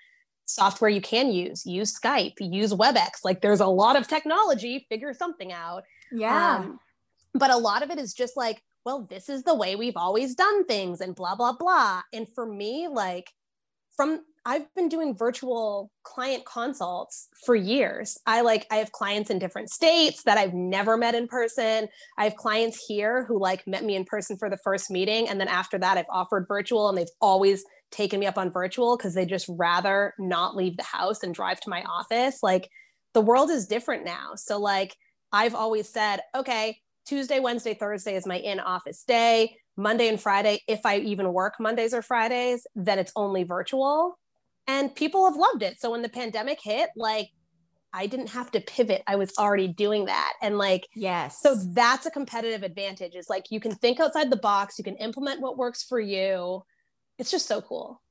software 0.46 0.90
you 0.90 1.00
can 1.00 1.32
use. 1.32 1.66
Use 1.66 1.92
skype 1.98 2.34
use 2.38 2.72
webex. 2.72 3.24
Like 3.24 3.40
there's 3.40 3.58
a 3.58 3.66
lot 3.66 3.96
of 3.96 4.06
technology 4.06 4.86
figure 4.88 5.12
something 5.12 5.52
out. 5.52 5.82
Yeah. 6.12 6.58
Um, 6.58 6.78
but 7.34 7.50
a 7.50 7.56
lot 7.56 7.82
of 7.82 7.90
it 7.90 7.98
is 7.98 8.14
just 8.14 8.36
like 8.36 8.62
well, 8.84 9.06
this 9.08 9.28
is 9.28 9.42
the 9.42 9.54
way 9.54 9.76
we've 9.76 9.96
always 9.96 10.34
done 10.34 10.64
things 10.66 11.00
and 11.00 11.14
blah, 11.14 11.34
blah, 11.34 11.52
blah. 11.52 12.02
And 12.12 12.26
for 12.34 12.46
me, 12.46 12.88
like 12.88 13.30
from, 13.96 14.20
I've 14.44 14.72
been 14.74 14.88
doing 14.90 15.16
virtual 15.16 15.90
client 16.02 16.44
consults 16.44 17.28
for 17.46 17.56
years. 17.56 18.18
I 18.26 18.42
like, 18.42 18.66
I 18.70 18.76
have 18.76 18.92
clients 18.92 19.30
in 19.30 19.38
different 19.38 19.70
states 19.70 20.24
that 20.24 20.36
I've 20.36 20.52
never 20.52 20.98
met 20.98 21.14
in 21.14 21.28
person. 21.28 21.88
I 22.18 22.24
have 22.24 22.36
clients 22.36 22.84
here 22.86 23.24
who 23.24 23.40
like 23.40 23.66
met 23.66 23.84
me 23.84 23.96
in 23.96 24.04
person 24.04 24.36
for 24.36 24.50
the 24.50 24.58
first 24.62 24.90
meeting. 24.90 25.28
And 25.28 25.40
then 25.40 25.48
after 25.48 25.78
that, 25.78 25.96
I've 25.96 26.04
offered 26.10 26.46
virtual 26.46 26.88
and 26.88 26.98
they've 26.98 27.06
always 27.22 27.64
taken 27.90 28.20
me 28.20 28.26
up 28.26 28.36
on 28.36 28.50
virtual 28.50 28.96
because 28.96 29.14
they 29.14 29.24
just 29.24 29.46
rather 29.48 30.12
not 30.18 30.56
leave 30.56 30.76
the 30.76 30.82
house 30.82 31.22
and 31.22 31.34
drive 31.34 31.60
to 31.60 31.70
my 31.70 31.82
office. 31.84 32.40
Like 32.42 32.68
the 33.14 33.22
world 33.22 33.48
is 33.48 33.66
different 33.66 34.04
now. 34.04 34.32
So, 34.34 34.58
like, 34.58 34.94
I've 35.32 35.54
always 35.54 35.88
said, 35.88 36.20
okay, 36.36 36.78
Tuesday, 37.06 37.40
Wednesday, 37.40 37.74
Thursday 37.74 38.16
is 38.16 38.26
my 38.26 38.38
in 38.38 38.60
office 38.60 39.04
day. 39.04 39.56
Monday 39.76 40.08
and 40.08 40.20
Friday, 40.20 40.62
if 40.68 40.80
I 40.84 40.98
even 40.98 41.32
work 41.32 41.54
Mondays 41.58 41.92
or 41.92 42.02
Fridays, 42.02 42.66
then 42.74 42.98
it's 42.98 43.12
only 43.16 43.42
virtual. 43.42 44.18
And 44.66 44.94
people 44.94 45.24
have 45.26 45.36
loved 45.36 45.62
it. 45.62 45.80
So 45.80 45.90
when 45.90 46.02
the 46.02 46.08
pandemic 46.08 46.58
hit, 46.62 46.90
like 46.96 47.28
I 47.92 48.06
didn't 48.06 48.30
have 48.30 48.50
to 48.52 48.60
pivot. 48.60 49.02
I 49.06 49.16
was 49.16 49.32
already 49.38 49.68
doing 49.68 50.06
that. 50.06 50.32
And 50.42 50.58
like, 50.58 50.88
yes. 50.96 51.40
So 51.40 51.54
that's 51.54 52.06
a 52.06 52.10
competitive 52.10 52.62
advantage. 52.62 53.14
Is 53.14 53.30
like 53.30 53.50
you 53.50 53.60
can 53.60 53.72
think 53.72 54.00
outside 54.00 54.30
the 54.30 54.36
box, 54.36 54.78
you 54.78 54.84
can 54.84 54.96
implement 54.96 55.40
what 55.40 55.56
works 55.56 55.82
for 55.84 56.00
you. 56.00 56.62
It's 57.18 57.30
just 57.30 57.46
so 57.46 57.60
cool. 57.60 58.02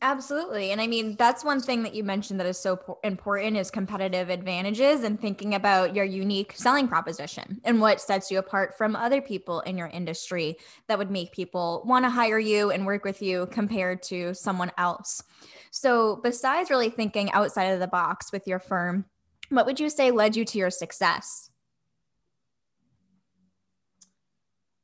Absolutely. 0.00 0.70
And 0.70 0.80
I 0.80 0.86
mean, 0.86 1.14
that's 1.16 1.44
one 1.44 1.60
thing 1.60 1.82
that 1.82 1.94
you 1.94 2.04
mentioned 2.04 2.40
that 2.40 2.46
is 2.46 2.58
so 2.58 2.98
important 3.04 3.58
is 3.58 3.70
competitive 3.70 4.30
advantages 4.30 5.02
and 5.04 5.20
thinking 5.20 5.54
about 5.54 5.94
your 5.94 6.06
unique 6.06 6.52
selling 6.56 6.88
proposition 6.88 7.60
and 7.64 7.80
what 7.82 8.00
sets 8.00 8.30
you 8.30 8.38
apart 8.38 8.78
from 8.78 8.96
other 8.96 9.20
people 9.20 9.60
in 9.60 9.76
your 9.76 9.88
industry 9.88 10.56
that 10.88 10.96
would 10.96 11.10
make 11.10 11.32
people 11.32 11.82
want 11.84 12.04
to 12.06 12.08
hire 12.08 12.38
you 12.38 12.70
and 12.70 12.86
work 12.86 13.04
with 13.04 13.20
you 13.20 13.46
compared 13.50 14.02
to 14.04 14.32
someone 14.34 14.72
else. 14.78 15.22
So, 15.70 16.16
besides 16.22 16.70
really 16.70 16.88
thinking 16.90 17.30
outside 17.32 17.64
of 17.64 17.80
the 17.80 17.86
box 17.86 18.32
with 18.32 18.46
your 18.46 18.60
firm, 18.60 19.04
what 19.50 19.66
would 19.66 19.80
you 19.80 19.90
say 19.90 20.10
led 20.10 20.34
you 20.34 20.46
to 20.46 20.58
your 20.58 20.70
success? 20.70 21.50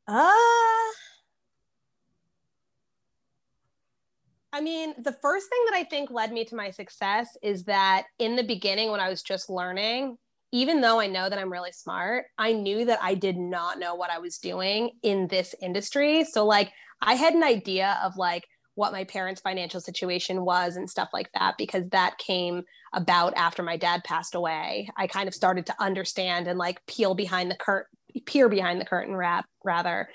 Uh 0.06 0.90
I 4.52 4.60
mean, 4.60 4.94
the 4.98 5.16
first 5.22 5.48
thing 5.48 5.60
that 5.70 5.76
I 5.76 5.84
think 5.84 6.10
led 6.10 6.32
me 6.32 6.44
to 6.46 6.56
my 6.56 6.70
success 6.70 7.28
is 7.42 7.64
that 7.64 8.04
in 8.18 8.36
the 8.36 8.42
beginning, 8.42 8.90
when 8.90 9.00
I 9.00 9.08
was 9.08 9.22
just 9.22 9.48
learning, 9.48 10.16
even 10.52 10.80
though 10.80 10.98
I 10.98 11.06
know 11.06 11.28
that 11.30 11.38
I'm 11.38 11.52
really 11.52 11.72
smart, 11.72 12.24
I 12.36 12.52
knew 12.52 12.84
that 12.86 12.98
I 13.00 13.14
did 13.14 13.36
not 13.36 13.78
know 13.78 13.94
what 13.94 14.10
I 14.10 14.18
was 14.18 14.38
doing 14.38 14.90
in 15.02 15.28
this 15.28 15.54
industry. 15.62 16.24
So, 16.24 16.44
like, 16.44 16.72
I 17.00 17.14
had 17.14 17.34
an 17.34 17.44
idea 17.44 17.98
of 18.02 18.16
like 18.16 18.44
what 18.74 18.92
my 18.92 19.04
parents' 19.04 19.40
financial 19.40 19.80
situation 19.80 20.44
was 20.44 20.76
and 20.76 20.90
stuff 20.90 21.10
like 21.12 21.30
that 21.34 21.54
because 21.56 21.88
that 21.90 22.18
came 22.18 22.62
about 22.92 23.34
after 23.36 23.62
my 23.62 23.76
dad 23.76 24.02
passed 24.04 24.34
away. 24.34 24.88
I 24.96 25.06
kind 25.06 25.28
of 25.28 25.34
started 25.34 25.66
to 25.66 25.74
understand 25.78 26.48
and 26.48 26.58
like 26.58 26.84
peel 26.86 27.14
behind 27.14 27.50
the 27.50 27.56
curtain, 27.56 27.96
peer 28.26 28.48
behind 28.48 28.80
the 28.80 28.86
curtain, 28.86 29.14
wrap 29.14 29.46
rather 29.64 30.08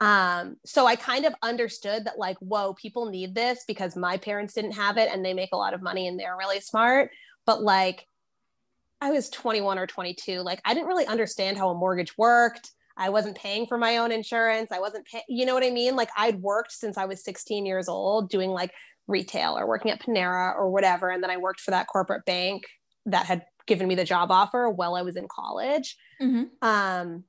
um 0.00 0.56
so 0.66 0.84
i 0.86 0.94
kind 0.94 1.24
of 1.24 1.34
understood 1.42 2.04
that 2.04 2.18
like 2.18 2.36
whoa 2.40 2.74
people 2.74 3.06
need 3.06 3.34
this 3.34 3.64
because 3.66 3.96
my 3.96 4.18
parents 4.18 4.52
didn't 4.52 4.72
have 4.72 4.98
it 4.98 5.08
and 5.10 5.24
they 5.24 5.32
make 5.32 5.50
a 5.52 5.56
lot 5.56 5.72
of 5.72 5.80
money 5.80 6.06
and 6.06 6.20
they're 6.20 6.36
really 6.36 6.60
smart. 6.60 7.10
But 7.46 7.62
like 7.62 8.06
i 9.00 9.10
was 9.10 9.30
21 9.30 9.78
or 9.78 9.86
22 9.86 10.40
like 10.40 10.60
i 10.64 10.74
didn't 10.74 10.88
really 10.88 11.06
understand 11.06 11.56
how 11.56 11.70
a 11.70 11.74
mortgage 11.74 12.16
worked. 12.18 12.70
I 12.98 13.10
wasn't 13.10 13.36
paying 13.36 13.66
for 13.66 13.76
my 13.76 13.98
own 13.98 14.10
insurance. 14.10 14.72
I 14.72 14.80
wasn't 14.80 15.06
paying 15.06 15.24
you 15.28 15.46
know 15.46 15.54
what 15.54 15.64
i 15.64 15.70
mean? 15.70 15.96
Like 15.96 16.10
i'd 16.16 16.42
worked 16.42 16.72
since 16.72 16.98
i 16.98 17.06
was 17.06 17.24
16 17.24 17.64
years 17.64 17.88
old 17.88 18.28
doing 18.28 18.50
like 18.50 18.72
retail 19.06 19.56
or 19.56 19.66
working 19.66 19.90
at 19.90 20.02
panera 20.02 20.54
or 20.54 20.70
whatever. 20.70 21.08
And 21.08 21.22
then 21.22 21.30
i 21.30 21.38
worked 21.38 21.60
for 21.60 21.70
that 21.70 21.86
corporate 21.86 22.26
bank 22.26 22.64
that 23.06 23.24
had 23.24 23.44
given 23.66 23.88
me 23.88 23.94
the 23.94 24.04
job 24.04 24.30
offer 24.30 24.68
while 24.68 24.94
i 24.94 25.02
was 25.02 25.16
in 25.16 25.26
college. 25.28 25.96
Mm-hmm. 26.20 26.44
um 26.60 27.24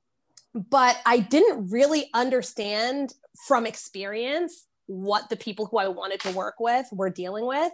but 0.70 0.96
I 1.06 1.20
didn't 1.20 1.70
really 1.70 2.10
understand 2.14 3.14
from 3.46 3.66
experience 3.66 4.66
what 4.86 5.28
the 5.28 5.36
people 5.36 5.66
who 5.66 5.78
I 5.78 5.88
wanted 5.88 6.20
to 6.20 6.32
work 6.32 6.54
with 6.58 6.86
were 6.92 7.10
dealing 7.10 7.46
with. 7.46 7.72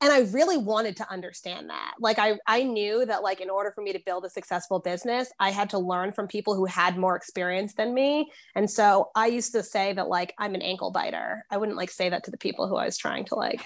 And 0.00 0.12
I 0.12 0.20
really 0.32 0.56
wanted 0.56 0.96
to 0.98 1.10
understand 1.10 1.70
that. 1.70 1.94
Like 1.98 2.18
I, 2.18 2.38
I 2.46 2.62
knew 2.62 3.06
that 3.06 3.22
like 3.22 3.40
in 3.40 3.48
order 3.48 3.72
for 3.72 3.80
me 3.80 3.92
to 3.92 4.00
build 4.04 4.24
a 4.24 4.30
successful 4.30 4.80
business, 4.80 5.32
I 5.38 5.50
had 5.50 5.70
to 5.70 5.78
learn 5.78 6.12
from 6.12 6.26
people 6.26 6.54
who 6.54 6.66
had 6.66 6.98
more 6.98 7.16
experience 7.16 7.74
than 7.74 7.94
me. 7.94 8.30
And 8.54 8.70
so 8.70 9.10
I 9.14 9.28
used 9.28 9.52
to 9.52 9.62
say 9.62 9.92
that 9.94 10.08
like 10.08 10.34
I'm 10.38 10.54
an 10.54 10.62
ankle 10.62 10.90
biter. 10.90 11.44
I 11.50 11.56
wouldn't 11.56 11.78
like 11.78 11.90
say 11.90 12.10
that 12.10 12.24
to 12.24 12.30
the 12.30 12.36
people 12.36 12.68
who 12.68 12.76
I 12.76 12.84
was 12.84 12.98
trying 12.98 13.24
to 13.26 13.34
like 13.34 13.62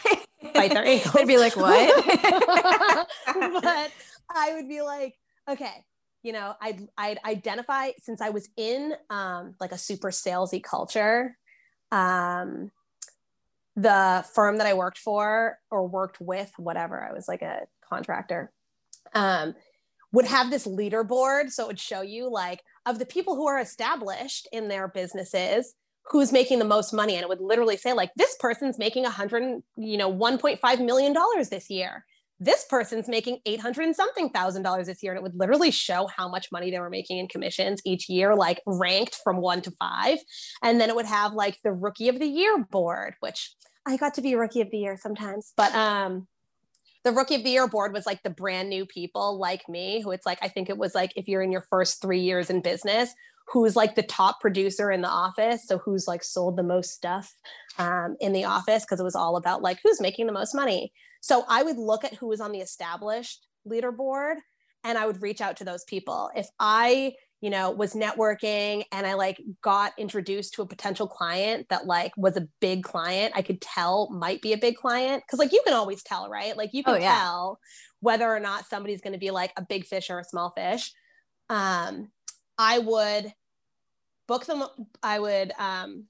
bite 0.54 0.72
their 0.72 0.84
ankles. 0.84 1.12
They'd 1.14 1.26
be 1.26 1.38
like, 1.38 1.56
what? 1.56 2.04
but 3.26 3.92
I 4.30 4.52
would 4.54 4.68
be 4.68 4.82
like, 4.82 5.18
okay, 5.48 5.84
you 6.22 6.32
know 6.32 6.54
i'd 6.60 6.86
i'd 6.98 7.18
identify 7.24 7.90
since 7.98 8.20
i 8.20 8.30
was 8.30 8.48
in 8.56 8.94
um, 9.10 9.54
like 9.60 9.72
a 9.72 9.78
super 9.78 10.10
salesy 10.10 10.62
culture 10.62 11.36
um, 11.92 12.70
the 13.76 14.24
firm 14.34 14.58
that 14.58 14.66
i 14.66 14.74
worked 14.74 14.98
for 14.98 15.58
or 15.70 15.86
worked 15.86 16.20
with 16.20 16.52
whatever 16.56 17.02
i 17.02 17.12
was 17.12 17.28
like 17.28 17.42
a 17.42 17.60
contractor 17.88 18.52
um, 19.14 19.54
would 20.12 20.26
have 20.26 20.50
this 20.50 20.66
leaderboard. 20.66 21.50
So 21.50 21.64
it 21.64 21.68
would 21.68 21.80
show 21.80 22.02
you 22.02 22.30
like 22.30 22.62
of 22.86 22.98
the 22.98 23.06
people 23.06 23.36
who 23.36 23.46
are 23.46 23.60
established 23.60 24.48
in 24.52 24.68
their 24.68 24.88
businesses 24.88 25.74
who's 26.10 26.32
making 26.32 26.58
the 26.58 26.64
most 26.64 26.92
money. 26.92 27.14
And 27.14 27.22
it 27.22 27.28
would 27.28 27.40
literally 27.40 27.76
say 27.76 27.92
like 27.92 28.10
this 28.16 28.34
person's 28.40 28.78
making 28.78 29.04
a 29.04 29.10
hundred 29.10 29.62
you 29.76 29.98
know 29.98 30.12
1.5 30.12 30.84
million 30.84 31.12
dollars 31.12 31.50
this 31.50 31.68
year 31.68 32.04
this 32.40 32.64
person's 32.66 33.08
making 33.08 33.38
800 33.46 33.84
and 33.84 33.96
something 33.96 34.30
thousand 34.30 34.62
dollars 34.62 34.86
this 34.86 35.02
year 35.02 35.12
and 35.12 35.18
it 35.18 35.22
would 35.22 35.38
literally 35.38 35.70
show 35.70 36.08
how 36.14 36.28
much 36.28 36.52
money 36.52 36.70
they 36.70 36.78
were 36.78 36.90
making 36.90 37.18
in 37.18 37.26
commissions 37.26 37.80
each 37.84 38.08
year 38.08 38.34
like 38.34 38.60
ranked 38.66 39.16
from 39.24 39.38
1 39.38 39.62
to 39.62 39.70
5 39.72 40.18
and 40.62 40.80
then 40.80 40.88
it 40.88 40.96
would 40.96 41.06
have 41.06 41.32
like 41.32 41.58
the 41.64 41.72
rookie 41.72 42.08
of 42.08 42.18
the 42.18 42.26
year 42.26 42.64
board 42.70 43.14
which 43.20 43.54
i 43.86 43.96
got 43.96 44.14
to 44.14 44.22
be 44.22 44.34
rookie 44.34 44.60
of 44.60 44.70
the 44.70 44.78
year 44.78 44.96
sometimes 45.00 45.52
but 45.56 45.74
um 45.74 46.26
the 47.04 47.12
rookie 47.12 47.36
of 47.36 47.44
the 47.44 47.50
year 47.50 47.68
board 47.68 47.92
was 47.92 48.06
like 48.06 48.22
the 48.22 48.30
brand 48.30 48.68
new 48.68 48.84
people 48.86 49.38
like 49.38 49.68
me 49.68 50.00
who 50.02 50.12
it's 50.12 50.26
like 50.26 50.38
i 50.42 50.48
think 50.48 50.68
it 50.68 50.78
was 50.78 50.94
like 50.94 51.12
if 51.16 51.26
you're 51.28 51.42
in 51.42 51.52
your 51.52 51.64
first 51.68 52.00
3 52.00 52.20
years 52.20 52.50
in 52.50 52.60
business 52.60 53.12
who's 53.50 53.74
like 53.74 53.94
the 53.94 54.02
top 54.02 54.40
producer 54.40 54.90
in 54.90 55.00
the 55.00 55.08
office 55.08 55.66
so 55.66 55.78
who's 55.78 56.06
like 56.06 56.22
sold 56.22 56.56
the 56.56 56.62
most 56.62 56.90
stuff 56.90 57.34
um, 57.78 58.16
in 58.20 58.32
the 58.32 58.44
office 58.44 58.84
because 58.84 59.00
it 59.00 59.04
was 59.04 59.14
all 59.14 59.36
about 59.36 59.62
like 59.62 59.78
who's 59.82 60.00
making 60.00 60.26
the 60.26 60.32
most 60.32 60.54
money 60.54 60.92
so 61.20 61.44
I 61.48 61.62
would 61.62 61.76
look 61.76 62.04
at 62.04 62.14
who 62.14 62.28
was 62.28 62.40
on 62.40 62.52
the 62.52 62.60
established 62.60 63.46
leaderboard 63.66 64.36
and 64.84 64.96
I 64.96 65.06
would 65.06 65.22
reach 65.22 65.40
out 65.40 65.56
to 65.58 65.64
those 65.64 65.84
people. 65.84 66.30
If 66.34 66.48
I, 66.58 67.14
you 67.40 67.50
know, 67.50 67.70
was 67.70 67.94
networking 67.94 68.84
and 68.92 69.06
I 69.06 69.14
like 69.14 69.40
got 69.62 69.92
introduced 69.98 70.54
to 70.54 70.62
a 70.62 70.66
potential 70.66 71.06
client 71.06 71.66
that 71.70 71.86
like 71.86 72.12
was 72.16 72.36
a 72.36 72.48
big 72.60 72.84
client, 72.84 73.32
I 73.36 73.42
could 73.42 73.60
tell 73.60 74.10
might 74.10 74.40
be 74.42 74.52
a 74.52 74.58
big 74.58 74.76
client. 74.76 75.22
Cause 75.28 75.38
like 75.38 75.52
you 75.52 75.62
can 75.64 75.74
always 75.74 76.02
tell, 76.02 76.28
right? 76.28 76.56
Like 76.56 76.70
you 76.72 76.84
can 76.84 76.94
oh, 76.94 76.98
yeah. 76.98 77.14
tell 77.14 77.58
whether 78.00 78.28
or 78.28 78.40
not 78.40 78.66
somebody's 78.66 79.00
going 79.00 79.12
to 79.12 79.18
be 79.18 79.30
like 79.30 79.52
a 79.56 79.62
big 79.62 79.84
fish 79.84 80.10
or 80.10 80.20
a 80.20 80.24
small 80.24 80.50
fish. 80.50 80.92
Um, 81.50 82.10
I 82.56 82.78
would 82.78 83.32
book 84.26 84.46
them. 84.46 84.64
I 85.02 85.18
would 85.18 85.52
um, 85.58 86.04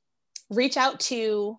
reach 0.51 0.77
out 0.77 1.01
to 1.01 1.59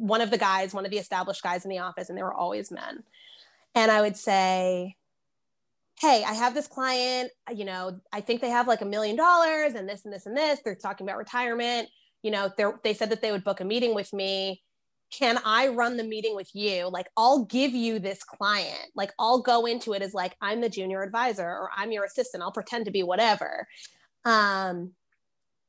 one 0.00 0.22
of 0.22 0.30
the 0.30 0.38
guys, 0.38 0.72
one 0.72 0.84
of 0.84 0.90
the 0.90 0.98
established 0.98 1.42
guys 1.42 1.64
in 1.64 1.70
the 1.70 1.78
office, 1.78 2.08
and 2.08 2.16
they 2.16 2.22
were 2.22 2.34
always 2.34 2.70
men. 2.70 3.02
And 3.74 3.90
I 3.90 4.00
would 4.00 4.16
say, 4.16 4.96
Hey, 6.00 6.24
I 6.26 6.32
have 6.32 6.54
this 6.54 6.66
client, 6.66 7.30
you 7.54 7.66
know, 7.66 8.00
I 8.10 8.22
think 8.22 8.40
they 8.40 8.48
have 8.48 8.66
like 8.66 8.80
a 8.80 8.86
million 8.86 9.16
dollars 9.16 9.74
and 9.74 9.86
this 9.86 10.06
and 10.06 10.14
this 10.14 10.24
and 10.24 10.34
this. 10.34 10.60
They're 10.64 10.74
talking 10.74 11.06
about 11.06 11.18
retirement. 11.18 11.90
You 12.22 12.30
know, 12.30 12.50
they 12.82 12.94
said 12.94 13.10
that 13.10 13.20
they 13.20 13.32
would 13.32 13.44
book 13.44 13.60
a 13.60 13.64
meeting 13.66 13.94
with 13.94 14.10
me. 14.14 14.62
Can 15.10 15.38
I 15.44 15.68
run 15.68 15.98
the 15.98 16.04
meeting 16.04 16.34
with 16.34 16.48
you? 16.54 16.88
Like, 16.88 17.08
I'll 17.18 17.44
give 17.44 17.74
you 17.74 17.98
this 17.98 18.24
client. 18.24 18.92
Like, 18.94 19.12
I'll 19.18 19.42
go 19.42 19.66
into 19.66 19.92
it 19.92 20.00
as 20.00 20.14
like, 20.14 20.36
I'm 20.40 20.62
the 20.62 20.70
junior 20.70 21.02
advisor 21.02 21.46
or 21.46 21.68
I'm 21.76 21.92
your 21.92 22.04
assistant. 22.04 22.42
I'll 22.42 22.52
pretend 22.52 22.86
to 22.86 22.90
be 22.90 23.02
whatever. 23.02 23.66
Um, 24.24 24.92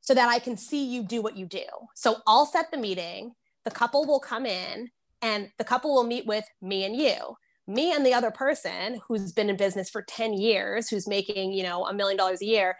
so 0.00 0.14
that 0.14 0.28
I 0.28 0.38
can 0.38 0.56
see 0.56 0.84
you 0.84 1.02
do 1.02 1.20
what 1.20 1.36
you 1.36 1.44
do. 1.44 1.64
So 1.94 2.16
I'll 2.26 2.46
set 2.46 2.70
the 2.70 2.78
meeting 2.78 3.34
the 3.64 3.70
couple 3.70 4.06
will 4.06 4.20
come 4.20 4.46
in 4.46 4.90
and 5.20 5.50
the 5.58 5.64
couple 5.64 5.94
will 5.94 6.04
meet 6.04 6.26
with 6.26 6.44
me 6.60 6.84
and 6.84 6.96
you. 6.96 7.36
Me 7.66 7.92
and 7.92 8.04
the 8.04 8.14
other 8.14 8.30
person 8.30 9.00
who's 9.06 9.32
been 9.32 9.48
in 9.48 9.56
business 9.56 9.88
for 9.88 10.02
10 10.02 10.34
years 10.34 10.88
who's 10.88 11.06
making 11.06 11.52
you 11.52 11.62
know 11.62 11.86
a 11.86 11.94
million 11.94 12.16
dollars 12.16 12.42
a 12.42 12.46
year 12.46 12.76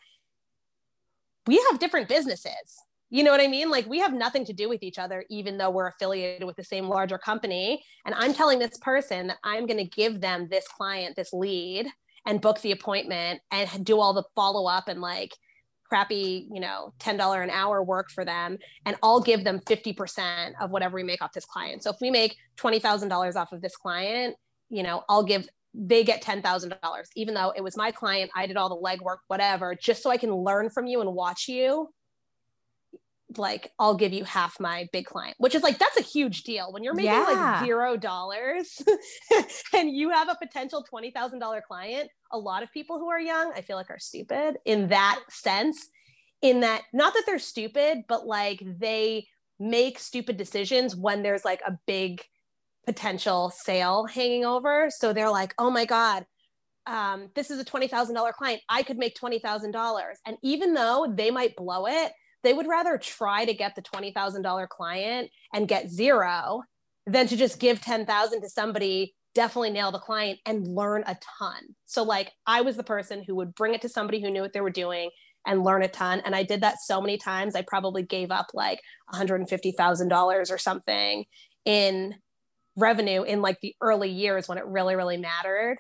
we 1.47 1.65
have 1.71 1.81
different 1.81 2.09
businesses. 2.09 2.83
You 3.11 3.25
know 3.25 3.31
what 3.31 3.41
i 3.41 3.49
mean? 3.49 3.71
Like 3.71 3.87
we 3.87 3.99
have 3.99 4.13
nothing 4.13 4.45
to 4.47 4.53
do 4.53 4.69
with 4.69 4.83
each 4.83 4.99
other 4.99 5.25
even 5.31 5.59
though 5.59 5.71
we're 5.71 5.89
affiliated 5.89 6.45
with 6.45 6.57
the 6.57 6.65
same 6.65 6.89
larger 6.89 7.19
company. 7.19 7.83
And 8.05 8.15
i'm 8.15 8.35
telling 8.35 8.59
this 8.59 8.79
person 8.79 9.29
that 9.29 9.39
i'm 9.45 9.67
going 9.67 9.79
to 9.79 9.85
give 9.85 10.21
them 10.21 10.49
this 10.51 10.67
client 10.67 11.17
this 11.17 11.33
lead 11.33 11.87
and 12.27 12.41
book 12.41 12.61
the 12.61 12.73
appointment 12.73 13.41
and 13.51 13.85
do 13.85 14.01
all 14.01 14.15
the 14.15 14.25
follow 14.35 14.69
up 14.69 14.89
and 14.89 15.01
like 15.01 15.33
crappy, 15.93 16.49
you 16.51 16.59
know, 16.59 16.95
$10 17.01 17.43
an 17.43 17.51
hour 17.51 17.83
work 17.83 18.11
for 18.11 18.25
them 18.25 18.57
and 18.87 18.97
I'll 19.03 19.21
give 19.21 19.45
them 19.45 19.61
50% 19.61 20.53
of 20.59 20.71
whatever 20.71 20.95
we 20.95 21.03
make 21.03 21.21
off 21.21 21.35
this 21.35 21.45
client. 21.45 21.83
So 21.83 21.91
if 21.91 21.97
we 22.01 22.11
make 22.11 22.35
$20,000 22.57 23.37
off 23.37 23.53
of 23.53 23.61
this 23.61 23.77
client, 23.77 24.35
you 24.71 24.83
know, 24.83 25.03
I'll 25.11 25.23
give 25.23 25.47
they 25.75 26.03
get 26.03 26.23
$10,000 26.23 27.03
even 27.15 27.35
though 27.35 27.53
it 27.55 27.63
was 27.63 27.77
my 27.77 27.91
client, 27.91 28.31
I 28.35 28.47
did 28.47 28.57
all 28.57 28.71
the 28.71 28.77
legwork 28.77 29.19
whatever, 29.27 29.75
just 29.75 30.03
so 30.03 30.09
I 30.09 30.17
can 30.17 30.35
learn 30.35 30.71
from 30.71 30.87
you 30.87 31.03
and 31.03 31.13
watch 31.13 31.47
you 31.47 31.91
like 33.39 33.71
I'll 33.79 33.95
give 33.97 34.13
you 34.13 34.25
half 34.25 34.59
my 34.61 34.89
big 34.93 35.07
client, 35.07 35.37
which 35.39 35.55
is 35.55 35.63
like 35.63 35.79
that's 35.79 35.99
a 35.99 36.03
huge 36.03 36.43
deal 36.43 36.73
when 36.73 36.83
you're 36.83 36.95
making 36.95 37.13
yeah. 37.13 37.57
like 37.59 37.65
zero 37.65 37.97
dollars 37.97 38.83
and 39.75 39.91
you 39.91 40.11
have 40.11 40.29
a 40.29 40.37
potential 40.37 40.85
twenty 40.89 41.11
thousand 41.11 41.39
dollar 41.39 41.63
client. 41.67 42.11
A 42.33 42.39
lot 42.39 42.63
of 42.63 42.73
people 42.73 42.99
who 42.99 43.09
are 43.11 43.21
young, 43.21 43.53
I 43.55 43.61
feel 43.61 43.77
like, 43.77 43.91
are 43.91 43.99
stupid 43.99 44.57
in 44.65 44.89
that 44.89 45.21
sense. 45.31 45.89
in 46.41 46.61
that 46.61 46.83
not 46.93 47.15
that 47.15 47.25
they're 47.27 47.39
stupid, 47.39 48.05
but 48.09 48.27
like 48.27 48.63
they 48.79 49.27
make 49.59 49.99
stupid 49.99 50.37
decisions 50.37 50.97
when 50.97 51.23
there's 51.23 51.45
like 51.45 51.61
a 51.67 51.79
big 51.87 52.23
potential 52.87 53.53
sale 53.57 54.07
hanging 54.07 54.45
over. 54.45 54.89
So 54.91 55.13
they're 55.13 55.31
like, 55.31 55.55
oh 55.59 55.71
my 55.71 55.85
God, 55.85 56.27
um, 56.87 57.31
this 57.35 57.51
is 57.51 57.61
a 57.61 57.65
$20,000 57.65 58.33
client. 58.33 58.61
I 58.69 58.83
could 58.83 58.99
make 58.99 59.17
$20,000. 59.17 60.03
And 60.27 60.37
even 60.43 60.75
though 60.75 61.13
they 61.15 61.31
might 61.31 61.57
blow 61.57 61.87
it, 61.87 62.13
they 62.43 62.53
would 62.53 62.67
rather 62.67 62.99
try 62.99 63.45
to 63.45 63.55
get 63.55 63.75
the 63.75 63.83
$20,000 63.83 64.69
client 64.69 65.31
and 65.55 65.69
get 65.69 65.89
zero 65.89 66.63
than 67.07 67.27
to 67.29 67.37
just 67.37 67.59
give 67.59 67.81
10,000 67.81 68.41
to 68.41 68.49
somebody 68.49 69.15
definitely 69.35 69.71
nail 69.71 69.91
the 69.91 69.99
client 69.99 70.39
and 70.47 70.67
learn 70.67 71.05
a 71.07 71.17
ton. 71.39 71.63
So 71.87 72.03
like 72.03 72.33
I 72.47 72.61
was 72.61 72.77
the 72.77 72.85
person 72.85 73.25
who 73.27 73.35
would 73.37 73.55
bring 73.55 73.75
it 73.75 73.83
to 73.83 73.89
somebody 73.89 74.21
who 74.21 74.31
knew 74.31 74.43
what 74.43 74.53
they 74.53 74.61
were 74.61 74.71
doing 74.71 75.11
and 75.47 75.65
learn 75.65 75.83
a 75.83 75.89
ton 75.89 76.21
and 76.25 76.37
I 76.37 76.43
did 76.43 76.61
that 76.61 76.81
so 76.81 77.01
many 77.01 77.19
times 77.19 77.57
I 77.57 77.63
probably 77.63 78.03
gave 78.03 78.31
up 78.31 78.49
like 78.55 78.81
$150,000 79.13 80.53
or 80.53 80.59
something 80.59 81.25
in 81.65 82.15
revenue 82.77 83.23
in 83.23 83.43
like 83.43 83.59
the 83.61 83.75
early 83.81 84.11
years 84.11 84.49
when 84.49 84.59
it 84.59 84.67
really 84.67 84.95
really 84.95 85.17
mattered. 85.17 85.79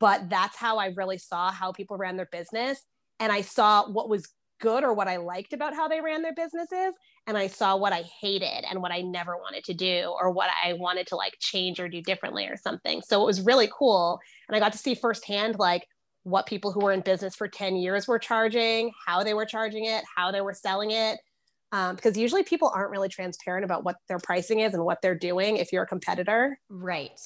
But 0.00 0.28
that's 0.28 0.56
how 0.56 0.78
I 0.78 0.88
really 0.96 1.18
saw 1.18 1.52
how 1.52 1.72
people 1.72 1.96
ran 1.96 2.16
their 2.16 2.28
business 2.32 2.82
and 3.20 3.30
I 3.30 3.42
saw 3.42 3.88
what 3.88 4.08
was 4.08 4.28
good 4.60 4.84
or 4.84 4.92
what 4.92 5.08
I 5.08 5.16
liked 5.16 5.52
about 5.52 5.74
how 5.74 5.88
they 5.88 6.00
ran 6.00 6.22
their 6.22 6.34
businesses. 6.34 6.94
And 7.26 7.36
I 7.36 7.46
saw 7.46 7.76
what 7.76 7.92
I 7.92 8.02
hated 8.20 8.64
and 8.68 8.80
what 8.80 8.92
I 8.92 9.00
never 9.00 9.36
wanted 9.36 9.64
to 9.64 9.74
do 9.74 10.14
or 10.20 10.30
what 10.30 10.50
I 10.64 10.74
wanted 10.74 11.06
to 11.08 11.16
like 11.16 11.34
change 11.40 11.80
or 11.80 11.88
do 11.88 12.00
differently 12.00 12.46
or 12.46 12.56
something. 12.56 13.02
So 13.02 13.22
it 13.22 13.26
was 13.26 13.42
really 13.42 13.68
cool. 13.76 14.20
And 14.48 14.56
I 14.56 14.60
got 14.60 14.72
to 14.72 14.78
see 14.78 14.94
firsthand 14.94 15.58
like 15.58 15.86
what 16.22 16.46
people 16.46 16.72
who 16.72 16.80
were 16.80 16.92
in 16.92 17.00
business 17.00 17.36
for 17.36 17.48
10 17.48 17.76
years 17.76 18.08
were 18.08 18.18
charging, 18.18 18.90
how 19.06 19.22
they 19.22 19.34
were 19.34 19.46
charging 19.46 19.84
it, 19.84 20.04
how 20.16 20.32
they 20.32 20.40
were 20.40 20.54
selling 20.54 20.90
it. 20.90 21.18
Um, 21.72 21.96
because 21.96 22.16
usually 22.16 22.42
people 22.42 22.70
aren't 22.74 22.90
really 22.90 23.08
transparent 23.08 23.64
about 23.64 23.84
what 23.84 23.96
their 24.08 24.18
pricing 24.18 24.60
is 24.60 24.72
and 24.72 24.84
what 24.84 25.02
they're 25.02 25.18
doing 25.18 25.56
if 25.56 25.72
you're 25.72 25.82
a 25.82 25.86
competitor. 25.86 26.58
Right. 26.68 27.20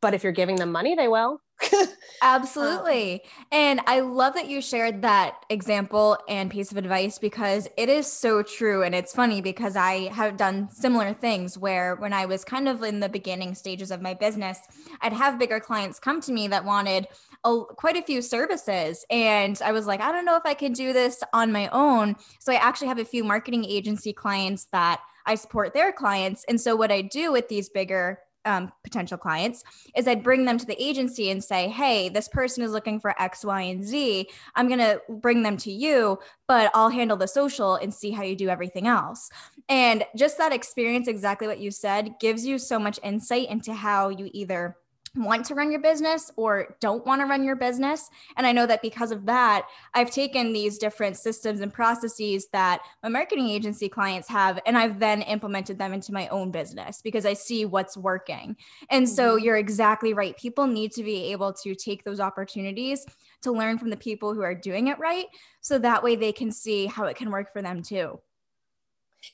But 0.00 0.14
if 0.14 0.22
you're 0.22 0.32
giving 0.32 0.56
them 0.56 0.72
money, 0.72 0.94
they 0.94 1.08
will. 1.08 1.40
Absolutely. 2.22 3.14
Um, 3.14 3.20
and 3.52 3.80
I 3.86 4.00
love 4.00 4.34
that 4.34 4.48
you 4.48 4.60
shared 4.60 5.02
that 5.02 5.44
example 5.48 6.18
and 6.28 6.50
piece 6.50 6.70
of 6.70 6.76
advice 6.76 7.18
because 7.18 7.68
it 7.76 7.88
is 7.88 8.10
so 8.10 8.42
true. 8.42 8.82
And 8.82 8.94
it's 8.94 9.12
funny 9.12 9.40
because 9.40 9.76
I 9.76 10.08
have 10.12 10.36
done 10.36 10.70
similar 10.70 11.12
things 11.12 11.56
where 11.56 11.96
when 11.96 12.12
I 12.12 12.26
was 12.26 12.44
kind 12.44 12.68
of 12.68 12.82
in 12.82 13.00
the 13.00 13.08
beginning 13.08 13.54
stages 13.54 13.90
of 13.90 14.02
my 14.02 14.14
business, 14.14 14.58
I'd 15.00 15.12
have 15.12 15.38
bigger 15.38 15.60
clients 15.60 15.98
come 15.98 16.20
to 16.22 16.32
me 16.32 16.48
that 16.48 16.64
wanted 16.64 17.08
a, 17.44 17.62
quite 17.76 17.96
a 17.96 18.02
few 18.02 18.22
services. 18.22 19.04
And 19.10 19.60
I 19.64 19.72
was 19.72 19.86
like, 19.86 20.00
I 20.00 20.12
don't 20.12 20.24
know 20.24 20.36
if 20.36 20.46
I 20.46 20.54
can 20.54 20.72
do 20.72 20.92
this 20.92 21.22
on 21.32 21.52
my 21.52 21.68
own. 21.68 22.16
So 22.38 22.52
I 22.52 22.56
actually 22.56 22.88
have 22.88 22.98
a 22.98 23.04
few 23.04 23.24
marketing 23.24 23.64
agency 23.64 24.12
clients 24.12 24.66
that 24.72 25.00
I 25.26 25.34
support 25.34 25.74
their 25.74 25.92
clients. 25.92 26.44
And 26.48 26.60
so 26.60 26.76
what 26.76 26.92
I 26.92 27.02
do 27.02 27.32
with 27.32 27.48
these 27.48 27.68
bigger 27.68 28.20
um, 28.46 28.72
potential 28.82 29.18
clients 29.18 29.64
is 29.94 30.08
I'd 30.08 30.22
bring 30.22 30.44
them 30.44 30.56
to 30.56 30.66
the 30.66 30.80
agency 30.82 31.30
and 31.30 31.42
say, 31.42 31.68
hey, 31.68 32.08
this 32.08 32.28
person 32.28 32.62
is 32.62 32.72
looking 32.72 33.00
for 33.00 33.20
X, 33.20 33.44
Y, 33.44 33.60
and 33.62 33.84
Z. 33.84 34.28
I'm 34.54 34.68
going 34.68 34.78
to 34.78 35.00
bring 35.08 35.42
them 35.42 35.56
to 35.58 35.72
you, 35.72 36.18
but 36.46 36.70
I'll 36.74 36.88
handle 36.88 37.16
the 37.16 37.28
social 37.28 37.74
and 37.74 37.92
see 37.92 38.12
how 38.12 38.22
you 38.22 38.36
do 38.36 38.48
everything 38.48 38.86
else. 38.86 39.28
And 39.68 40.04
just 40.16 40.38
that 40.38 40.52
experience, 40.52 41.08
exactly 41.08 41.48
what 41.48 41.58
you 41.58 41.70
said, 41.70 42.14
gives 42.20 42.46
you 42.46 42.58
so 42.58 42.78
much 42.78 43.00
insight 43.02 43.48
into 43.50 43.74
how 43.74 44.08
you 44.08 44.30
either 44.32 44.76
want 45.16 45.46
to 45.46 45.54
run 45.54 45.70
your 45.70 45.80
business 45.80 46.30
or 46.36 46.76
don't 46.80 47.04
want 47.06 47.20
to 47.20 47.26
run 47.26 47.44
your 47.44 47.56
business. 47.56 48.08
And 48.36 48.46
I 48.46 48.52
know 48.52 48.66
that 48.66 48.82
because 48.82 49.10
of 49.10 49.26
that, 49.26 49.66
I've 49.94 50.10
taken 50.10 50.52
these 50.52 50.78
different 50.78 51.16
systems 51.16 51.60
and 51.60 51.72
processes 51.72 52.48
that 52.52 52.80
my 53.02 53.08
marketing 53.08 53.48
agency 53.48 53.88
clients 53.88 54.28
have, 54.28 54.60
and 54.66 54.76
I've 54.76 54.98
then 54.98 55.22
implemented 55.22 55.78
them 55.78 55.92
into 55.92 56.12
my 56.12 56.28
own 56.28 56.50
business 56.50 57.00
because 57.02 57.26
I 57.26 57.32
see 57.32 57.64
what's 57.64 57.96
working. 57.96 58.56
And 58.90 59.08
so 59.08 59.36
mm-hmm. 59.36 59.44
you're 59.44 59.56
exactly 59.56 60.12
right. 60.12 60.36
People 60.36 60.66
need 60.66 60.92
to 60.92 61.02
be 61.02 61.32
able 61.32 61.52
to 61.54 61.74
take 61.74 62.04
those 62.04 62.20
opportunities 62.20 63.04
to 63.42 63.52
learn 63.52 63.78
from 63.78 63.90
the 63.90 63.96
people 63.96 64.34
who 64.34 64.42
are 64.42 64.54
doing 64.54 64.88
it 64.88 64.98
right. 64.98 65.26
So 65.60 65.78
that 65.78 66.02
way 66.02 66.16
they 66.16 66.32
can 66.32 66.50
see 66.50 66.86
how 66.86 67.04
it 67.04 67.16
can 67.16 67.30
work 67.30 67.52
for 67.52 67.62
them 67.62 67.82
too. 67.82 68.20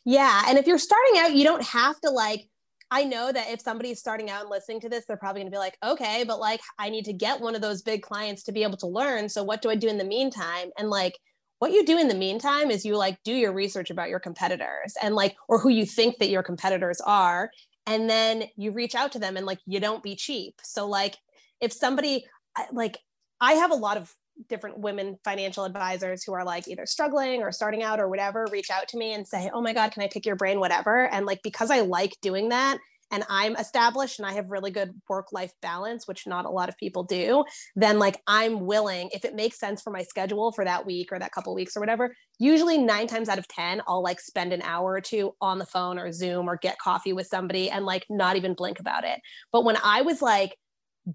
Yeah. 0.04 0.44
And 0.48 0.58
if 0.58 0.66
you're 0.66 0.78
starting 0.78 1.20
out, 1.20 1.34
you 1.34 1.44
don't 1.44 1.64
have 1.64 2.00
to 2.00 2.10
like, 2.10 2.48
I 2.92 3.04
know 3.04 3.32
that 3.32 3.48
if 3.48 3.62
somebody's 3.62 4.00
starting 4.00 4.28
out 4.28 4.42
and 4.42 4.50
listening 4.50 4.78
to 4.80 4.88
this, 4.90 5.06
they're 5.06 5.16
probably 5.16 5.40
going 5.40 5.50
to 5.50 5.54
be 5.54 5.58
like, 5.58 5.78
okay, 5.82 6.24
but 6.28 6.38
like 6.38 6.60
I 6.78 6.90
need 6.90 7.06
to 7.06 7.14
get 7.14 7.40
one 7.40 7.54
of 7.54 7.62
those 7.62 7.80
big 7.80 8.02
clients 8.02 8.42
to 8.42 8.52
be 8.52 8.64
able 8.64 8.76
to 8.76 8.86
learn. 8.86 9.30
So 9.30 9.42
what 9.42 9.62
do 9.62 9.70
I 9.70 9.76
do 9.76 9.88
in 9.88 9.96
the 9.96 10.04
meantime? 10.04 10.68
And 10.76 10.90
like 10.90 11.18
what 11.58 11.72
you 11.72 11.86
do 11.86 11.96
in 11.96 12.08
the 12.08 12.14
meantime 12.14 12.70
is 12.70 12.84
you 12.84 12.98
like 12.98 13.16
do 13.24 13.32
your 13.32 13.54
research 13.54 13.88
about 13.88 14.10
your 14.10 14.20
competitors 14.20 14.92
and 15.02 15.14
like 15.14 15.34
or 15.48 15.58
who 15.58 15.70
you 15.70 15.86
think 15.86 16.18
that 16.18 16.28
your 16.28 16.42
competitors 16.42 17.00
are 17.00 17.50
and 17.86 18.10
then 18.10 18.44
you 18.56 18.72
reach 18.72 18.94
out 18.94 19.12
to 19.12 19.18
them 19.18 19.38
and 19.38 19.46
like 19.46 19.60
you 19.64 19.80
don't 19.80 20.02
be 20.02 20.14
cheap. 20.14 20.56
So 20.62 20.86
like 20.86 21.16
if 21.62 21.72
somebody 21.72 22.26
like 22.72 22.98
I 23.40 23.54
have 23.54 23.70
a 23.70 23.74
lot 23.74 23.96
of 23.96 24.12
different 24.48 24.78
women 24.78 25.18
financial 25.24 25.64
advisors 25.64 26.24
who 26.24 26.32
are 26.32 26.44
like 26.44 26.68
either 26.68 26.86
struggling 26.86 27.42
or 27.42 27.52
starting 27.52 27.82
out 27.82 28.00
or 28.00 28.08
whatever 28.08 28.46
reach 28.50 28.70
out 28.70 28.88
to 28.88 28.96
me 28.96 29.12
and 29.14 29.26
say 29.26 29.50
oh 29.52 29.60
my 29.60 29.72
god 29.72 29.92
can 29.92 30.02
i 30.02 30.08
pick 30.08 30.26
your 30.26 30.36
brain 30.36 30.60
whatever? 30.60 31.06
And 31.08 31.26
like 31.26 31.40
because 31.42 31.70
i 31.70 31.80
like 31.80 32.16
doing 32.22 32.48
that 32.50 32.78
and 33.12 33.24
i'm 33.28 33.54
established 33.56 34.18
and 34.18 34.26
i 34.26 34.32
have 34.32 34.50
really 34.50 34.70
good 34.70 34.92
work 35.08 35.28
life 35.32 35.52
balance 35.60 36.08
which 36.08 36.26
not 36.26 36.46
a 36.46 36.50
lot 36.50 36.68
of 36.68 36.76
people 36.78 37.04
do 37.04 37.44
then 37.76 37.98
like 37.98 38.20
i'm 38.26 38.60
willing 38.60 39.08
if 39.12 39.24
it 39.24 39.34
makes 39.34 39.60
sense 39.60 39.82
for 39.82 39.90
my 39.90 40.02
schedule 40.02 40.50
for 40.50 40.64
that 40.64 40.84
week 40.84 41.12
or 41.12 41.18
that 41.18 41.30
couple 41.30 41.54
weeks 41.54 41.76
or 41.76 41.80
whatever 41.80 42.14
usually 42.38 42.78
9 42.78 43.06
times 43.06 43.28
out 43.28 43.38
of 43.38 43.46
10 43.48 43.82
i'll 43.86 44.02
like 44.02 44.18
spend 44.18 44.52
an 44.52 44.62
hour 44.62 44.92
or 44.92 45.00
two 45.00 45.32
on 45.40 45.58
the 45.58 45.66
phone 45.66 45.98
or 45.98 46.10
zoom 46.10 46.48
or 46.48 46.56
get 46.56 46.78
coffee 46.78 47.12
with 47.12 47.26
somebody 47.26 47.70
and 47.70 47.84
like 47.84 48.04
not 48.10 48.36
even 48.36 48.54
blink 48.54 48.80
about 48.80 49.04
it. 49.04 49.20
But 49.52 49.64
when 49.64 49.76
i 49.84 50.02
was 50.02 50.22
like 50.22 50.56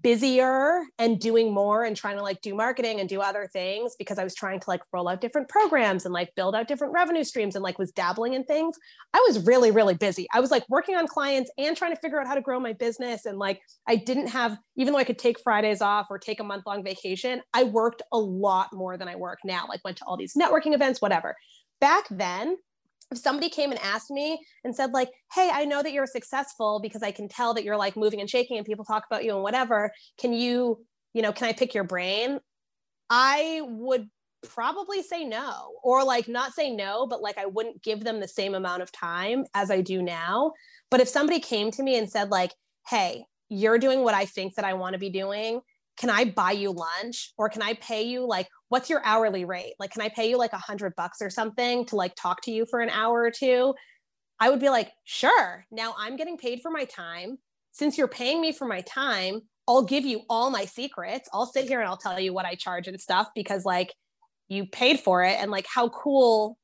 busier 0.02 0.82
and 0.98 1.18
doing 1.18 1.52
more 1.52 1.84
and 1.84 1.96
trying 1.96 2.16
to 2.16 2.22
like 2.22 2.40
do 2.42 2.54
marketing 2.54 3.00
and 3.00 3.08
do 3.08 3.20
other 3.20 3.48
things 3.52 3.94
because 3.98 4.18
I 4.18 4.24
was 4.24 4.34
trying 4.34 4.60
to 4.60 4.68
like 4.68 4.82
roll 4.92 5.08
out 5.08 5.20
different 5.20 5.48
programs 5.48 6.04
and 6.04 6.12
like 6.12 6.34
build 6.34 6.54
out 6.54 6.68
different 6.68 6.92
revenue 6.92 7.24
streams 7.24 7.54
and 7.54 7.62
like 7.62 7.78
was 7.78 7.90
dabbling 7.92 8.34
in 8.34 8.44
things. 8.44 8.76
I 9.14 9.24
was 9.26 9.46
really, 9.46 9.70
really 9.70 9.94
busy. 9.94 10.26
I 10.34 10.40
was 10.40 10.50
like 10.50 10.64
working 10.68 10.94
on 10.94 11.06
clients 11.06 11.50
and 11.56 11.76
trying 11.76 11.94
to 11.94 12.00
figure 12.00 12.20
out 12.20 12.26
how 12.26 12.34
to 12.34 12.42
grow 12.42 12.60
my 12.60 12.74
business. 12.74 13.24
And 13.24 13.38
like 13.38 13.60
I 13.86 13.96
didn't 13.96 14.28
have, 14.28 14.58
even 14.76 14.92
though 14.92 14.98
I 14.98 15.04
could 15.04 15.18
take 15.18 15.40
Fridays 15.40 15.80
off 15.80 16.08
or 16.10 16.18
take 16.18 16.40
a 16.40 16.44
month 16.44 16.64
long 16.66 16.84
vacation, 16.84 17.40
I 17.54 17.64
worked 17.64 18.02
a 18.12 18.18
lot 18.18 18.68
more 18.74 18.98
than 18.98 19.08
I 19.08 19.16
work 19.16 19.38
now, 19.44 19.64
like 19.68 19.82
went 19.84 19.96
to 19.98 20.04
all 20.04 20.18
these 20.18 20.34
networking 20.34 20.74
events, 20.74 21.00
whatever. 21.00 21.34
Back 21.80 22.04
then, 22.10 22.58
if 23.10 23.18
somebody 23.18 23.48
came 23.48 23.70
and 23.70 23.80
asked 23.80 24.10
me 24.10 24.38
and 24.64 24.74
said 24.74 24.92
like 24.92 25.10
hey 25.34 25.50
i 25.52 25.64
know 25.64 25.82
that 25.82 25.92
you're 25.92 26.06
successful 26.06 26.80
because 26.82 27.02
i 27.02 27.10
can 27.10 27.28
tell 27.28 27.54
that 27.54 27.64
you're 27.64 27.76
like 27.76 27.96
moving 27.96 28.20
and 28.20 28.30
shaking 28.30 28.56
and 28.56 28.66
people 28.66 28.84
talk 28.84 29.04
about 29.10 29.24
you 29.24 29.34
and 29.34 29.42
whatever. 29.42 29.90
Can 30.18 30.32
you 30.32 30.84
you 31.14 31.22
know 31.22 31.32
can 31.32 31.48
i 31.48 31.52
pick 31.52 31.74
your 31.74 31.84
brain? 31.84 32.38
I 33.10 33.62
would 33.64 34.08
probably 34.42 35.02
say 35.02 35.24
no 35.24 35.72
or 35.82 36.04
like 36.04 36.28
not 36.28 36.52
say 36.52 36.70
no 36.70 37.08
but 37.08 37.20
like 37.20 37.36
i 37.38 37.46
wouldn't 37.46 37.82
give 37.82 38.04
them 38.04 38.20
the 38.20 38.28
same 38.28 38.54
amount 38.54 38.82
of 38.82 38.92
time 38.92 39.44
as 39.54 39.70
i 39.70 39.80
do 39.80 40.02
now. 40.02 40.52
But 40.90 41.00
if 41.00 41.08
somebody 41.08 41.40
came 41.40 41.70
to 41.72 41.82
me 41.82 41.98
and 41.98 42.08
said 42.08 42.30
like 42.30 42.52
hey 42.88 43.24
you're 43.48 43.78
doing 43.78 44.04
what 44.04 44.14
i 44.14 44.26
think 44.26 44.54
that 44.54 44.64
i 44.64 44.74
want 44.74 44.92
to 44.92 44.98
be 44.98 45.10
doing 45.10 45.60
can 45.98 46.10
I 46.10 46.24
buy 46.26 46.52
you 46.52 46.70
lunch 46.70 47.32
or 47.36 47.48
can 47.48 47.60
I 47.62 47.74
pay 47.74 48.02
you 48.02 48.26
like 48.26 48.48
what's 48.68 48.88
your 48.88 49.04
hourly 49.04 49.44
rate? 49.44 49.74
Like 49.78 49.90
can 49.90 50.02
I 50.02 50.08
pay 50.08 50.30
you 50.30 50.38
like 50.38 50.52
a 50.52 50.58
hundred 50.58 50.94
bucks 50.96 51.18
or 51.20 51.30
something 51.30 51.84
to 51.86 51.96
like 51.96 52.14
talk 52.14 52.42
to 52.42 52.50
you 52.50 52.66
for 52.66 52.80
an 52.80 52.90
hour 52.90 53.20
or 53.20 53.30
two? 53.30 53.74
I 54.40 54.50
would 54.50 54.60
be 54.60 54.68
like, 54.68 54.92
sure. 55.04 55.64
Now 55.70 55.94
I'm 55.98 56.16
getting 56.16 56.36
paid 56.36 56.60
for 56.62 56.70
my 56.70 56.84
time. 56.84 57.38
Since 57.72 57.98
you're 57.98 58.08
paying 58.08 58.40
me 58.40 58.52
for 58.52 58.66
my 58.66 58.82
time, 58.82 59.40
I'll 59.66 59.84
give 59.84 60.06
you 60.06 60.22
all 60.30 60.50
my 60.50 60.64
secrets. 60.64 61.28
I'll 61.32 61.46
sit 61.46 61.66
here 61.66 61.80
and 61.80 61.88
I'll 61.88 61.96
tell 61.96 62.18
you 62.18 62.32
what 62.32 62.46
I 62.46 62.54
charge 62.54 62.88
and 62.88 63.00
stuff 63.00 63.28
because 63.34 63.64
like 63.64 63.92
you 64.48 64.66
paid 64.66 65.00
for 65.00 65.24
it 65.24 65.38
and 65.40 65.50
like 65.50 65.66
how 65.66 65.88
cool 65.88 66.58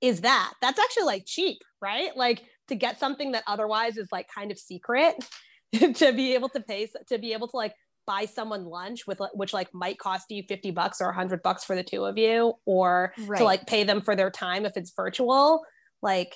is 0.00 0.20
that? 0.20 0.52
That's 0.60 0.78
actually 0.78 1.04
like 1.04 1.24
cheap, 1.26 1.58
right? 1.82 2.16
Like 2.16 2.44
to 2.68 2.74
get 2.74 3.00
something 3.00 3.32
that 3.32 3.44
otherwise 3.46 3.96
is 3.96 4.08
like 4.12 4.28
kind 4.32 4.52
of 4.52 4.58
secret 4.58 5.16
to 5.72 6.12
be 6.12 6.34
able 6.34 6.48
to 6.50 6.60
pay 6.60 6.88
to 7.08 7.18
be 7.18 7.32
able 7.32 7.48
to 7.48 7.56
like 7.56 7.74
buy 8.08 8.24
someone 8.24 8.64
lunch 8.64 9.06
with 9.06 9.20
which 9.34 9.52
like 9.52 9.68
might 9.74 9.98
cost 9.98 10.30
you 10.30 10.42
50 10.48 10.70
bucks 10.70 10.98
or 11.02 11.08
100 11.08 11.42
bucks 11.42 11.62
for 11.62 11.76
the 11.76 11.82
two 11.82 12.06
of 12.06 12.16
you 12.16 12.54
or 12.64 13.12
right. 13.26 13.36
to 13.36 13.44
like 13.44 13.66
pay 13.66 13.84
them 13.84 14.00
for 14.00 14.16
their 14.16 14.30
time 14.30 14.64
if 14.64 14.78
it's 14.78 14.94
virtual 14.96 15.62
like 16.00 16.34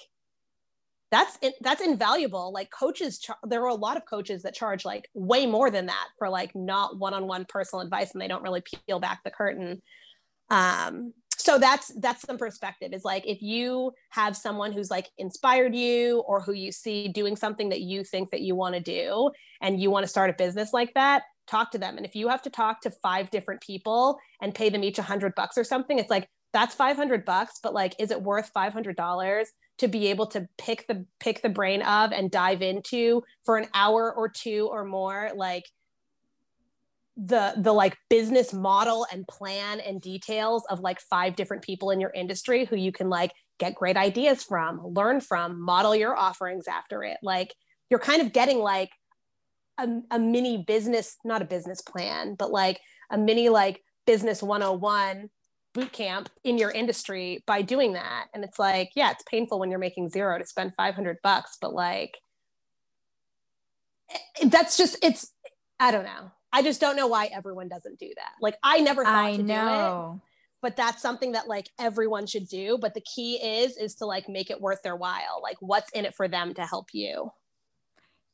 that's 1.10 1.38
that's 1.62 1.80
invaluable 1.80 2.52
like 2.52 2.70
coaches 2.70 3.18
char- 3.18 3.38
there 3.44 3.62
are 3.62 3.68
a 3.68 3.74
lot 3.74 3.96
of 3.96 4.04
coaches 4.04 4.42
that 4.42 4.54
charge 4.54 4.84
like 4.84 5.08
way 5.14 5.46
more 5.46 5.70
than 5.70 5.86
that 5.86 6.08
for 6.18 6.28
like 6.28 6.54
not 6.54 6.98
one-on-one 6.98 7.46
personal 7.48 7.80
advice 7.80 8.12
and 8.12 8.20
they 8.20 8.28
don't 8.28 8.42
really 8.42 8.62
peel 8.86 9.00
back 9.00 9.20
the 9.24 9.30
curtain 9.30 9.80
um 10.50 11.14
so 11.38 11.58
that's 11.58 11.90
that's 12.00 12.20
some 12.22 12.36
perspective 12.36 12.92
is 12.92 13.02
like 13.02 13.26
if 13.26 13.40
you 13.40 13.92
have 14.10 14.36
someone 14.36 14.72
who's 14.72 14.90
like 14.90 15.08
inspired 15.16 15.74
you 15.74 16.20
or 16.26 16.42
who 16.42 16.52
you 16.52 16.70
see 16.70 17.08
doing 17.08 17.34
something 17.34 17.70
that 17.70 17.80
you 17.80 18.04
think 18.04 18.30
that 18.30 18.42
you 18.42 18.54
want 18.54 18.74
to 18.74 18.80
do 18.80 19.30
and 19.62 19.80
you 19.80 19.90
want 19.90 20.04
to 20.04 20.08
start 20.08 20.28
a 20.28 20.34
business 20.34 20.74
like 20.74 20.92
that 20.94 21.22
talk 21.47 21.70
to 21.72 21.78
them. 21.78 21.97
And 21.97 22.07
if 22.07 22.14
you 22.14 22.28
have 22.28 22.43
to 22.43 22.51
talk 22.51 22.80
to 22.82 22.90
five 22.90 23.30
different 23.30 23.61
people 23.61 24.18
and 24.40 24.55
pay 24.55 24.68
them 24.68 24.84
each 24.84 24.99
a 24.99 25.03
hundred 25.03 25.34
bucks 25.34 25.59
or 25.59 25.64
something, 25.64 25.99
it's 25.99 26.11
like, 26.11 26.28
that's 26.53 26.74
500 26.74 27.24
bucks 27.24 27.59
but 27.62 27.74
like 27.74 27.95
is 27.99 28.11
it 28.11 28.22
worth 28.22 28.53
$500 28.55 29.45
to 29.78 29.88
be 29.88 30.09
able 30.09 30.26
to 30.28 30.49
pick 30.59 30.86
the 30.86 31.05
pick 31.18 31.43
the 31.43 31.49
brain 31.49 31.82
of 31.82 32.12
and 32.12 32.30
dive 32.30 32.62
into 32.62 33.22
for 33.45 33.57
an 33.57 33.66
hour 33.74 34.12
or 34.12 34.28
two 34.28 34.68
or 34.70 34.84
more 34.84 35.30
like 35.34 35.64
the 37.16 37.55
the 37.59 37.72
like 37.72 37.97
business 38.09 38.53
model 38.53 39.07
and 39.12 39.26
plan 39.28 39.80
and 39.80 40.01
details 40.01 40.64
of 40.70 40.80
like 40.80 41.01
five 41.01 41.36
different 41.36 41.62
people 41.62 41.90
in 41.90 42.01
your 42.01 42.12
industry 42.14 42.64
who 42.64 42.76
you 42.76 42.93
can 42.93 43.11
like 43.11 43.32
get 43.59 43.74
great 43.74 43.97
ideas 43.97 44.43
from 44.43 44.80
learn 44.86 45.20
from 45.20 45.61
model 45.61 45.95
your 45.95 46.16
offerings 46.16 46.66
after 46.66 47.03
it 47.03 47.18
like 47.22 47.55
you're 47.90 48.01
kind 48.01 48.22
of 48.22 48.32
getting 48.32 48.59
like 48.59 48.90
a, 49.78 49.88
a 50.10 50.18
mini 50.18 50.64
business 50.66 51.16
not 51.24 51.42
a 51.42 51.46
business 51.46 51.80
plan 51.80 52.34
but 52.34 52.50
like 52.50 52.80
a 53.10 53.18
mini 53.18 53.48
like 53.48 53.82
business 54.06 54.42
101 54.42 55.28
boot 55.74 55.92
camp 55.92 56.28
in 56.44 56.58
your 56.58 56.70
industry 56.70 57.42
by 57.46 57.62
doing 57.62 57.94
that. 57.94 58.26
And 58.34 58.44
it's 58.44 58.58
like 58.58 58.90
yeah 58.94 59.10
it's 59.10 59.24
painful 59.24 59.58
when 59.58 59.70
you're 59.70 59.78
making 59.78 60.10
zero 60.10 60.38
to 60.38 60.46
spend 60.46 60.74
500 60.74 61.18
bucks 61.22 61.56
but 61.60 61.72
like 61.72 62.16
eh, 64.10 64.48
that's 64.48 64.76
just 64.76 64.98
it's 65.02 65.32
i 65.80 65.90
don't 65.90 66.04
know. 66.04 66.30
I 66.54 66.62
just 66.62 66.82
don't 66.82 66.96
know 66.96 67.06
why 67.06 67.30
everyone 67.32 67.68
doesn't 67.68 67.98
do 67.98 68.10
that. 68.16 68.32
Like 68.40 68.56
i 68.62 68.80
never 68.80 69.04
thought 69.04 69.24
I 69.24 69.36
to 69.36 69.42
know. 69.42 70.10
do 70.12 70.16
it 70.16 70.28
but 70.62 70.76
that's 70.76 71.02
something 71.02 71.32
that 71.32 71.48
like 71.48 71.68
everyone 71.80 72.24
should 72.24 72.46
do. 72.46 72.78
But 72.80 72.94
the 72.94 73.00
key 73.00 73.34
is 73.34 73.76
is 73.76 73.96
to 73.96 74.06
like 74.06 74.28
make 74.28 74.48
it 74.48 74.60
worth 74.60 74.80
their 74.82 74.94
while. 74.94 75.40
Like 75.42 75.56
what's 75.60 75.90
in 75.90 76.04
it 76.04 76.14
for 76.14 76.28
them 76.28 76.54
to 76.54 76.64
help 76.64 76.88
you 76.92 77.32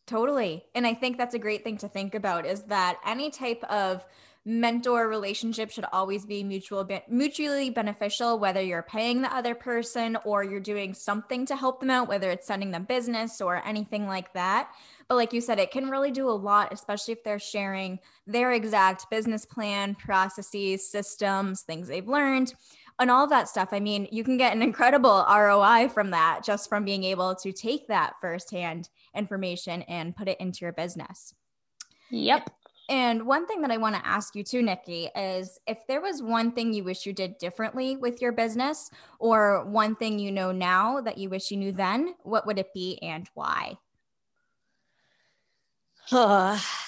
totally. 0.09 0.65
And 0.75 0.87
i 0.87 0.95
think 0.95 1.19
that's 1.19 1.35
a 1.35 1.39
great 1.39 1.63
thing 1.63 1.77
to 1.79 1.89
think 1.89 2.15
about 2.15 2.47
is 2.47 2.63
that 2.65 2.99
any 3.07 3.31
type 3.31 3.63
of 3.65 4.05
mentor 4.45 5.09
relationship 5.09 5.71
should 5.71 5.85
always 5.93 6.25
be 6.25 6.43
mutual 6.43 6.89
mutually 7.09 7.69
beneficial 7.69 8.39
whether 8.39 8.63
you're 8.63 8.83
paying 8.83 9.21
the 9.21 9.35
other 9.35 9.55
person 9.55 10.17
or 10.25 10.43
you're 10.43 10.59
doing 10.59 10.95
something 10.95 11.45
to 11.45 11.55
help 11.55 11.81
them 11.81 11.91
out 11.91 12.09
whether 12.09 12.31
it's 12.31 12.47
sending 12.47 12.71
them 12.71 12.85
business 12.85 13.43
or 13.43 13.63
anything 13.67 14.07
like 14.07 14.33
that. 14.33 14.71
But 15.07 15.17
like 15.17 15.35
you 15.35 15.43
said 15.43 15.59
it 15.59 15.71
can 15.71 15.91
really 15.91 16.11
do 16.11 16.31
a 16.31 16.31
lot 16.31 16.73
especially 16.73 17.13
if 17.13 17.23
they're 17.23 17.39
sharing 17.39 17.99
their 18.27 18.53
exact 18.53 19.11
business 19.11 19.45
plan 19.45 19.95
processes 19.95 20.91
systems 20.91 21.61
things 21.63 21.87
they've 21.87 22.09
learned 22.09 22.55
and 22.99 23.11
all 23.11 23.25
of 23.25 23.31
that 23.31 23.49
stuff. 23.49 23.69
I 23.73 23.81
mean 23.81 24.09
you 24.11 24.25
can 24.25 24.37
get 24.37 24.55
an 24.55 24.63
incredible 24.63 25.25
roi 25.29 25.89
from 25.89 26.11
that 26.11 26.45
just 26.45 26.69
from 26.69 26.85
being 26.85 27.05
able 27.05 27.35
to 27.37 27.53
take 27.53 27.89
that 27.89 28.15
firsthand 28.21 28.89
information 29.15 29.83
and 29.83 30.17
put 30.17 30.29
it 30.29 30.41
into 30.41 30.61
your 30.61 30.73
business. 30.73 31.35
Yep. 32.11 32.51
And 32.89 33.27
one 33.27 33.47
thing 33.47 33.61
that 33.61 33.71
I 33.71 33.77
want 33.77 33.97
to 33.97 34.07
ask 34.07 34.35
you 34.35 34.43
too, 34.43 34.63
Nikki, 34.63 35.11
is 35.15 35.61
if 35.67 35.87
there 35.87 36.01
was 36.01 36.23
one 36.23 36.53
thing 36.53 36.73
you 36.73 36.85
wish 36.85 37.05
you 37.05 37.13
did 37.13 37.37
differently 37.37 37.97
with 37.97 38.23
your 38.23 38.33
business, 38.33 38.91
or 39.19 39.67
one 39.67 39.95
thing 39.95 40.19
you 40.19 40.33
know 40.33 40.53
now 40.53 41.03
that 41.03 41.19
you 41.19 41.29
wish 41.29 41.51
you 41.51 41.59
knew 41.59 41.73
then, 41.73 42.15
what 42.23 42.47
would 42.47 42.59
it 42.59 42.73
be 42.73 42.99
and 43.03 43.29
why? 43.35 43.77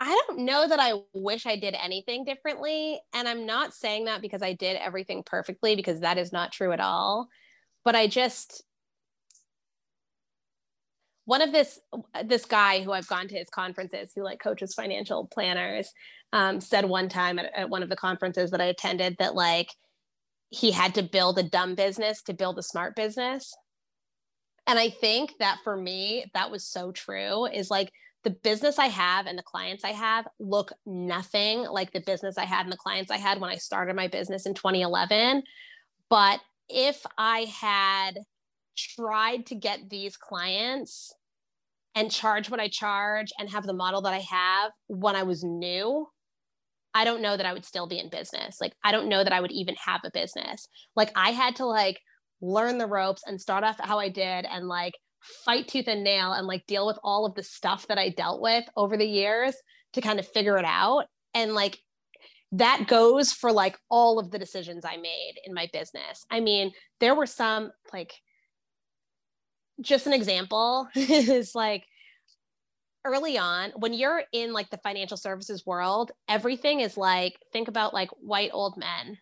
I 0.00 0.22
don't 0.26 0.40
know 0.40 0.68
that 0.68 0.78
I 0.78 0.94
wish 1.12 1.44
I 1.44 1.56
did 1.56 1.74
anything 1.74 2.24
differently. 2.24 3.00
And 3.12 3.26
I'm 3.26 3.46
not 3.46 3.74
saying 3.74 4.04
that 4.04 4.22
because 4.22 4.42
I 4.42 4.52
did 4.52 4.76
everything 4.76 5.22
perfectly, 5.24 5.74
because 5.74 6.00
that 6.00 6.18
is 6.18 6.32
not 6.32 6.52
true 6.52 6.72
at 6.72 6.80
all. 6.80 7.28
But 7.84 7.96
I 7.96 8.06
just, 8.06 8.62
one 11.24 11.42
of 11.42 11.52
this 11.52 11.80
this 12.24 12.44
guy 12.44 12.82
who 12.82 12.92
I've 12.92 13.08
gone 13.08 13.28
to 13.28 13.36
his 13.36 13.50
conferences, 13.50 14.12
who 14.14 14.22
like 14.22 14.40
coaches 14.40 14.74
financial 14.74 15.26
planners, 15.26 15.92
um, 16.32 16.60
said 16.60 16.84
one 16.84 17.08
time 17.08 17.38
at, 17.38 17.50
at 17.54 17.70
one 17.70 17.82
of 17.82 17.88
the 17.88 17.96
conferences 17.96 18.52
that 18.52 18.60
I 18.60 18.66
attended 18.66 19.16
that 19.18 19.34
like 19.34 19.68
he 20.50 20.70
had 20.70 20.94
to 20.94 21.02
build 21.02 21.38
a 21.38 21.42
dumb 21.42 21.74
business 21.74 22.22
to 22.22 22.34
build 22.34 22.58
a 22.58 22.62
smart 22.62 22.94
business. 22.94 23.52
And 24.66 24.78
I 24.78 24.90
think 24.90 25.32
that 25.40 25.58
for 25.64 25.76
me, 25.76 26.26
that 26.34 26.50
was 26.50 26.64
so 26.64 26.92
true. 26.92 27.46
Is 27.46 27.70
like 27.70 27.90
the 28.28 28.34
business 28.34 28.78
I 28.78 28.88
have 28.88 29.26
and 29.26 29.38
the 29.38 29.42
clients 29.42 29.84
I 29.84 29.92
have 29.92 30.28
look 30.38 30.70
nothing 30.84 31.62
like 31.62 31.92
the 31.92 32.00
business 32.00 32.36
I 32.36 32.44
had 32.44 32.66
and 32.66 32.72
the 32.72 32.76
clients 32.76 33.10
I 33.10 33.16
had 33.16 33.40
when 33.40 33.48
I 33.48 33.54
started 33.54 33.96
my 33.96 34.06
business 34.06 34.44
in 34.44 34.52
2011. 34.52 35.42
But 36.10 36.40
if 36.68 37.06
I 37.16 37.46
had 37.58 38.18
tried 38.76 39.46
to 39.46 39.54
get 39.54 39.88
these 39.88 40.18
clients 40.18 41.14
and 41.94 42.10
charge 42.10 42.50
what 42.50 42.60
I 42.60 42.68
charge 42.68 43.32
and 43.38 43.48
have 43.48 43.64
the 43.64 43.72
model 43.72 44.02
that 44.02 44.12
I 44.12 44.18
have 44.18 44.72
when 44.88 45.16
I 45.16 45.22
was 45.22 45.42
new, 45.42 46.06
I 46.92 47.04
don't 47.04 47.22
know 47.22 47.34
that 47.34 47.46
I 47.46 47.54
would 47.54 47.64
still 47.64 47.86
be 47.86 47.98
in 47.98 48.10
business. 48.10 48.58
Like 48.60 48.74
I 48.84 48.92
don't 48.92 49.08
know 49.08 49.24
that 49.24 49.32
I 49.32 49.40
would 49.40 49.52
even 49.52 49.74
have 49.82 50.02
a 50.04 50.10
business. 50.10 50.68
Like 50.94 51.12
I 51.16 51.30
had 51.30 51.56
to 51.56 51.64
like 51.64 51.98
learn 52.42 52.76
the 52.76 52.86
ropes 52.86 53.22
and 53.26 53.40
start 53.40 53.64
off 53.64 53.80
how 53.80 53.98
I 53.98 54.10
did 54.10 54.44
and 54.44 54.68
like 54.68 54.92
fight 55.44 55.68
tooth 55.68 55.88
and 55.88 56.04
nail 56.04 56.32
and 56.32 56.46
like 56.46 56.66
deal 56.66 56.86
with 56.86 56.98
all 57.02 57.26
of 57.26 57.34
the 57.34 57.42
stuff 57.42 57.86
that 57.88 57.98
I 57.98 58.10
dealt 58.10 58.40
with 58.40 58.64
over 58.76 58.96
the 58.96 59.06
years 59.06 59.54
to 59.94 60.00
kind 60.00 60.18
of 60.18 60.28
figure 60.28 60.58
it 60.58 60.64
out. 60.64 61.06
And 61.34 61.54
like 61.54 61.78
that 62.52 62.86
goes 62.88 63.32
for 63.32 63.52
like 63.52 63.78
all 63.90 64.18
of 64.18 64.30
the 64.30 64.38
decisions 64.38 64.84
I 64.84 64.96
made 64.96 65.34
in 65.44 65.52
my 65.54 65.68
business. 65.72 66.24
I 66.30 66.40
mean, 66.40 66.72
there 67.00 67.14
were 67.14 67.26
some 67.26 67.70
like 67.92 68.14
just 69.80 70.06
an 70.06 70.12
example 70.12 70.88
is 70.94 71.54
like 71.54 71.84
early 73.04 73.38
on 73.38 73.70
when 73.76 73.92
you're 73.92 74.22
in 74.32 74.52
like 74.52 74.68
the 74.70 74.76
financial 74.78 75.16
services 75.16 75.64
world 75.64 76.10
everything 76.28 76.80
is 76.80 76.96
like 76.96 77.38
think 77.52 77.68
about 77.68 77.94
like 77.94 78.10
white 78.20 78.50
old 78.52 78.76
men 78.76 79.16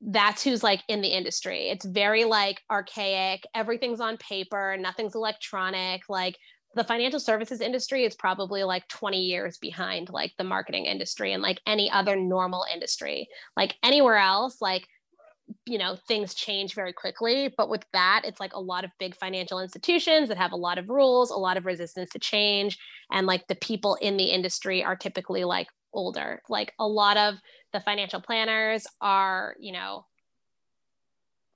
that's 0.00 0.42
who's 0.42 0.62
like 0.62 0.82
in 0.88 1.00
the 1.00 1.08
industry. 1.08 1.68
It's 1.68 1.84
very 1.84 2.24
like 2.24 2.60
archaic. 2.70 3.44
Everything's 3.54 4.00
on 4.00 4.16
paper. 4.18 4.76
Nothing's 4.78 5.14
electronic. 5.14 6.02
Like 6.08 6.36
the 6.74 6.84
financial 6.84 7.20
services 7.20 7.60
industry 7.60 8.04
is 8.04 8.14
probably 8.14 8.62
like 8.62 8.86
20 8.88 9.18
years 9.18 9.56
behind 9.56 10.10
like 10.10 10.32
the 10.36 10.44
marketing 10.44 10.84
industry 10.84 11.32
and 11.32 11.42
like 11.42 11.60
any 11.66 11.90
other 11.90 12.16
normal 12.16 12.64
industry. 12.72 13.28
Like 13.56 13.74
anywhere 13.82 14.18
else 14.18 14.60
like 14.60 14.86
you 15.64 15.78
know 15.78 15.96
things 16.08 16.34
change 16.34 16.74
very 16.74 16.92
quickly. 16.92 17.52
But 17.56 17.70
with 17.70 17.84
that 17.94 18.22
it's 18.24 18.40
like 18.40 18.52
a 18.52 18.60
lot 18.60 18.84
of 18.84 18.90
big 18.98 19.16
financial 19.16 19.60
institutions 19.60 20.28
that 20.28 20.36
have 20.36 20.52
a 20.52 20.56
lot 20.56 20.76
of 20.76 20.90
rules 20.90 21.30
a 21.30 21.36
lot 21.36 21.56
of 21.56 21.64
resistance 21.64 22.10
to 22.10 22.18
change. 22.18 22.78
And 23.10 23.26
like 23.26 23.46
the 23.46 23.54
people 23.54 23.94
in 24.02 24.18
the 24.18 24.24
industry 24.24 24.84
are 24.84 24.96
typically 24.96 25.44
like 25.44 25.68
older 25.96 26.42
like 26.48 26.72
a 26.78 26.86
lot 26.86 27.16
of 27.16 27.34
the 27.72 27.80
financial 27.80 28.20
planners 28.20 28.86
are 29.00 29.56
you 29.58 29.72
know 29.72 30.04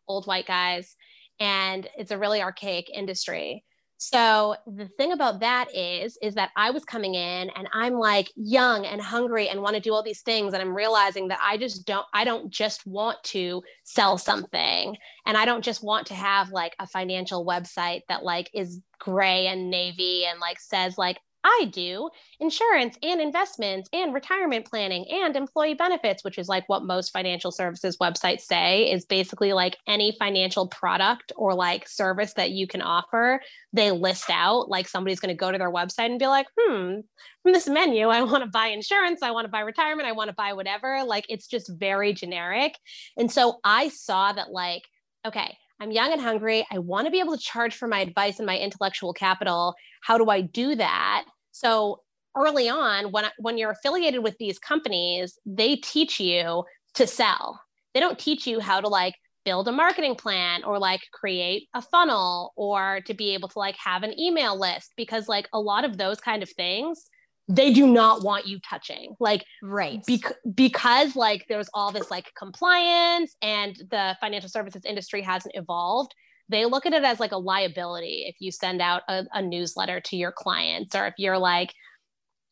old 0.08 0.26
white 0.26 0.46
guys 0.46 0.96
and 1.38 1.88
it's 1.96 2.10
a 2.10 2.18
really 2.18 2.42
archaic 2.42 2.90
industry 2.90 3.64
so 4.02 4.56
the 4.66 4.88
thing 4.88 5.12
about 5.12 5.40
that 5.40 5.76
is, 5.76 6.16
is 6.22 6.34
that 6.36 6.52
I 6.56 6.70
was 6.70 6.86
coming 6.86 7.14
in 7.14 7.50
and 7.50 7.68
I'm 7.74 7.92
like 7.92 8.30
young 8.34 8.86
and 8.86 8.98
hungry 8.98 9.50
and 9.50 9.60
want 9.60 9.74
to 9.74 9.80
do 9.80 9.92
all 9.92 10.02
these 10.02 10.22
things. 10.22 10.54
And 10.54 10.62
I'm 10.62 10.74
realizing 10.74 11.28
that 11.28 11.38
I 11.42 11.58
just 11.58 11.84
don't, 11.84 12.06
I 12.14 12.24
don't 12.24 12.48
just 12.48 12.86
want 12.86 13.22
to 13.24 13.62
sell 13.84 14.16
something. 14.16 14.96
And 15.26 15.36
I 15.36 15.44
don't 15.44 15.62
just 15.62 15.84
want 15.84 16.06
to 16.06 16.14
have 16.14 16.48
like 16.48 16.74
a 16.78 16.86
financial 16.86 17.44
website 17.44 18.00
that 18.08 18.24
like 18.24 18.48
is 18.54 18.80
gray 18.98 19.48
and 19.48 19.68
navy 19.68 20.24
and 20.24 20.40
like 20.40 20.60
says 20.60 20.96
like, 20.96 21.18
I 21.42 21.70
do 21.72 22.10
insurance 22.38 22.96
and 23.02 23.20
investments 23.20 23.88
and 23.92 24.12
retirement 24.12 24.66
planning 24.66 25.06
and 25.10 25.34
employee 25.36 25.74
benefits, 25.74 26.22
which 26.22 26.38
is 26.38 26.48
like 26.48 26.68
what 26.68 26.84
most 26.84 27.12
financial 27.12 27.50
services 27.50 27.96
websites 27.98 28.42
say 28.42 28.90
is 28.90 29.06
basically 29.06 29.52
like 29.52 29.76
any 29.86 30.14
financial 30.18 30.68
product 30.68 31.32
or 31.36 31.54
like 31.54 31.88
service 31.88 32.34
that 32.34 32.50
you 32.50 32.66
can 32.66 32.82
offer. 32.82 33.40
They 33.72 33.90
list 33.90 34.28
out 34.30 34.68
like 34.68 34.88
somebody's 34.88 35.20
going 35.20 35.34
to 35.34 35.38
go 35.38 35.50
to 35.50 35.58
their 35.58 35.72
website 35.72 36.06
and 36.06 36.18
be 36.18 36.26
like, 36.26 36.46
hmm, 36.58 37.00
from 37.42 37.52
this 37.52 37.68
menu, 37.68 38.08
I 38.08 38.22
want 38.22 38.44
to 38.44 38.50
buy 38.50 38.66
insurance, 38.68 39.22
I 39.22 39.30
want 39.30 39.46
to 39.46 39.50
buy 39.50 39.60
retirement, 39.60 40.08
I 40.08 40.12
want 40.12 40.28
to 40.28 40.34
buy 40.34 40.52
whatever. 40.52 41.04
Like 41.04 41.24
it's 41.28 41.46
just 41.46 41.70
very 41.72 42.12
generic. 42.12 42.74
And 43.16 43.30
so 43.32 43.60
I 43.64 43.88
saw 43.88 44.32
that, 44.32 44.50
like, 44.50 44.82
okay, 45.26 45.56
I'm 45.80 45.90
young 45.90 46.12
and 46.12 46.20
hungry. 46.20 46.66
I 46.70 46.78
want 46.78 47.06
to 47.06 47.10
be 47.10 47.20
able 47.20 47.36
to 47.36 47.42
charge 47.42 47.74
for 47.74 47.88
my 47.88 48.00
advice 48.00 48.38
and 48.38 48.46
my 48.46 48.58
intellectual 48.58 49.14
capital. 49.14 49.74
How 50.02 50.18
do 50.18 50.28
I 50.28 50.42
do 50.42 50.74
that? 50.76 51.24
So 51.52 52.02
early 52.36 52.68
on, 52.68 53.12
when 53.12 53.24
when 53.38 53.56
you're 53.58 53.70
affiliated 53.70 54.22
with 54.22 54.36
these 54.38 54.58
companies, 54.58 55.38
they 55.46 55.76
teach 55.76 56.20
you 56.20 56.64
to 56.94 57.06
sell. 57.06 57.60
They 57.94 58.00
don't 58.00 58.18
teach 58.18 58.46
you 58.46 58.60
how 58.60 58.80
to 58.80 58.88
like 58.88 59.14
build 59.44 59.68
a 59.68 59.72
marketing 59.72 60.16
plan 60.16 60.64
or 60.64 60.78
like 60.78 61.00
create 61.12 61.68
a 61.74 61.80
funnel 61.80 62.52
or 62.56 63.00
to 63.06 63.14
be 63.14 63.32
able 63.32 63.48
to 63.48 63.58
like 63.58 63.76
have 63.76 64.02
an 64.02 64.18
email 64.20 64.58
list 64.58 64.92
because 64.96 65.28
like 65.28 65.48
a 65.52 65.58
lot 65.58 65.84
of 65.84 65.96
those 65.96 66.20
kind 66.20 66.42
of 66.42 66.50
things 66.50 67.08
they 67.50 67.72
do 67.72 67.86
not 67.86 68.22
want 68.22 68.46
you 68.46 68.58
touching 68.60 69.14
like 69.18 69.44
right 69.62 70.04
bec- 70.06 70.36
because 70.54 71.16
like 71.16 71.44
there's 71.48 71.68
all 71.74 71.90
this 71.90 72.10
like 72.10 72.32
compliance 72.36 73.36
and 73.42 73.76
the 73.90 74.16
financial 74.20 74.48
services 74.48 74.84
industry 74.84 75.20
hasn't 75.20 75.54
evolved 75.56 76.14
they 76.48 76.64
look 76.64 76.86
at 76.86 76.92
it 76.92 77.04
as 77.04 77.20
like 77.20 77.32
a 77.32 77.38
liability 77.38 78.24
if 78.26 78.36
you 78.40 78.50
send 78.50 78.80
out 78.80 79.02
a, 79.08 79.24
a 79.32 79.42
newsletter 79.42 80.00
to 80.00 80.16
your 80.16 80.32
clients 80.32 80.94
or 80.94 81.06
if 81.06 81.14
you're 81.18 81.38
like 81.38 81.74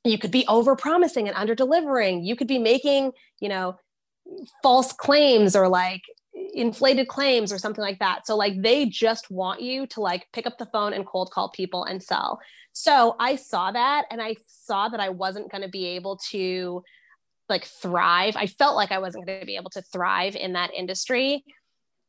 you 0.05 0.19
could 0.19 0.31
be 0.31 0.47
over 0.47 0.77
promising 0.77 1.29
and 1.29 1.37
under 1.37 1.55
delivering. 1.55 2.25
You 2.25 2.37
could 2.37 2.47
be 2.47 2.59
making, 2.59 3.13
you 3.41 3.49
know, 3.49 3.77
false 4.63 4.93
claims 4.93 5.57
or 5.57 5.69
like 5.69 6.03
inflated 6.55 7.09
claims 7.09 7.53
or 7.53 7.59
something 7.59 7.83
like 7.83 7.99
that. 7.99 8.27
So 8.27 8.37
like 8.37 8.61
they 8.61 8.87
just 8.87 9.31
want 9.31 9.61
you 9.61 9.87
to 9.89 10.01
like 10.01 10.27
pick 10.33 10.47
up 10.47 10.59
the 10.59 10.67
phone 10.67 10.93
and 10.93 11.07
cold 11.07 11.31
call 11.31 11.51
people 11.51 11.85
and 11.85 12.03
sell. 12.03 12.41
So 12.73 13.17
I 13.19 13.37
saw 13.37 13.71
that 13.73 14.07
and 14.11 14.21
I 14.21 14.37
saw 14.47 14.89
that 14.89 15.01
I 15.01 15.09
wasn't 15.09 15.51
going 15.51 15.63
to 15.63 15.69
be 15.69 15.87
able 15.87 16.19
to 16.31 16.83
like 17.49 17.65
thrive. 17.65 18.37
I 18.37 18.47
felt 18.47 18.77
like 18.77 18.93
I 18.93 18.99
wasn't 18.99 19.27
going 19.27 19.41
to 19.41 19.47
be 19.47 19.57
able 19.57 19.71
to 19.71 19.83
thrive 19.83 20.37
in 20.37 20.53
that 20.53 20.73
industry 20.75 21.45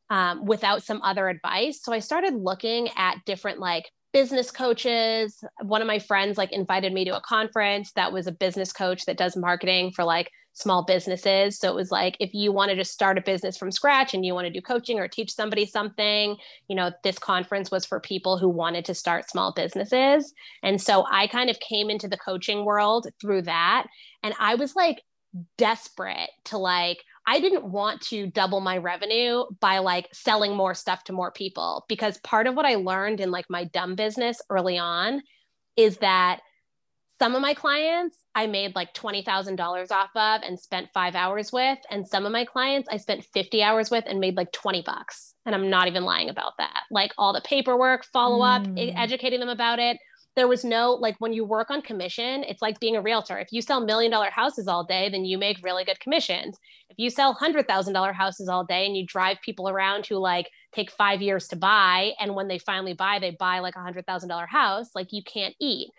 um, 0.10 0.46
without 0.46 0.84
some 0.84 1.02
other 1.02 1.30
advice. 1.30 1.82
So 1.82 1.94
I 1.94 2.00
started 2.00 2.34
looking 2.34 2.90
at 2.96 3.24
different 3.26 3.60
like 3.60 3.90
business 4.12 4.52
coaches. 4.52 5.44
One 5.62 5.82
of 5.82 5.88
my 5.88 6.00
friends 6.00 6.38
like 6.38 6.52
invited 6.52 6.94
me 6.94 7.06
to 7.06 7.16
a 7.16 7.22
conference 7.22 7.92
that 7.94 8.12
was 8.12 8.28
a 8.28 8.32
business 8.32 8.74
coach 8.74 9.06
that 9.06 9.18
does 9.18 9.38
marketing 9.38 9.92
for 9.92 10.04
like 10.04 10.32
small 10.60 10.84
businesses. 10.84 11.58
So 11.58 11.70
it 11.70 11.76
was 11.76 11.92
like 11.92 12.18
if 12.20 12.34
you 12.34 12.52
wanted 12.52 12.76
to 12.76 12.86
start 12.86 13.18
a 13.18 13.22
business 13.22 13.58
from 13.58 13.72
scratch 13.72 14.14
and 14.14 14.26
you 14.26 14.34
want 14.34 14.46
to 14.46 14.54
do 14.54 14.62
coaching 14.62 15.00
or 15.00 15.08
teach 15.08 15.34
somebody 15.34 15.66
something, 15.66 16.36
you 16.68 16.76
know, 16.76 16.92
this 17.04 17.18
conference 17.18 17.72
was 17.72 17.86
for 17.86 18.00
people 18.00 18.38
who 18.38 18.50
wanted 18.50 18.86
to 18.86 18.94
start 18.94 19.30
small 19.30 19.54
businesses. 19.54 20.34
And 20.62 20.82
so 20.82 21.06
I 21.10 21.28
kind 21.28 21.50
of 21.50 21.60
came 21.60 21.90
into 21.90 22.08
the 22.08 22.18
coaching 22.18 22.66
world 22.66 23.08
through 23.22 23.44
that 23.44 23.88
and 24.24 24.34
I 24.40 24.56
was 24.56 24.76
like 24.76 25.02
desperate 25.58 26.30
to 26.46 26.58
like 26.58 27.04
I 27.28 27.40
didn't 27.40 27.66
want 27.66 28.02
to 28.08 28.26
double 28.26 28.60
my 28.60 28.78
revenue 28.78 29.44
by 29.60 29.78
like 29.78 30.08
selling 30.12 30.56
more 30.56 30.74
stuff 30.74 31.04
to 31.04 31.14
more 31.14 31.32
people 31.32 31.86
because 31.88 32.18
part 32.20 32.48
of 32.48 32.56
what 32.56 32.66
I 32.66 32.76
learned 32.76 33.20
in 33.20 33.30
like 33.30 33.46
my 33.50 33.66
dumb 33.66 33.94
business 33.94 34.42
early 34.50 34.80
on 34.80 35.22
is 35.78 35.98
that 35.98 36.40
some 37.20 37.36
of 37.36 37.42
my 37.42 37.54
clients 37.54 38.18
I 38.34 38.48
made 38.48 38.76
like 38.76 38.94
$20,000 38.94 39.92
off 39.92 40.10
of 40.16 40.42
and 40.44 40.58
spent 40.58 40.90
5 40.94 41.16
hours 41.16 41.52
with 41.52 41.78
and 41.92 42.08
some 42.08 42.26
of 42.26 42.32
my 42.32 42.46
clients 42.46 42.88
I 42.90 42.98
spent 42.98 43.26
50 43.26 43.62
hours 43.62 43.92
with 43.92 44.06
and 44.08 44.20
made 44.20 44.38
like 44.38 44.52
20 44.54 44.82
bucks 44.84 45.34
and 45.46 45.54
I'm 45.54 45.70
not 45.70 45.88
even 45.88 46.06
lying 46.06 46.30
about 46.30 46.54
that. 46.58 46.84
Like 46.90 47.12
all 47.18 47.34
the 47.34 47.42
paperwork 47.42 48.06
follow 48.06 48.42
up 48.42 48.64
mm. 48.64 48.94
educating 48.96 49.42
them 49.42 49.50
about 49.50 49.80
it. 49.80 49.98
There 50.36 50.48
was 50.48 50.64
no 50.64 50.92
like 50.92 51.16
when 51.20 51.34
you 51.34 51.44
work 51.44 51.70
on 51.70 51.82
commission 51.82 52.46
it's 52.46 52.62
like 52.62 52.80
being 52.80 52.96
a 52.96 53.02
realtor. 53.02 53.38
If 53.38 53.52
you 53.52 53.62
sell 53.62 53.84
million 53.84 54.12
dollar 54.12 54.30
houses 54.30 54.70
all 54.70 54.86
day 54.86 55.10
then 55.10 55.26
you 55.26 55.38
make 55.38 55.58
really 55.62 55.84
good 55.84 56.00
commissions. 56.00 56.58
If 56.90 56.98
you 56.98 57.10
sell 57.10 57.34
hundred 57.34 57.68
thousand 57.68 57.94
dollar 57.94 58.14
houses 58.14 58.48
all 58.48 58.64
day 58.64 58.86
and 58.86 58.96
you 58.96 59.06
drive 59.06 59.38
people 59.44 59.68
around 59.68 60.06
who 60.06 60.16
like 60.16 60.50
take 60.74 60.92
five 60.92 61.22
years 61.22 61.50
to 61.50 61.58
buy 61.58 62.14
and 62.20 62.36
when 62.36 62.48
they 62.48 62.60
finally 62.60 62.94
buy 62.94 63.20
they 63.20 63.32
buy 63.32 63.60
like 63.60 63.76
a 63.76 63.82
hundred 63.82 64.06
thousand 64.06 64.30
dollar 64.30 64.46
house 64.46 64.92
like 64.96 65.12
you 65.12 65.24
can't 65.24 65.56
eat 65.60 65.90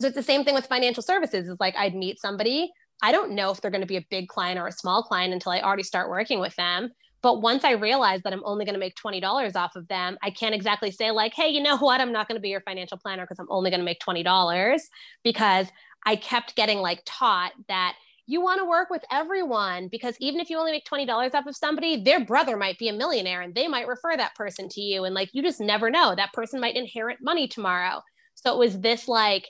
so 0.00 0.06
it's 0.06 0.16
the 0.16 0.22
same 0.22 0.44
thing 0.44 0.54
with 0.54 0.66
financial 0.66 1.02
services 1.02 1.48
is 1.48 1.56
like 1.60 1.74
i'd 1.76 1.94
meet 1.94 2.20
somebody 2.20 2.70
i 3.02 3.12
don't 3.12 3.32
know 3.32 3.50
if 3.50 3.60
they're 3.60 3.70
going 3.70 3.80
to 3.80 3.86
be 3.86 3.96
a 3.96 4.06
big 4.10 4.28
client 4.28 4.58
or 4.58 4.66
a 4.66 4.72
small 4.72 5.02
client 5.02 5.32
until 5.32 5.52
i 5.52 5.60
already 5.60 5.82
start 5.82 6.10
working 6.10 6.40
with 6.40 6.54
them 6.56 6.90
but 7.22 7.42
once 7.42 7.64
I 7.64 7.72
realize 7.72 8.22
that 8.22 8.32
I'm 8.32 8.44
only 8.44 8.64
going 8.64 8.74
to 8.74 8.80
make 8.80 8.94
$20 8.96 9.54
off 9.56 9.76
of 9.76 9.86
them, 9.88 10.16
I 10.22 10.30
can't 10.30 10.54
exactly 10.54 10.90
say, 10.90 11.10
like, 11.10 11.34
hey, 11.34 11.48
you 11.48 11.62
know 11.62 11.76
what? 11.76 12.00
I'm 12.00 12.12
not 12.12 12.28
going 12.28 12.36
to 12.36 12.42
be 12.42 12.48
your 12.48 12.62
financial 12.62 12.96
planner 12.96 13.24
because 13.24 13.38
I'm 13.38 13.50
only 13.50 13.70
going 13.70 13.80
to 13.80 13.84
make 13.84 14.00
$20 14.00 14.80
because 15.22 15.66
I 16.06 16.16
kept 16.16 16.56
getting 16.56 16.78
like 16.78 17.02
taught 17.04 17.52
that 17.68 17.94
you 18.26 18.40
want 18.40 18.60
to 18.60 18.64
work 18.64 18.90
with 18.90 19.04
everyone 19.10 19.88
because 19.88 20.14
even 20.20 20.40
if 20.40 20.48
you 20.48 20.56
only 20.56 20.70
make 20.70 20.86
$20 20.86 21.34
off 21.34 21.46
of 21.46 21.56
somebody, 21.56 22.02
their 22.02 22.24
brother 22.24 22.56
might 22.56 22.78
be 22.78 22.88
a 22.88 22.92
millionaire 22.92 23.42
and 23.42 23.54
they 23.54 23.66
might 23.66 23.88
refer 23.88 24.16
that 24.16 24.34
person 24.34 24.68
to 24.70 24.80
you. 24.80 25.04
And 25.04 25.14
like, 25.14 25.30
you 25.32 25.42
just 25.42 25.60
never 25.60 25.90
know. 25.90 26.14
That 26.14 26.32
person 26.32 26.60
might 26.60 26.76
inherit 26.76 27.18
money 27.20 27.48
tomorrow. 27.48 28.02
So 28.34 28.54
it 28.54 28.58
was 28.58 28.80
this 28.80 29.08
like, 29.08 29.48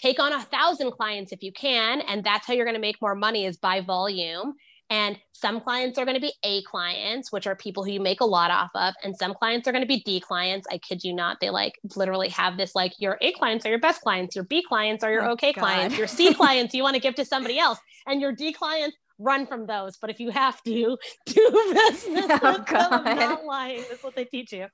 take 0.00 0.20
on 0.20 0.32
a 0.32 0.40
thousand 0.40 0.92
clients 0.92 1.32
if 1.32 1.42
you 1.42 1.52
can. 1.52 2.00
And 2.02 2.22
that's 2.24 2.46
how 2.46 2.54
you're 2.54 2.64
going 2.64 2.74
to 2.74 2.80
make 2.80 3.00
more 3.00 3.14
money 3.14 3.46
is 3.46 3.56
by 3.56 3.80
volume. 3.80 4.54
And 4.88 5.18
some 5.32 5.60
clients 5.60 5.98
are 5.98 6.04
going 6.04 6.14
to 6.14 6.20
be 6.20 6.32
A 6.44 6.62
clients, 6.62 7.32
which 7.32 7.46
are 7.46 7.56
people 7.56 7.84
who 7.84 7.90
you 7.90 8.00
make 8.00 8.20
a 8.20 8.24
lot 8.24 8.52
off 8.52 8.70
of. 8.74 8.94
And 9.02 9.16
some 9.16 9.34
clients 9.34 9.66
are 9.66 9.72
going 9.72 9.82
to 9.82 9.88
be 9.88 10.00
D 10.00 10.20
clients. 10.20 10.66
I 10.70 10.78
kid 10.78 11.02
you 11.02 11.12
not. 11.12 11.38
They 11.40 11.50
like 11.50 11.74
literally 11.96 12.28
have 12.28 12.56
this 12.56 12.74
like 12.74 12.92
your 12.98 13.18
A 13.20 13.32
clients 13.32 13.66
are 13.66 13.70
your 13.70 13.80
best 13.80 14.00
clients, 14.00 14.36
your 14.36 14.44
B 14.44 14.62
clients 14.62 15.02
are 15.02 15.10
your 15.10 15.28
oh, 15.28 15.32
okay 15.32 15.52
God. 15.52 15.60
clients, 15.60 15.98
your 15.98 16.06
C 16.06 16.32
clients 16.34 16.72
you 16.72 16.84
want 16.84 16.94
to 16.94 17.00
give 17.00 17.16
to 17.16 17.24
somebody 17.24 17.58
else, 17.58 17.80
and 18.06 18.20
your 18.20 18.32
D 18.32 18.52
clients 18.52 18.96
run 19.18 19.46
from 19.46 19.66
those. 19.66 19.96
But 19.96 20.10
if 20.10 20.20
you 20.20 20.30
have 20.30 20.62
to 20.62 20.96
do 21.26 21.70
business 21.74 22.26
oh, 22.42 22.52
with 22.52 22.66
them, 22.66 22.88
I'm 22.92 23.18
not 23.18 23.44
lying. 23.44 23.82
That's 23.88 24.04
what 24.04 24.14
they 24.14 24.24
teach 24.24 24.52
you. 24.52 24.66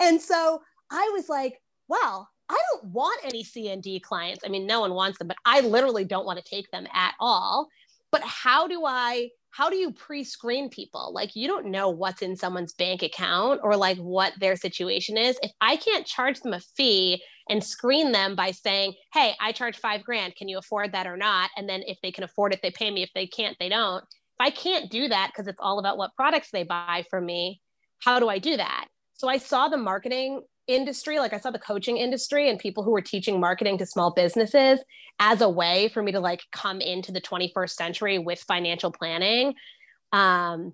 And 0.00 0.20
so 0.20 0.60
I 0.90 1.10
was 1.14 1.28
like, 1.28 1.60
well, 1.88 2.28
I 2.48 2.58
don't 2.72 2.92
want 2.92 3.20
any 3.24 3.44
C 3.44 3.70
and 3.70 3.82
D 3.82 4.00
clients. 4.00 4.42
I 4.44 4.48
mean, 4.48 4.66
no 4.66 4.80
one 4.80 4.94
wants 4.94 5.18
them, 5.18 5.28
but 5.28 5.36
I 5.44 5.60
literally 5.60 6.04
don't 6.04 6.26
want 6.26 6.38
to 6.38 6.44
take 6.44 6.70
them 6.70 6.86
at 6.92 7.14
all. 7.20 7.68
But 8.10 8.22
how 8.22 8.66
do 8.66 8.84
I 8.86 9.30
how 9.50 9.70
do 9.70 9.76
you 9.76 9.92
pre-screen 9.92 10.68
people? 10.68 11.12
Like 11.12 11.34
you 11.34 11.48
don't 11.48 11.66
know 11.66 11.88
what's 11.88 12.22
in 12.22 12.36
someone's 12.36 12.74
bank 12.74 13.02
account 13.02 13.60
or 13.62 13.76
like 13.76 13.98
what 13.98 14.32
their 14.38 14.56
situation 14.56 15.16
is. 15.16 15.38
If 15.42 15.52
i 15.60 15.76
can't 15.76 16.06
charge 16.06 16.40
them 16.40 16.52
a 16.52 16.60
fee 16.60 17.22
and 17.48 17.64
screen 17.64 18.12
them 18.12 18.34
by 18.34 18.50
saying 18.50 18.94
hey 19.12 19.34
i 19.40 19.52
charge 19.52 19.76
five 19.76 20.04
grand. 20.04 20.36
Can 20.36 20.48
you 20.48 20.58
afford 20.58 20.92
that 20.92 21.06
or 21.06 21.16
not? 21.16 21.50
And 21.56 21.68
then 21.68 21.82
if 21.86 21.98
they 22.02 22.12
can 22.12 22.24
afford 22.24 22.52
it 22.52 22.60
they 22.62 22.70
pay 22.70 22.90
me. 22.90 23.02
If 23.02 23.10
they 23.14 23.26
can't 23.26 23.56
they 23.58 23.68
don't. 23.68 24.04
If 24.04 24.40
i 24.40 24.50
can't 24.50 24.90
do 24.90 25.08
that 25.08 25.30
because 25.32 25.48
it's 25.48 25.60
all 25.60 25.78
about 25.78 25.98
what 25.98 26.16
products 26.16 26.50
they 26.50 26.64
buy 26.64 27.04
from 27.10 27.26
me 27.26 27.60
how 28.00 28.20
do 28.20 28.28
i 28.28 28.38
do 28.38 28.56
that? 28.56 28.86
So 29.14 29.28
i 29.28 29.38
saw 29.38 29.68
the 29.68 29.76
marketing 29.76 30.42
industry 30.68 31.18
like 31.18 31.32
i 31.32 31.38
saw 31.38 31.50
the 31.50 31.58
coaching 31.58 31.96
industry 31.96 32.48
and 32.48 32.58
people 32.58 32.84
who 32.84 32.90
were 32.90 33.00
teaching 33.00 33.40
marketing 33.40 33.78
to 33.78 33.86
small 33.86 34.12
businesses 34.12 34.78
as 35.18 35.40
a 35.40 35.48
way 35.48 35.88
for 35.88 36.02
me 36.02 36.12
to 36.12 36.20
like 36.20 36.42
come 36.52 36.80
into 36.80 37.10
the 37.10 37.20
21st 37.20 37.70
century 37.70 38.18
with 38.18 38.38
financial 38.40 38.92
planning 38.92 39.54
um, 40.12 40.72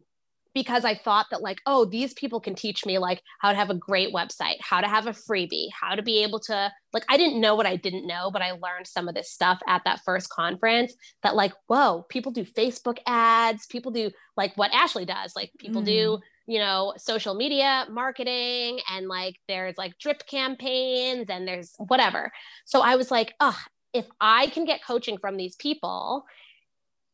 because 0.53 0.85
i 0.85 0.95
thought 0.95 1.27
that 1.31 1.43
like 1.43 1.59
oh 1.67 1.85
these 1.85 2.13
people 2.15 2.41
can 2.41 2.55
teach 2.55 2.85
me 2.85 2.99
like 2.99 3.23
how 3.41 3.51
to 3.51 3.57
have 3.57 3.71
a 3.71 3.75
great 3.75 4.13
website 4.13 4.57
how 4.61 4.81
to 4.81 4.89
have 4.89 5.07
a 5.07 5.13
freebie 5.13 5.69
how 5.73 5.95
to 5.95 6.03
be 6.03 6.23
able 6.23 6.41
to 6.41 6.71
like 6.93 7.05
i 7.09 7.17
didn't 7.17 7.41
know 7.41 7.55
what 7.55 7.67
i 7.67 7.77
didn't 7.77 8.07
know 8.07 8.31
but 8.33 8.43
i 8.43 8.51
learned 8.51 8.87
some 8.87 9.09
of 9.09 9.15
this 9.15 9.31
stuff 9.31 9.61
at 9.69 9.83
that 9.85 10.01
first 10.05 10.29
conference 10.29 10.95
that 11.23 11.37
like 11.37 11.53
whoa 11.69 12.05
people 12.09 12.33
do 12.33 12.45
facebook 12.45 12.99
ads 13.07 13.67
people 13.67 13.93
do 13.93 14.11
like 14.37 14.57
what 14.57 14.73
ashley 14.73 15.05
does 15.05 15.33
like 15.37 15.51
people 15.59 15.83
mm. 15.83 15.87
do 15.87 16.19
you 16.47 16.59
know, 16.59 16.93
social 16.99 17.35
media 17.35 17.87
marketing 17.91 18.81
and 18.91 19.09
like 19.09 19.37
there's 19.49 19.79
like 19.79 19.99
drip 19.99 20.27
campaigns 20.27 21.31
and 21.31 21.49
there's 21.49 21.75
whatever. 21.79 22.31
So 22.67 22.83
I 22.83 22.97
was 22.97 23.11
like, 23.11 23.35
oh, 23.41 23.59
if 23.93 24.07
I 24.21 24.49
can 24.49 24.65
get 24.65 24.85
coaching 24.85 25.19
from 25.19 25.37
these 25.37 25.57
people 25.57 26.25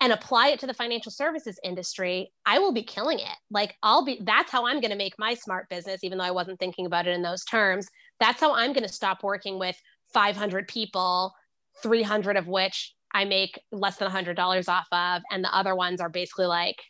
and 0.00 0.12
apply 0.12 0.48
it 0.48 0.60
to 0.60 0.66
the 0.66 0.74
financial 0.74 1.12
services 1.12 1.60
industry, 1.62 2.32
I 2.46 2.58
will 2.58 2.72
be 2.72 2.82
killing 2.82 3.18
it. 3.18 3.36
Like 3.50 3.76
I'll 3.82 4.04
be 4.04 4.20
that's 4.24 4.50
how 4.50 4.66
I'm 4.66 4.80
going 4.80 4.90
to 4.90 4.96
make 4.96 5.14
my 5.18 5.34
smart 5.34 5.68
business 5.68 6.02
even 6.02 6.18
though 6.18 6.24
I 6.24 6.30
wasn't 6.30 6.58
thinking 6.58 6.86
about 6.86 7.06
it 7.06 7.14
in 7.14 7.22
those 7.22 7.44
terms. 7.44 7.88
That's 8.18 8.40
how 8.40 8.54
I'm 8.54 8.72
going 8.72 8.86
to 8.86 8.92
stop 8.92 9.22
working 9.22 9.58
with 9.58 9.76
500 10.12 10.66
people, 10.66 11.34
300 11.82 12.36
of 12.36 12.48
which 12.48 12.94
I 13.12 13.24
make 13.24 13.60
less 13.70 13.96
than 13.96 14.10
$100 14.10 14.68
off 14.68 14.86
of 14.90 15.22
and 15.30 15.44
the 15.44 15.54
other 15.54 15.76
ones 15.76 16.00
are 16.00 16.08
basically 16.08 16.46
like 16.46 16.82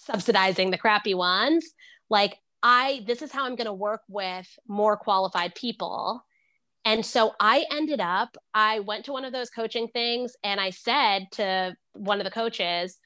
subsidizing 0.00 0.70
the 0.70 0.78
crappy 0.78 1.14
ones. 1.14 1.64
Like, 2.08 2.38
I, 2.62 3.04
this 3.06 3.22
is 3.22 3.30
how 3.30 3.44
I'm 3.44 3.54
going 3.54 3.66
to 3.66 3.72
work 3.72 4.02
with 4.08 4.48
more 4.66 4.96
qualified 4.96 5.54
people. 5.54 6.24
And 6.84 7.04
so 7.04 7.32
I 7.38 7.66
ended 7.70 8.00
up, 8.00 8.36
I 8.54 8.80
went 8.80 9.04
to 9.04 9.12
one 9.12 9.24
of 9.24 9.32
those 9.32 9.50
coaching 9.50 9.88
things 9.88 10.34
and 10.42 10.60
I 10.60 10.70
said 10.70 11.26
to 11.32 11.76
one 11.92 12.18
of 12.18 12.24
the 12.24 12.30
coaches, 12.30 12.98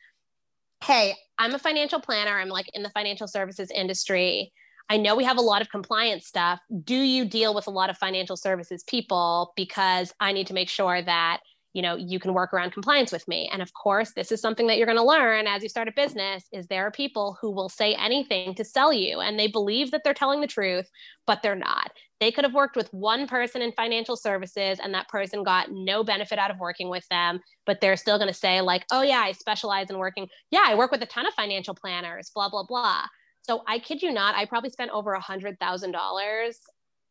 Hey, 0.82 1.14
I'm 1.38 1.54
a 1.54 1.58
financial 1.58 2.00
planner. 2.00 2.38
I'm 2.38 2.48
like 2.48 2.66
in 2.74 2.82
the 2.82 2.90
financial 2.90 3.26
services 3.26 3.70
industry. 3.74 4.52
I 4.88 4.98
know 4.98 5.16
we 5.16 5.24
have 5.24 5.38
a 5.38 5.42
lot 5.42 5.62
of 5.62 5.70
compliance 5.70 6.26
stuff. 6.26 6.60
Do 6.84 6.94
you 6.94 7.24
deal 7.24 7.54
with 7.54 7.66
a 7.66 7.70
lot 7.70 7.90
of 7.90 7.96
financial 7.96 8.36
services 8.36 8.84
people? 8.86 9.52
Because 9.56 10.12
I 10.20 10.32
need 10.32 10.46
to 10.48 10.54
make 10.54 10.68
sure 10.68 11.00
that 11.00 11.40
you 11.74 11.82
know 11.82 11.96
you 11.96 12.18
can 12.18 12.32
work 12.32 12.54
around 12.54 12.72
compliance 12.72 13.12
with 13.12 13.28
me. 13.28 13.50
And 13.52 13.60
of 13.60 13.74
course 13.74 14.12
this 14.12 14.32
is 14.32 14.40
something 14.40 14.66
that 14.68 14.78
you're 14.78 14.86
going 14.86 14.96
to 14.96 15.04
learn 15.04 15.46
as 15.46 15.62
you 15.62 15.68
start 15.68 15.88
a 15.88 15.92
business 15.92 16.44
is 16.52 16.66
there 16.66 16.86
are 16.86 16.90
people 16.90 17.36
who 17.40 17.50
will 17.50 17.68
say 17.68 17.94
anything 17.94 18.54
to 18.54 18.64
sell 18.64 18.92
you 18.92 19.20
and 19.20 19.38
they 19.38 19.48
believe 19.48 19.90
that 19.90 20.02
they're 20.04 20.14
telling 20.14 20.40
the 20.40 20.46
truth 20.46 20.88
but 21.26 21.42
they're 21.42 21.54
not. 21.56 21.90
They 22.20 22.30
could 22.30 22.44
have 22.44 22.54
worked 22.54 22.76
with 22.76 22.94
one 22.94 23.26
person 23.26 23.60
in 23.60 23.72
financial 23.72 24.16
services 24.16 24.78
and 24.82 24.94
that 24.94 25.08
person 25.08 25.42
got 25.42 25.72
no 25.72 26.04
benefit 26.04 26.38
out 26.38 26.50
of 26.50 26.58
working 26.58 26.88
with 26.88 27.06
them 27.08 27.40
but 27.66 27.80
they're 27.80 27.96
still 27.96 28.18
going 28.18 28.32
to 28.32 28.34
say 28.34 28.60
like 28.60 28.86
oh 28.90 29.02
yeah 29.02 29.20
i 29.20 29.32
specialize 29.32 29.90
in 29.90 29.98
working. 29.98 30.28
Yeah 30.50 30.64
i 30.66 30.74
work 30.76 30.92
with 30.92 31.02
a 31.02 31.06
ton 31.06 31.26
of 31.26 31.34
financial 31.34 31.74
planners 31.74 32.30
blah 32.34 32.48
blah 32.48 32.64
blah. 32.64 33.02
So 33.42 33.64
i 33.66 33.80
kid 33.80 34.00
you 34.00 34.12
not 34.12 34.36
i 34.36 34.46
probably 34.46 34.70
spent 34.70 34.92
over 34.92 35.12
a 35.12 35.20
hundred 35.20 35.58
thousand 35.58 35.90
dollars 35.90 36.60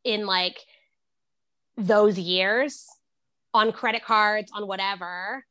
in 0.05 0.25
like 0.25 0.57
those 1.77 2.17
years 2.17 2.85
on 3.53 3.71
credit 3.71 4.03
cards, 4.03 4.51
on 4.53 4.67
whatever, 4.67 5.45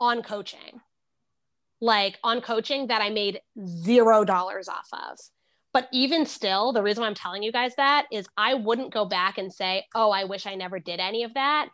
on 0.00 0.22
coaching. 0.22 0.80
Like 1.80 2.18
on 2.24 2.40
coaching 2.40 2.86
that 2.86 3.02
I 3.02 3.10
made 3.10 3.40
zero 3.66 4.24
dollars 4.24 4.68
off 4.68 4.88
of. 4.92 5.18
But 5.72 5.88
even 5.92 6.24
still, 6.24 6.72
the 6.72 6.82
reason 6.82 7.02
I'm 7.04 7.14
telling 7.16 7.42
you 7.42 7.52
guys 7.52 7.74
that 7.76 8.06
is 8.12 8.26
I 8.36 8.54
wouldn't 8.54 8.92
go 8.94 9.04
back 9.04 9.38
and 9.38 9.52
say, 9.52 9.84
oh, 9.94 10.10
I 10.10 10.24
wish 10.24 10.46
I 10.46 10.54
never 10.54 10.78
did 10.78 11.00
any 11.00 11.24
of 11.24 11.34
that. 11.34 11.68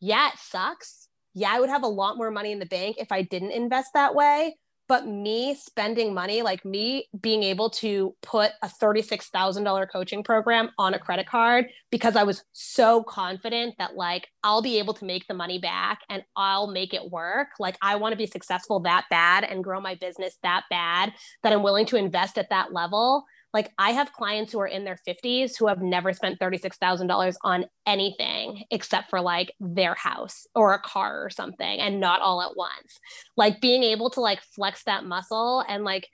Yeah, 0.00 0.28
it 0.28 0.38
sucks. 0.38 1.08
yeah, 1.32 1.52
I 1.52 1.60
would 1.60 1.68
have 1.68 1.82
a 1.82 1.86
lot 1.88 2.16
more 2.16 2.30
money 2.30 2.50
in 2.52 2.58
the 2.58 2.66
bank 2.66 2.96
if 2.98 3.12
I 3.12 3.22
didn't 3.22 3.52
invest 3.52 3.92
that 3.94 4.14
way. 4.14 4.56
But 4.88 5.06
me 5.06 5.54
spending 5.54 6.14
money, 6.14 6.42
like 6.42 6.64
me 6.64 7.08
being 7.20 7.42
able 7.42 7.70
to 7.70 8.14
put 8.22 8.52
a 8.62 8.68
$36,000 8.68 9.90
coaching 9.90 10.22
program 10.22 10.70
on 10.78 10.94
a 10.94 10.98
credit 10.98 11.26
card 11.26 11.66
because 11.90 12.16
I 12.16 12.22
was 12.22 12.44
so 12.52 13.02
confident 13.02 13.74
that 13.78 13.96
like 13.96 14.28
I'll 14.44 14.62
be 14.62 14.78
able 14.78 14.94
to 14.94 15.04
make 15.04 15.26
the 15.26 15.34
money 15.34 15.58
back 15.58 16.00
and 16.08 16.22
I'll 16.36 16.68
make 16.68 16.94
it 16.94 17.10
work. 17.10 17.48
Like 17.58 17.76
I 17.82 17.96
want 17.96 18.12
to 18.12 18.16
be 18.16 18.26
successful 18.26 18.80
that 18.80 19.06
bad 19.10 19.44
and 19.44 19.64
grow 19.64 19.80
my 19.80 19.96
business 19.96 20.38
that 20.42 20.64
bad 20.70 21.12
that 21.42 21.52
I'm 21.52 21.62
willing 21.62 21.86
to 21.86 21.96
invest 21.96 22.38
at 22.38 22.50
that 22.50 22.72
level 22.72 23.24
like 23.52 23.72
I 23.78 23.92
have 23.92 24.12
clients 24.12 24.52
who 24.52 24.60
are 24.60 24.66
in 24.66 24.84
their 24.84 24.98
50s 25.08 25.56
who 25.56 25.66
have 25.66 25.80
never 25.80 26.12
spent 26.12 26.38
$36,000 26.38 27.36
on 27.42 27.66
anything 27.86 28.64
except 28.70 29.10
for 29.10 29.20
like 29.20 29.52
their 29.60 29.94
house 29.94 30.46
or 30.54 30.74
a 30.74 30.78
car 30.78 31.24
or 31.24 31.30
something 31.30 31.80
and 31.80 32.00
not 32.00 32.20
all 32.20 32.42
at 32.42 32.56
once. 32.56 32.98
Like 33.36 33.60
being 33.60 33.82
able 33.82 34.10
to 34.10 34.20
like 34.20 34.42
flex 34.42 34.84
that 34.84 35.04
muscle 35.04 35.64
and 35.68 35.84
like 35.84 36.08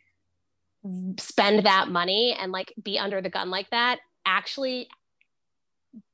spend 1.19 1.65
that 1.65 1.89
money 1.89 2.37
and 2.39 2.53
like 2.53 2.73
be 2.83 2.99
under 2.99 3.21
the 3.21 3.31
gun 3.31 3.51
like 3.51 3.71
that 3.71 3.99
actually 4.27 4.89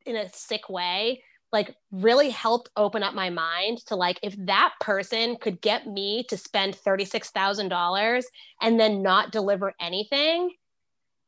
in 0.07 0.17
a 0.17 0.29
sick 0.31 0.69
way 0.69 1.23
like 1.53 1.75
really 1.91 2.29
helped 2.29 2.69
open 2.77 3.03
up 3.03 3.15
my 3.15 3.31
mind 3.31 3.79
to 3.87 3.97
like 3.97 4.19
if 4.23 4.35
that 4.47 4.75
person 4.81 5.37
could 5.37 5.61
get 5.63 5.87
me 5.87 6.25
to 6.29 6.37
spend 6.37 6.77
$36,000 6.77 8.23
and 8.61 8.79
then 8.79 9.03
not 9.03 9.33
deliver 9.33 9.75
anything 9.81 10.51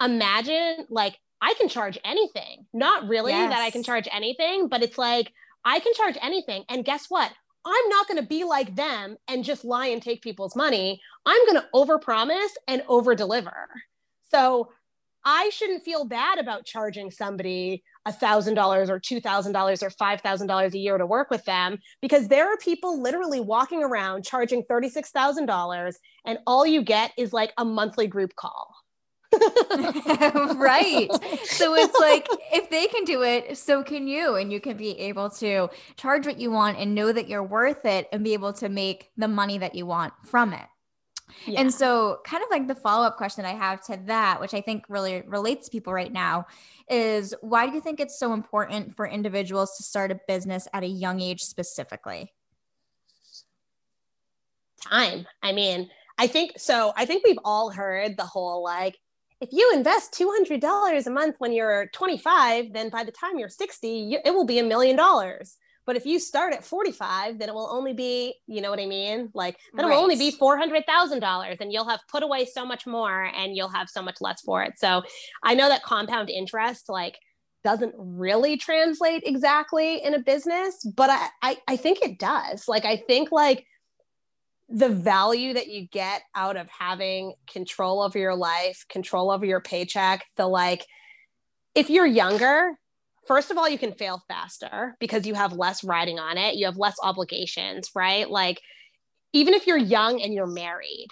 imagine 0.01 0.87
like 0.89 1.19
I 1.41 1.55
can 1.55 1.69
charge 1.69 1.99
anything. 2.05 2.67
Not 2.73 3.09
really 3.09 3.33
yes. 3.33 3.51
that 3.51 3.61
I 3.61 3.71
can 3.71 3.83
charge 3.83 4.09
anything, 4.13 4.69
but 4.69 4.83
it's 4.83 4.99
like 4.99 5.33
I 5.65 5.81
can 5.81 5.95
charge 5.95 6.17
anything. 6.21 6.65
And 6.69 6.85
guess 6.85 7.07
what? 7.09 7.33
I'm 7.65 7.89
not 7.89 8.09
going 8.09 8.21
to 8.21 8.27
be 8.27 8.45
like 8.45 8.75
them 8.75 9.17
and 9.29 9.45
just 9.45 9.65
lie 9.65 9.89
and 9.89 10.03
take 10.03 10.23
people's 10.23 10.57
money. 10.57 11.01
I'm 11.27 11.47
going 11.47 11.61
to 11.61 11.69
overpromise 11.75 12.51
and 12.67 12.83
over 12.89 13.15
deliver. 13.15 13.69
So 14.31 14.71
I 15.25 15.51
shouldn't 15.51 15.85
feel 15.85 16.07
bad 16.07 16.39
about 16.39 16.65
charging 16.65 17.11
somebody 17.11 17.83
$1,000 18.09 18.89
or 18.89 18.99
$2,000 18.99 19.83
or 19.83 19.91
$5,000 19.91 20.73
a 20.73 20.79
year 20.79 20.97
to 20.97 21.05
work 21.05 21.31
with 21.31 21.45
them 21.45 21.79
because 22.01 22.29
there 22.29 22.51
are 22.51 22.57
people 22.57 23.03
literally 23.03 23.41
walking 23.41 23.83
around 23.83 24.25
charging 24.25 24.63
$36,000 24.65 25.95
and 26.25 26.39
all 26.47 26.67
you 26.67 26.83
get 26.83 27.13
is 27.19 27.35
like 27.35 27.53
a 27.59 27.65
monthly 27.65 28.07
group 28.07 28.35
call. 28.37 28.75
right. 30.57 31.09
So 31.45 31.75
it's 31.75 31.99
like 31.99 32.27
if 32.53 32.69
they 32.71 32.87
can 32.87 33.05
do 33.05 33.23
it, 33.23 33.57
so 33.57 33.83
can 33.83 34.09
you. 34.09 34.37
And 34.37 34.53
you 34.53 34.61
can 34.61 34.77
be 34.77 34.99
able 34.99 35.31
to 35.31 35.69
charge 35.97 36.27
what 36.27 36.39
you 36.39 36.51
want 36.51 36.79
and 36.79 36.95
know 36.95 37.13
that 37.13 37.29
you're 37.29 37.43
worth 37.43 37.85
it 37.85 38.09
and 38.13 38.25
be 38.25 38.33
able 38.33 38.53
to 38.55 38.69
make 38.69 39.11
the 39.17 39.29
money 39.29 39.59
that 39.59 39.75
you 39.75 39.87
want 39.87 40.13
from 40.25 40.53
it. 40.53 40.67
Yeah. 41.47 41.61
And 41.61 41.73
so, 41.73 42.19
kind 42.25 42.43
of 42.43 42.51
like 42.51 42.67
the 42.67 42.75
follow 42.75 43.07
up 43.07 43.17
question 43.17 43.45
I 43.45 43.55
have 43.55 43.83
to 43.85 44.01
that, 44.07 44.41
which 44.41 44.55
I 44.55 44.61
think 44.61 44.85
really 44.89 45.23
relates 45.27 45.67
to 45.67 45.71
people 45.71 45.93
right 45.93 46.13
now, 46.13 46.47
is 46.89 47.35
why 47.41 47.67
do 47.67 47.75
you 47.75 47.81
think 47.81 48.01
it's 48.01 48.19
so 48.19 48.33
important 48.33 48.97
for 48.97 49.07
individuals 49.07 49.77
to 49.77 49.83
start 49.83 50.11
a 50.11 50.21
business 50.27 50.67
at 50.73 50.83
a 50.83 50.89
young 50.89 51.21
age 51.21 51.43
specifically? 51.43 52.33
Time. 54.83 55.27
I 55.43 55.53
mean, 55.53 55.91
I 56.19 56.27
think 56.27 56.59
so. 56.59 56.93
I 56.97 57.07
think 57.07 57.25
we've 57.25 57.39
all 57.45 57.71
heard 57.71 58.17
the 58.17 58.25
whole 58.25 58.65
like, 58.65 58.99
if 59.41 59.49
you 59.53 59.71
invest 59.75 60.13
$200 60.13 61.07
a 61.07 61.11
month 61.11 61.37
when 61.39 61.53
you're 61.53 61.87
25, 61.95 62.73
then 62.73 62.91
by 62.91 63.05
the 63.05 63.13
time 63.13 63.39
you're 63.39 63.49
60, 63.49 64.19
it 64.25 64.35
will 64.35 64.45
be 64.45 64.59
a 64.59 64.65
million 64.65 64.97
dollars. 64.97 65.57
But 65.87 65.97
if 65.97 66.05
you 66.05 66.21
start 66.21 66.53
at 66.53 66.65
45, 66.65 67.39
then 67.39 67.49
it 67.49 67.55
will 67.55 67.69
only 67.71 67.95
be, 67.95 68.35
you 68.47 68.61
know 68.61 68.71
what 68.71 68.79
I 68.79 68.87
mean? 68.87 69.31
Like, 69.35 69.57
then 69.75 69.87
right. 69.87 69.93
it 69.93 69.97
will 69.97 70.03
only 70.03 70.17
be 70.17 70.31
$400,000 70.31 71.57
and 71.59 71.73
you'll 71.73 71.89
have 71.89 72.01
put 72.09 72.23
away 72.23 72.45
so 72.45 72.67
much 72.67 72.87
more 72.87 73.25
and 73.25 73.57
you'll 73.57 73.71
have 73.71 73.89
so 73.89 74.03
much 74.03 74.21
less 74.21 74.43
for 74.43 74.63
it. 74.63 74.75
So 74.77 75.03
I 75.43 75.55
know 75.55 75.69
that 75.69 75.83
compound 75.83 76.29
interest, 76.31 76.89
like, 76.89 77.19
doesn't 77.65 77.95
really 77.97 78.57
translate 78.57 79.23
exactly 79.25 80.03
in 80.05 80.15
a 80.15 80.21
business, 80.21 80.85
but 80.85 81.11
I, 81.11 81.29
I, 81.43 81.57
I 81.67 81.77
think 81.77 82.03
it 82.03 82.19
does. 82.19 82.69
Like, 82.69 82.85
I 82.85 82.97
think, 82.97 83.33
like, 83.33 83.67
the 84.71 84.89
value 84.89 85.53
that 85.55 85.67
you 85.67 85.89
get 85.89 86.23
out 86.35 86.57
of 86.57 86.69
having 86.71 87.35
control 87.53 88.01
over 88.01 88.19
your 88.19 88.37
life, 88.37 88.85
control 88.89 89.31
over 89.31 89.45
your 89.45 89.61
paycheck, 89.61 90.25
the 90.37 90.47
like, 90.47 90.87
if 91.75 91.91
you're 91.91 92.07
younger, 92.07 92.79
first 93.27 93.51
of 93.51 93.59
all, 93.59 93.69
you 93.69 93.79
can 93.79 93.93
fail 93.93 94.23
faster 94.29 94.97
because 95.01 95.27
you 95.27 95.35
have 95.35 95.53
less 95.53 95.83
riding 95.83 96.21
on 96.21 96.39
it, 96.39 96.55
you 96.55 96.67
have 96.67 96.77
less 96.77 96.97
obligations, 97.03 97.91
right? 97.97 98.31
Like, 98.31 98.61
even 99.33 99.55
if 99.55 99.67
you're 99.67 99.77
young 99.77 100.23
and 100.23 100.33
you're 100.33 100.47
married, 100.47 101.09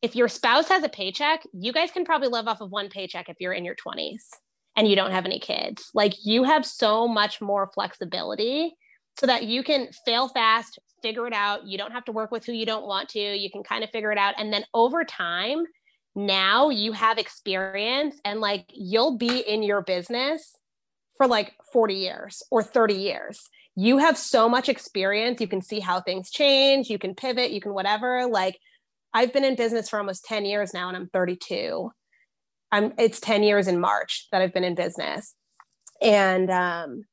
if 0.00 0.16
your 0.16 0.28
spouse 0.28 0.68
has 0.68 0.82
a 0.82 0.88
paycheck, 0.88 1.42
you 1.52 1.72
guys 1.72 1.90
can 1.90 2.04
probably 2.04 2.28
live 2.28 2.48
off 2.48 2.60
of 2.60 2.70
one 2.70 2.88
paycheck 2.88 3.28
if 3.28 3.36
you're 3.38 3.52
in 3.52 3.64
your 3.64 3.76
20s 3.76 4.28
and 4.76 4.88
you 4.88 4.96
don't 4.96 5.12
have 5.12 5.26
any 5.26 5.38
kids. 5.38 5.90
Like, 5.94 6.14
you 6.24 6.44
have 6.44 6.64
so 6.64 7.06
much 7.06 7.40
more 7.40 7.70
flexibility 7.74 8.74
so 9.18 9.26
that 9.26 9.44
you 9.44 9.62
can 9.62 9.88
fail 10.04 10.28
fast, 10.28 10.78
figure 11.02 11.26
it 11.26 11.32
out. 11.32 11.66
You 11.66 11.78
don't 11.78 11.92
have 11.92 12.04
to 12.06 12.12
work 12.12 12.30
with 12.30 12.44
who 12.44 12.52
you 12.52 12.66
don't 12.66 12.86
want 12.86 13.08
to. 13.10 13.20
You 13.20 13.50
can 13.50 13.62
kind 13.62 13.84
of 13.84 13.90
figure 13.90 14.12
it 14.12 14.18
out. 14.18 14.34
And 14.38 14.52
then 14.52 14.64
over 14.72 15.04
time, 15.04 15.64
now 16.14 16.70
you 16.70 16.92
have 16.92 17.18
experience 17.18 18.16
and 18.24 18.40
like 18.40 18.66
you'll 18.68 19.16
be 19.16 19.40
in 19.40 19.62
your 19.62 19.82
business 19.82 20.54
for 21.16 21.26
like 21.26 21.54
40 21.72 21.94
years 21.94 22.42
or 22.50 22.62
30 22.62 22.94
years. 22.94 23.48
You 23.74 23.98
have 23.98 24.18
so 24.18 24.48
much 24.48 24.68
experience. 24.68 25.40
You 25.40 25.48
can 25.48 25.62
see 25.62 25.80
how 25.80 26.00
things 26.00 26.30
change. 26.30 26.90
You 26.90 26.98
can 26.98 27.14
pivot. 27.14 27.52
You 27.52 27.60
can 27.60 27.72
whatever. 27.72 28.26
Like 28.26 28.58
I've 29.14 29.32
been 29.32 29.44
in 29.44 29.56
business 29.56 29.88
for 29.88 29.98
almost 29.98 30.24
10 30.24 30.44
years 30.44 30.74
now 30.74 30.88
and 30.88 30.96
I'm 30.96 31.08
32. 31.08 31.90
I'm 32.70 32.92
it's 32.98 33.20
10 33.20 33.42
years 33.42 33.68
in 33.68 33.80
March 33.80 34.28
that 34.32 34.42
I've 34.42 34.52
been 34.52 34.64
in 34.64 34.74
business. 34.74 35.34
And 36.02 36.50
um 36.50 37.04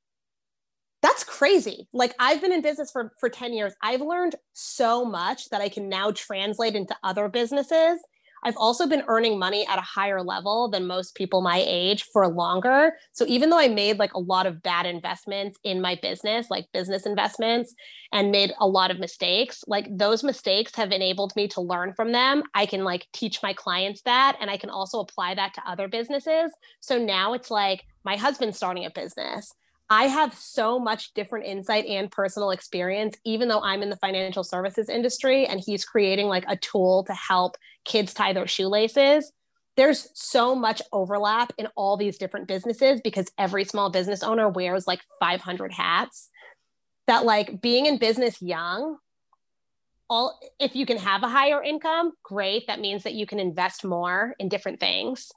that's 1.02 1.24
crazy. 1.24 1.88
Like 1.94 2.14
I've 2.20 2.42
been 2.42 2.52
in 2.52 2.62
business 2.62 2.92
for 2.92 3.14
for 3.20 3.30
10 3.30 3.54
years. 3.54 3.74
I've 3.82 4.02
learned 4.02 4.36
so 4.54 5.06
much 5.06 5.50
that 5.50 5.62
I 5.62 5.70
can 5.70 5.90
now 5.90 6.12
translate 6.12 6.76
into 6.76 6.96
other 7.04 7.30
businesses. 7.30 8.00
I've 8.44 8.58
also 8.58 8.88
been 8.88 9.04
earning 9.08 9.38
money 9.38 9.68
at 9.68 9.80
a 9.80 9.84
higher 9.84 10.22
level 10.22 10.70
than 10.70 10.88
most 10.88 11.16
people 11.16 11.42
my 11.42 11.64
age 11.66 12.04
for 12.14 12.28
longer. 12.28 12.94
So 13.12 13.26
even 13.28 13.50
though 13.50 13.60
I 13.60 13.68
made 13.68 14.00
like 14.00 14.14
a 14.14 14.20
lot 14.20 14.46
of 14.46 14.62
bad 14.62 14.86
investments 14.86 15.60
in 15.64 15.82
my 15.82 16.00
business, 16.02 16.48
like 16.50 16.66
business 16.72 17.06
investments, 17.06 17.74
and 18.12 18.32
made 18.32 18.54
a 18.60 18.68
lot 18.68 18.92
of 18.92 19.00
mistakes, 19.00 19.64
like 19.68 19.86
those 19.90 20.24
mistakes 20.24 20.76
have 20.76 20.92
enabled 20.92 21.36
me 21.36 21.48
to 21.50 21.62
learn 21.62 21.94
from 21.94 22.12
them. 22.12 22.44
I 22.54 22.66
can 22.66 22.84
like 22.84 23.08
teach 23.14 23.44
my 23.44 23.54
clients 23.54 24.02
that 24.04 24.38
and 24.40 24.50
I 24.50 24.58
can 24.58 24.70
also 24.70 25.00
apply 25.00 25.36
that 25.36 25.54
to 25.56 25.70
other 25.70 25.88
businesses. 25.88 26.52
So 26.80 26.98
now 26.98 27.34
it's 27.34 27.52
like 27.52 27.84
my 28.06 28.16
husband's 28.16 28.58
starting 28.58 28.86
a 28.86 28.90
business. 28.90 29.54
I 29.90 30.04
have 30.04 30.36
so 30.36 30.80
much 30.80 31.14
different 31.14 31.48
insight 31.48 31.86
and 31.86 32.12
personal 32.12 32.52
experience, 32.52 33.18
even 33.26 33.48
though 33.48 33.62
I'm 33.62 33.82
in 33.82 33.90
the 33.90 33.96
financial 33.98 34.44
services 34.44 34.88
industry 34.88 35.48
and 35.48 35.60
he's 35.60 35.84
creating 35.84 36.28
like 36.28 36.46
a 36.48 36.58
tool 36.58 37.04
to 37.06 37.14
help 37.14 37.58
kids 37.86 38.14
tie 38.14 38.34
their 38.34 38.46
shoelaces. 38.46 39.32
There's 39.78 40.10
so 40.14 40.54
much 40.54 40.82
overlap 40.92 41.54
in 41.58 41.68
all 41.76 41.98
these 41.98 42.18
different 42.18 42.48
businesses 42.48 43.02
because 43.02 43.32
every 43.38 43.64
small 43.64 43.90
business 43.90 44.22
owner 44.22 44.48
wears 44.50 44.86
like 44.86 45.02
500 45.20 45.72
hats. 45.72 46.30
That, 47.08 47.26
like, 47.26 47.60
being 47.60 47.88
in 47.88 47.98
business 47.98 48.40
young, 48.40 48.98
all 50.10 50.40
if 50.60 50.76
you 50.76 50.86
can 50.86 50.98
have 50.98 51.24
a 51.24 51.30
higher 51.30 51.64
income, 51.64 52.12
great. 52.22 52.68
That 52.68 52.80
means 52.80 53.04
that 53.04 53.14
you 53.14 53.26
can 53.26 53.40
invest 53.40 53.84
more 53.84 54.36
in 54.38 54.50
different 54.50 54.80
things. 54.80 55.32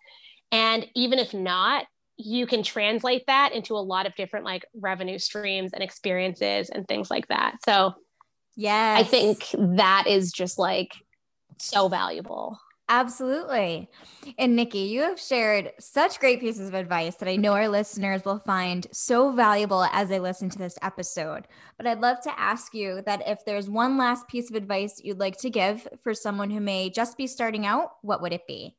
And 0.51 0.87
even 0.95 1.19
if 1.19 1.33
not, 1.33 1.87
you 2.25 2.47
can 2.47 2.63
translate 2.63 3.27
that 3.27 3.53
into 3.53 3.75
a 3.75 3.79
lot 3.79 4.07
of 4.07 4.15
different 4.15 4.45
like 4.45 4.65
revenue 4.75 5.19
streams 5.19 5.73
and 5.73 5.83
experiences 5.83 6.71
and 6.71 6.87
things 6.87 7.11
like 7.11 7.29
that. 7.29 7.57
So, 7.65 7.95
yeah, 8.57 8.97
I 8.99 9.03
think 9.03 9.49
that 9.59 10.05
is 10.07 10.33
just 10.33 10.59
like 10.59 10.93
so 11.59 11.89
valuable. 11.89 12.59
Absolutely. 12.89 13.89
And 14.39 14.55
Nikki, 14.55 14.81
you 14.81 15.01
have 15.01 15.19
shared 15.19 15.73
such 15.79 16.21
great 16.21 16.41
pieces 16.41 16.69
of 16.69 16.75
advice 16.75 17.15
that 17.17 17.29
I 17.29 17.37
know 17.37 17.55
our 17.55 17.69
listeners 17.69 18.25
will 18.25 18.41
find 18.41 18.87
so 18.93 19.31
valuable 19.31 19.85
as 19.93 20.09
they 20.11 20.21
listen 20.21 20.51
to 20.51 20.59
this 20.59 20.79
episode. 20.83 21.47
But 21.79 21.87
I'd 21.87 22.01
love 22.01 22.21
to 22.25 22.39
ask 22.39 22.75
you 22.75 23.01
that 23.07 23.27
if 23.27 23.45
there's 23.47 23.71
one 23.71 23.97
last 23.97 24.29
piece 24.29 24.51
of 24.51 24.57
advice 24.57 25.01
you'd 25.03 25.21
like 25.21 25.39
to 25.39 25.49
give 25.49 25.89
for 26.03 26.13
someone 26.13 26.51
who 26.51 26.61
may 26.61 26.91
just 26.91 27.17
be 27.17 27.27
starting 27.27 27.65
out, 27.65 27.93
what 28.03 28.21
would 28.21 28.33
it 28.33 28.47
be? 28.47 28.77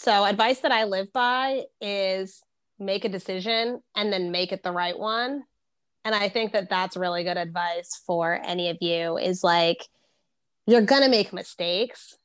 So, 0.00 0.24
advice 0.24 0.60
that 0.60 0.70
I 0.70 0.84
live 0.84 1.12
by 1.12 1.64
is 1.80 2.40
make 2.78 3.04
a 3.04 3.08
decision 3.08 3.82
and 3.96 4.12
then 4.12 4.30
make 4.30 4.52
it 4.52 4.62
the 4.62 4.70
right 4.70 4.96
one. 4.96 5.42
And 6.04 6.14
I 6.14 6.28
think 6.28 6.52
that 6.52 6.70
that's 6.70 6.96
really 6.96 7.24
good 7.24 7.36
advice 7.36 8.00
for 8.06 8.40
any 8.44 8.70
of 8.70 8.76
you 8.80 9.18
is 9.18 9.42
like, 9.42 9.88
you're 10.68 10.82
going 10.82 11.02
to 11.02 11.08
make 11.08 11.32
mistakes, 11.32 12.16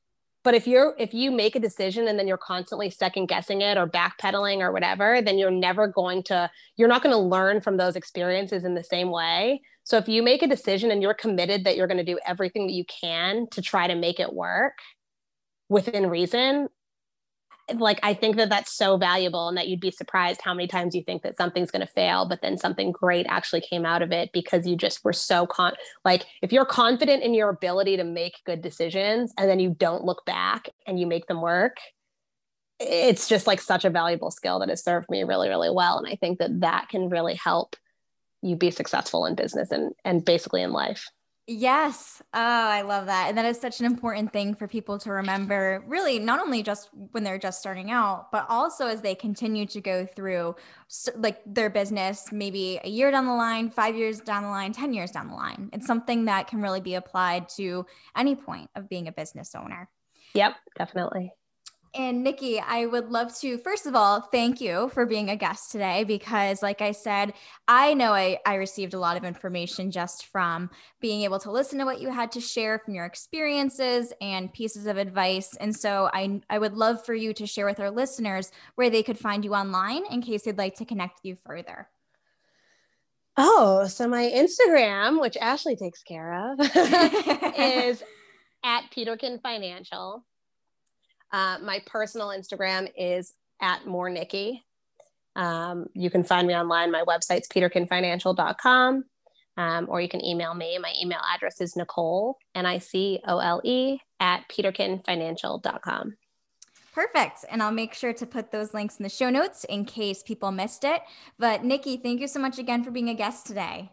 but 0.44 0.54
if 0.54 0.68
you're 0.68 0.94
if 1.00 1.14
you 1.14 1.32
make 1.32 1.56
a 1.56 1.60
decision 1.60 2.06
and 2.06 2.16
then 2.16 2.28
you're 2.28 2.36
constantly 2.36 2.90
second 2.90 3.26
guessing 3.26 3.60
it 3.60 3.76
or 3.76 3.88
backpedaling 3.88 4.58
or 4.58 4.70
whatever 4.70 5.20
then 5.20 5.38
you're 5.38 5.50
never 5.50 5.88
going 5.88 6.22
to 6.24 6.48
you're 6.76 6.86
not 6.86 7.02
going 7.02 7.14
to 7.14 7.18
learn 7.18 7.60
from 7.60 7.78
those 7.78 7.96
experiences 7.96 8.64
in 8.64 8.74
the 8.74 8.84
same 8.84 9.10
way 9.10 9.62
so 9.84 9.96
if 9.96 10.06
you 10.06 10.22
make 10.22 10.42
a 10.42 10.46
decision 10.46 10.90
and 10.90 11.00
you're 11.00 11.14
committed 11.14 11.64
that 11.64 11.76
you're 11.76 11.86
going 11.86 11.96
to 11.96 12.04
do 12.04 12.18
everything 12.26 12.66
that 12.66 12.74
you 12.74 12.84
can 12.84 13.48
to 13.50 13.62
try 13.62 13.86
to 13.86 13.94
make 13.94 14.20
it 14.20 14.34
work 14.34 14.74
within 15.70 16.10
reason 16.10 16.68
like 17.72 17.98
I 18.02 18.14
think 18.14 18.36
that 18.36 18.50
that's 18.50 18.72
so 18.72 18.96
valuable 18.96 19.48
and 19.48 19.56
that 19.56 19.68
you'd 19.68 19.80
be 19.80 19.90
surprised 19.90 20.40
how 20.42 20.52
many 20.52 20.66
times 20.66 20.94
you 20.94 21.02
think 21.02 21.22
that 21.22 21.36
something's 21.36 21.70
going 21.70 21.86
to 21.86 21.92
fail 21.92 22.26
but 22.28 22.42
then 22.42 22.58
something 22.58 22.92
great 22.92 23.26
actually 23.28 23.62
came 23.62 23.86
out 23.86 24.02
of 24.02 24.12
it 24.12 24.30
because 24.32 24.66
you 24.66 24.76
just 24.76 25.04
were 25.04 25.12
so 25.12 25.46
con 25.46 25.72
like 26.04 26.24
if 26.42 26.52
you're 26.52 26.66
confident 26.66 27.22
in 27.22 27.32
your 27.32 27.48
ability 27.48 27.96
to 27.96 28.04
make 28.04 28.34
good 28.44 28.60
decisions 28.60 29.32
and 29.38 29.48
then 29.48 29.60
you 29.60 29.70
don't 29.78 30.04
look 30.04 30.24
back 30.26 30.68
and 30.86 31.00
you 31.00 31.06
make 31.06 31.26
them 31.26 31.40
work 31.40 31.78
it's 32.80 33.28
just 33.28 33.46
like 33.46 33.60
such 33.60 33.84
a 33.84 33.90
valuable 33.90 34.30
skill 34.30 34.58
that 34.58 34.68
has 34.68 34.84
served 34.84 35.08
me 35.08 35.24
really 35.24 35.48
really 35.48 35.70
well 35.70 35.96
and 35.98 36.06
I 36.06 36.16
think 36.16 36.38
that 36.40 36.60
that 36.60 36.88
can 36.90 37.08
really 37.08 37.34
help 37.34 37.76
you 38.44 38.56
be 38.56 38.70
successful 38.70 39.26
in 39.26 39.34
business 39.34 39.70
and 39.70 39.92
and 40.04 40.24
basically 40.24 40.62
in 40.62 40.72
life. 40.72 41.08
Yes. 41.46 42.22
Oh, 42.32 42.38
I 42.40 42.80
love 42.80 43.04
that. 43.06 43.28
And 43.28 43.36
that 43.36 43.44
is 43.44 43.60
such 43.60 43.78
an 43.78 43.84
important 43.84 44.32
thing 44.32 44.54
for 44.54 44.66
people 44.66 44.98
to 45.00 45.10
remember, 45.12 45.84
really, 45.86 46.18
not 46.18 46.40
only 46.40 46.62
just 46.62 46.88
when 47.12 47.22
they're 47.22 47.38
just 47.38 47.60
starting 47.60 47.90
out, 47.90 48.32
but 48.32 48.46
also 48.48 48.86
as 48.86 49.02
they 49.02 49.14
continue 49.14 49.66
to 49.66 49.80
go 49.82 50.06
through 50.06 50.56
like 51.16 51.42
their 51.44 51.68
business, 51.68 52.32
maybe 52.32 52.80
a 52.82 52.88
year 52.88 53.10
down 53.10 53.26
the 53.26 53.34
line, 53.34 53.68
five 53.68 53.94
years 53.94 54.20
down 54.20 54.42
the 54.44 54.48
line, 54.48 54.72
10 54.72 54.94
years 54.94 55.10
down 55.10 55.28
the 55.28 55.34
line. 55.34 55.68
It's 55.74 55.86
something 55.86 56.24
that 56.24 56.46
can 56.46 56.62
really 56.62 56.80
be 56.80 56.94
applied 56.94 57.50
to 57.50 57.84
any 58.16 58.36
point 58.36 58.70
of 58.74 58.88
being 58.88 59.06
a 59.06 59.12
business 59.12 59.54
owner. 59.54 59.90
Yep, 60.32 60.54
definitely. 60.78 61.30
And 61.96 62.24
Nikki, 62.24 62.58
I 62.58 62.86
would 62.86 63.10
love 63.10 63.36
to, 63.38 63.56
first 63.58 63.86
of 63.86 63.94
all, 63.94 64.20
thank 64.20 64.60
you 64.60 64.88
for 64.88 65.06
being 65.06 65.30
a 65.30 65.36
guest 65.36 65.70
today 65.70 66.02
because, 66.02 66.60
like 66.60 66.80
I 66.82 66.90
said, 66.90 67.34
I 67.68 67.94
know 67.94 68.12
I, 68.12 68.38
I 68.44 68.56
received 68.56 68.94
a 68.94 68.98
lot 68.98 69.16
of 69.16 69.22
information 69.22 69.92
just 69.92 70.26
from 70.26 70.70
being 71.00 71.22
able 71.22 71.38
to 71.38 71.52
listen 71.52 71.78
to 71.78 71.84
what 71.84 72.00
you 72.00 72.10
had 72.10 72.32
to 72.32 72.40
share 72.40 72.80
from 72.80 72.94
your 72.94 73.04
experiences 73.04 74.12
and 74.20 74.52
pieces 74.52 74.86
of 74.86 74.96
advice. 74.96 75.56
And 75.60 75.74
so 75.74 76.10
I, 76.12 76.40
I 76.50 76.58
would 76.58 76.72
love 76.72 77.04
for 77.06 77.14
you 77.14 77.32
to 77.34 77.46
share 77.46 77.66
with 77.66 77.78
our 77.78 77.92
listeners 77.92 78.50
where 78.74 78.90
they 78.90 79.04
could 79.04 79.18
find 79.18 79.44
you 79.44 79.54
online 79.54 80.02
in 80.10 80.20
case 80.20 80.42
they'd 80.42 80.58
like 80.58 80.74
to 80.76 80.84
connect 80.84 81.18
with 81.18 81.24
you 81.24 81.36
further. 81.46 81.88
Oh, 83.36 83.86
so 83.86 84.08
my 84.08 84.24
Instagram, 84.24 85.20
which 85.20 85.36
Ashley 85.36 85.76
takes 85.76 86.02
care 86.02 86.52
of, 86.52 86.58
is 87.56 88.02
at 88.64 88.90
Peterkin 88.90 89.38
Financial. 89.40 90.24
Uh, 91.34 91.58
my 91.64 91.82
personal 91.84 92.28
Instagram 92.28 92.92
is 92.96 93.34
at 93.60 93.84
more 93.88 94.08
Nikki. 94.08 94.64
Um, 95.34 95.86
you 95.92 96.08
can 96.08 96.22
find 96.22 96.46
me 96.46 96.54
online. 96.54 96.92
My 96.92 97.02
website's 97.02 97.48
peterkinfinancial.com. 97.48 99.04
Um, 99.56 99.86
or 99.88 100.00
you 100.00 100.08
can 100.08 100.24
email 100.24 100.54
me. 100.54 100.78
My 100.78 100.92
email 101.02 101.18
address 101.34 101.60
is 101.60 101.74
Nicole, 101.74 102.38
N 102.54 102.66
I 102.66 102.78
C 102.78 103.20
O 103.26 103.38
L 103.38 103.60
E, 103.64 103.98
at 104.20 104.48
peterkinfinancial.com. 104.48 106.16
Perfect. 106.94 107.44
And 107.50 107.64
I'll 107.64 107.72
make 107.72 107.94
sure 107.94 108.12
to 108.12 108.26
put 108.26 108.52
those 108.52 108.72
links 108.72 108.98
in 108.98 109.02
the 109.02 109.08
show 109.08 109.28
notes 109.28 109.64
in 109.64 109.86
case 109.86 110.22
people 110.22 110.52
missed 110.52 110.84
it. 110.84 111.02
But 111.36 111.64
Nikki, 111.64 111.96
thank 111.96 112.20
you 112.20 112.28
so 112.28 112.38
much 112.38 112.60
again 112.60 112.84
for 112.84 112.92
being 112.92 113.08
a 113.08 113.14
guest 113.14 113.44
today. 113.48 113.90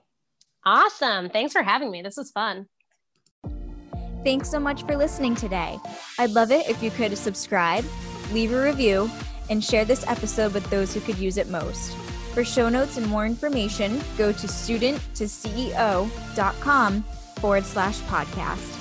Awesome. 0.63 1.29
Thanks 1.31 1.53
for 1.53 1.63
having 1.63 1.89
me. 1.89 2.03
This 2.03 2.17
was 2.17 2.29
fun. 2.29 2.67
Thanks 4.23 4.49
so 4.49 4.59
much 4.59 4.83
for 4.83 4.95
listening 4.95 5.35
today. 5.35 5.77
I'd 6.19 6.29
love 6.31 6.51
it 6.51 6.69
if 6.69 6.83
you 6.83 6.91
could 6.91 7.17
subscribe, 7.17 7.83
leave 8.31 8.53
a 8.53 8.61
review, 8.61 9.09
and 9.49 9.63
share 9.63 9.83
this 9.83 10.05
episode 10.07 10.53
with 10.53 10.69
those 10.69 10.93
who 10.93 10.99
could 11.01 11.17
use 11.17 11.37
it 11.37 11.49
most. 11.49 11.95
For 12.33 12.45
show 12.45 12.69
notes 12.69 12.97
and 12.97 13.07
more 13.07 13.25
information, 13.25 13.99
go 14.17 14.31
to 14.31 14.47
studenttoceo.com 14.47 17.03
forward 17.39 17.65
slash 17.65 17.99
podcast. 18.01 18.80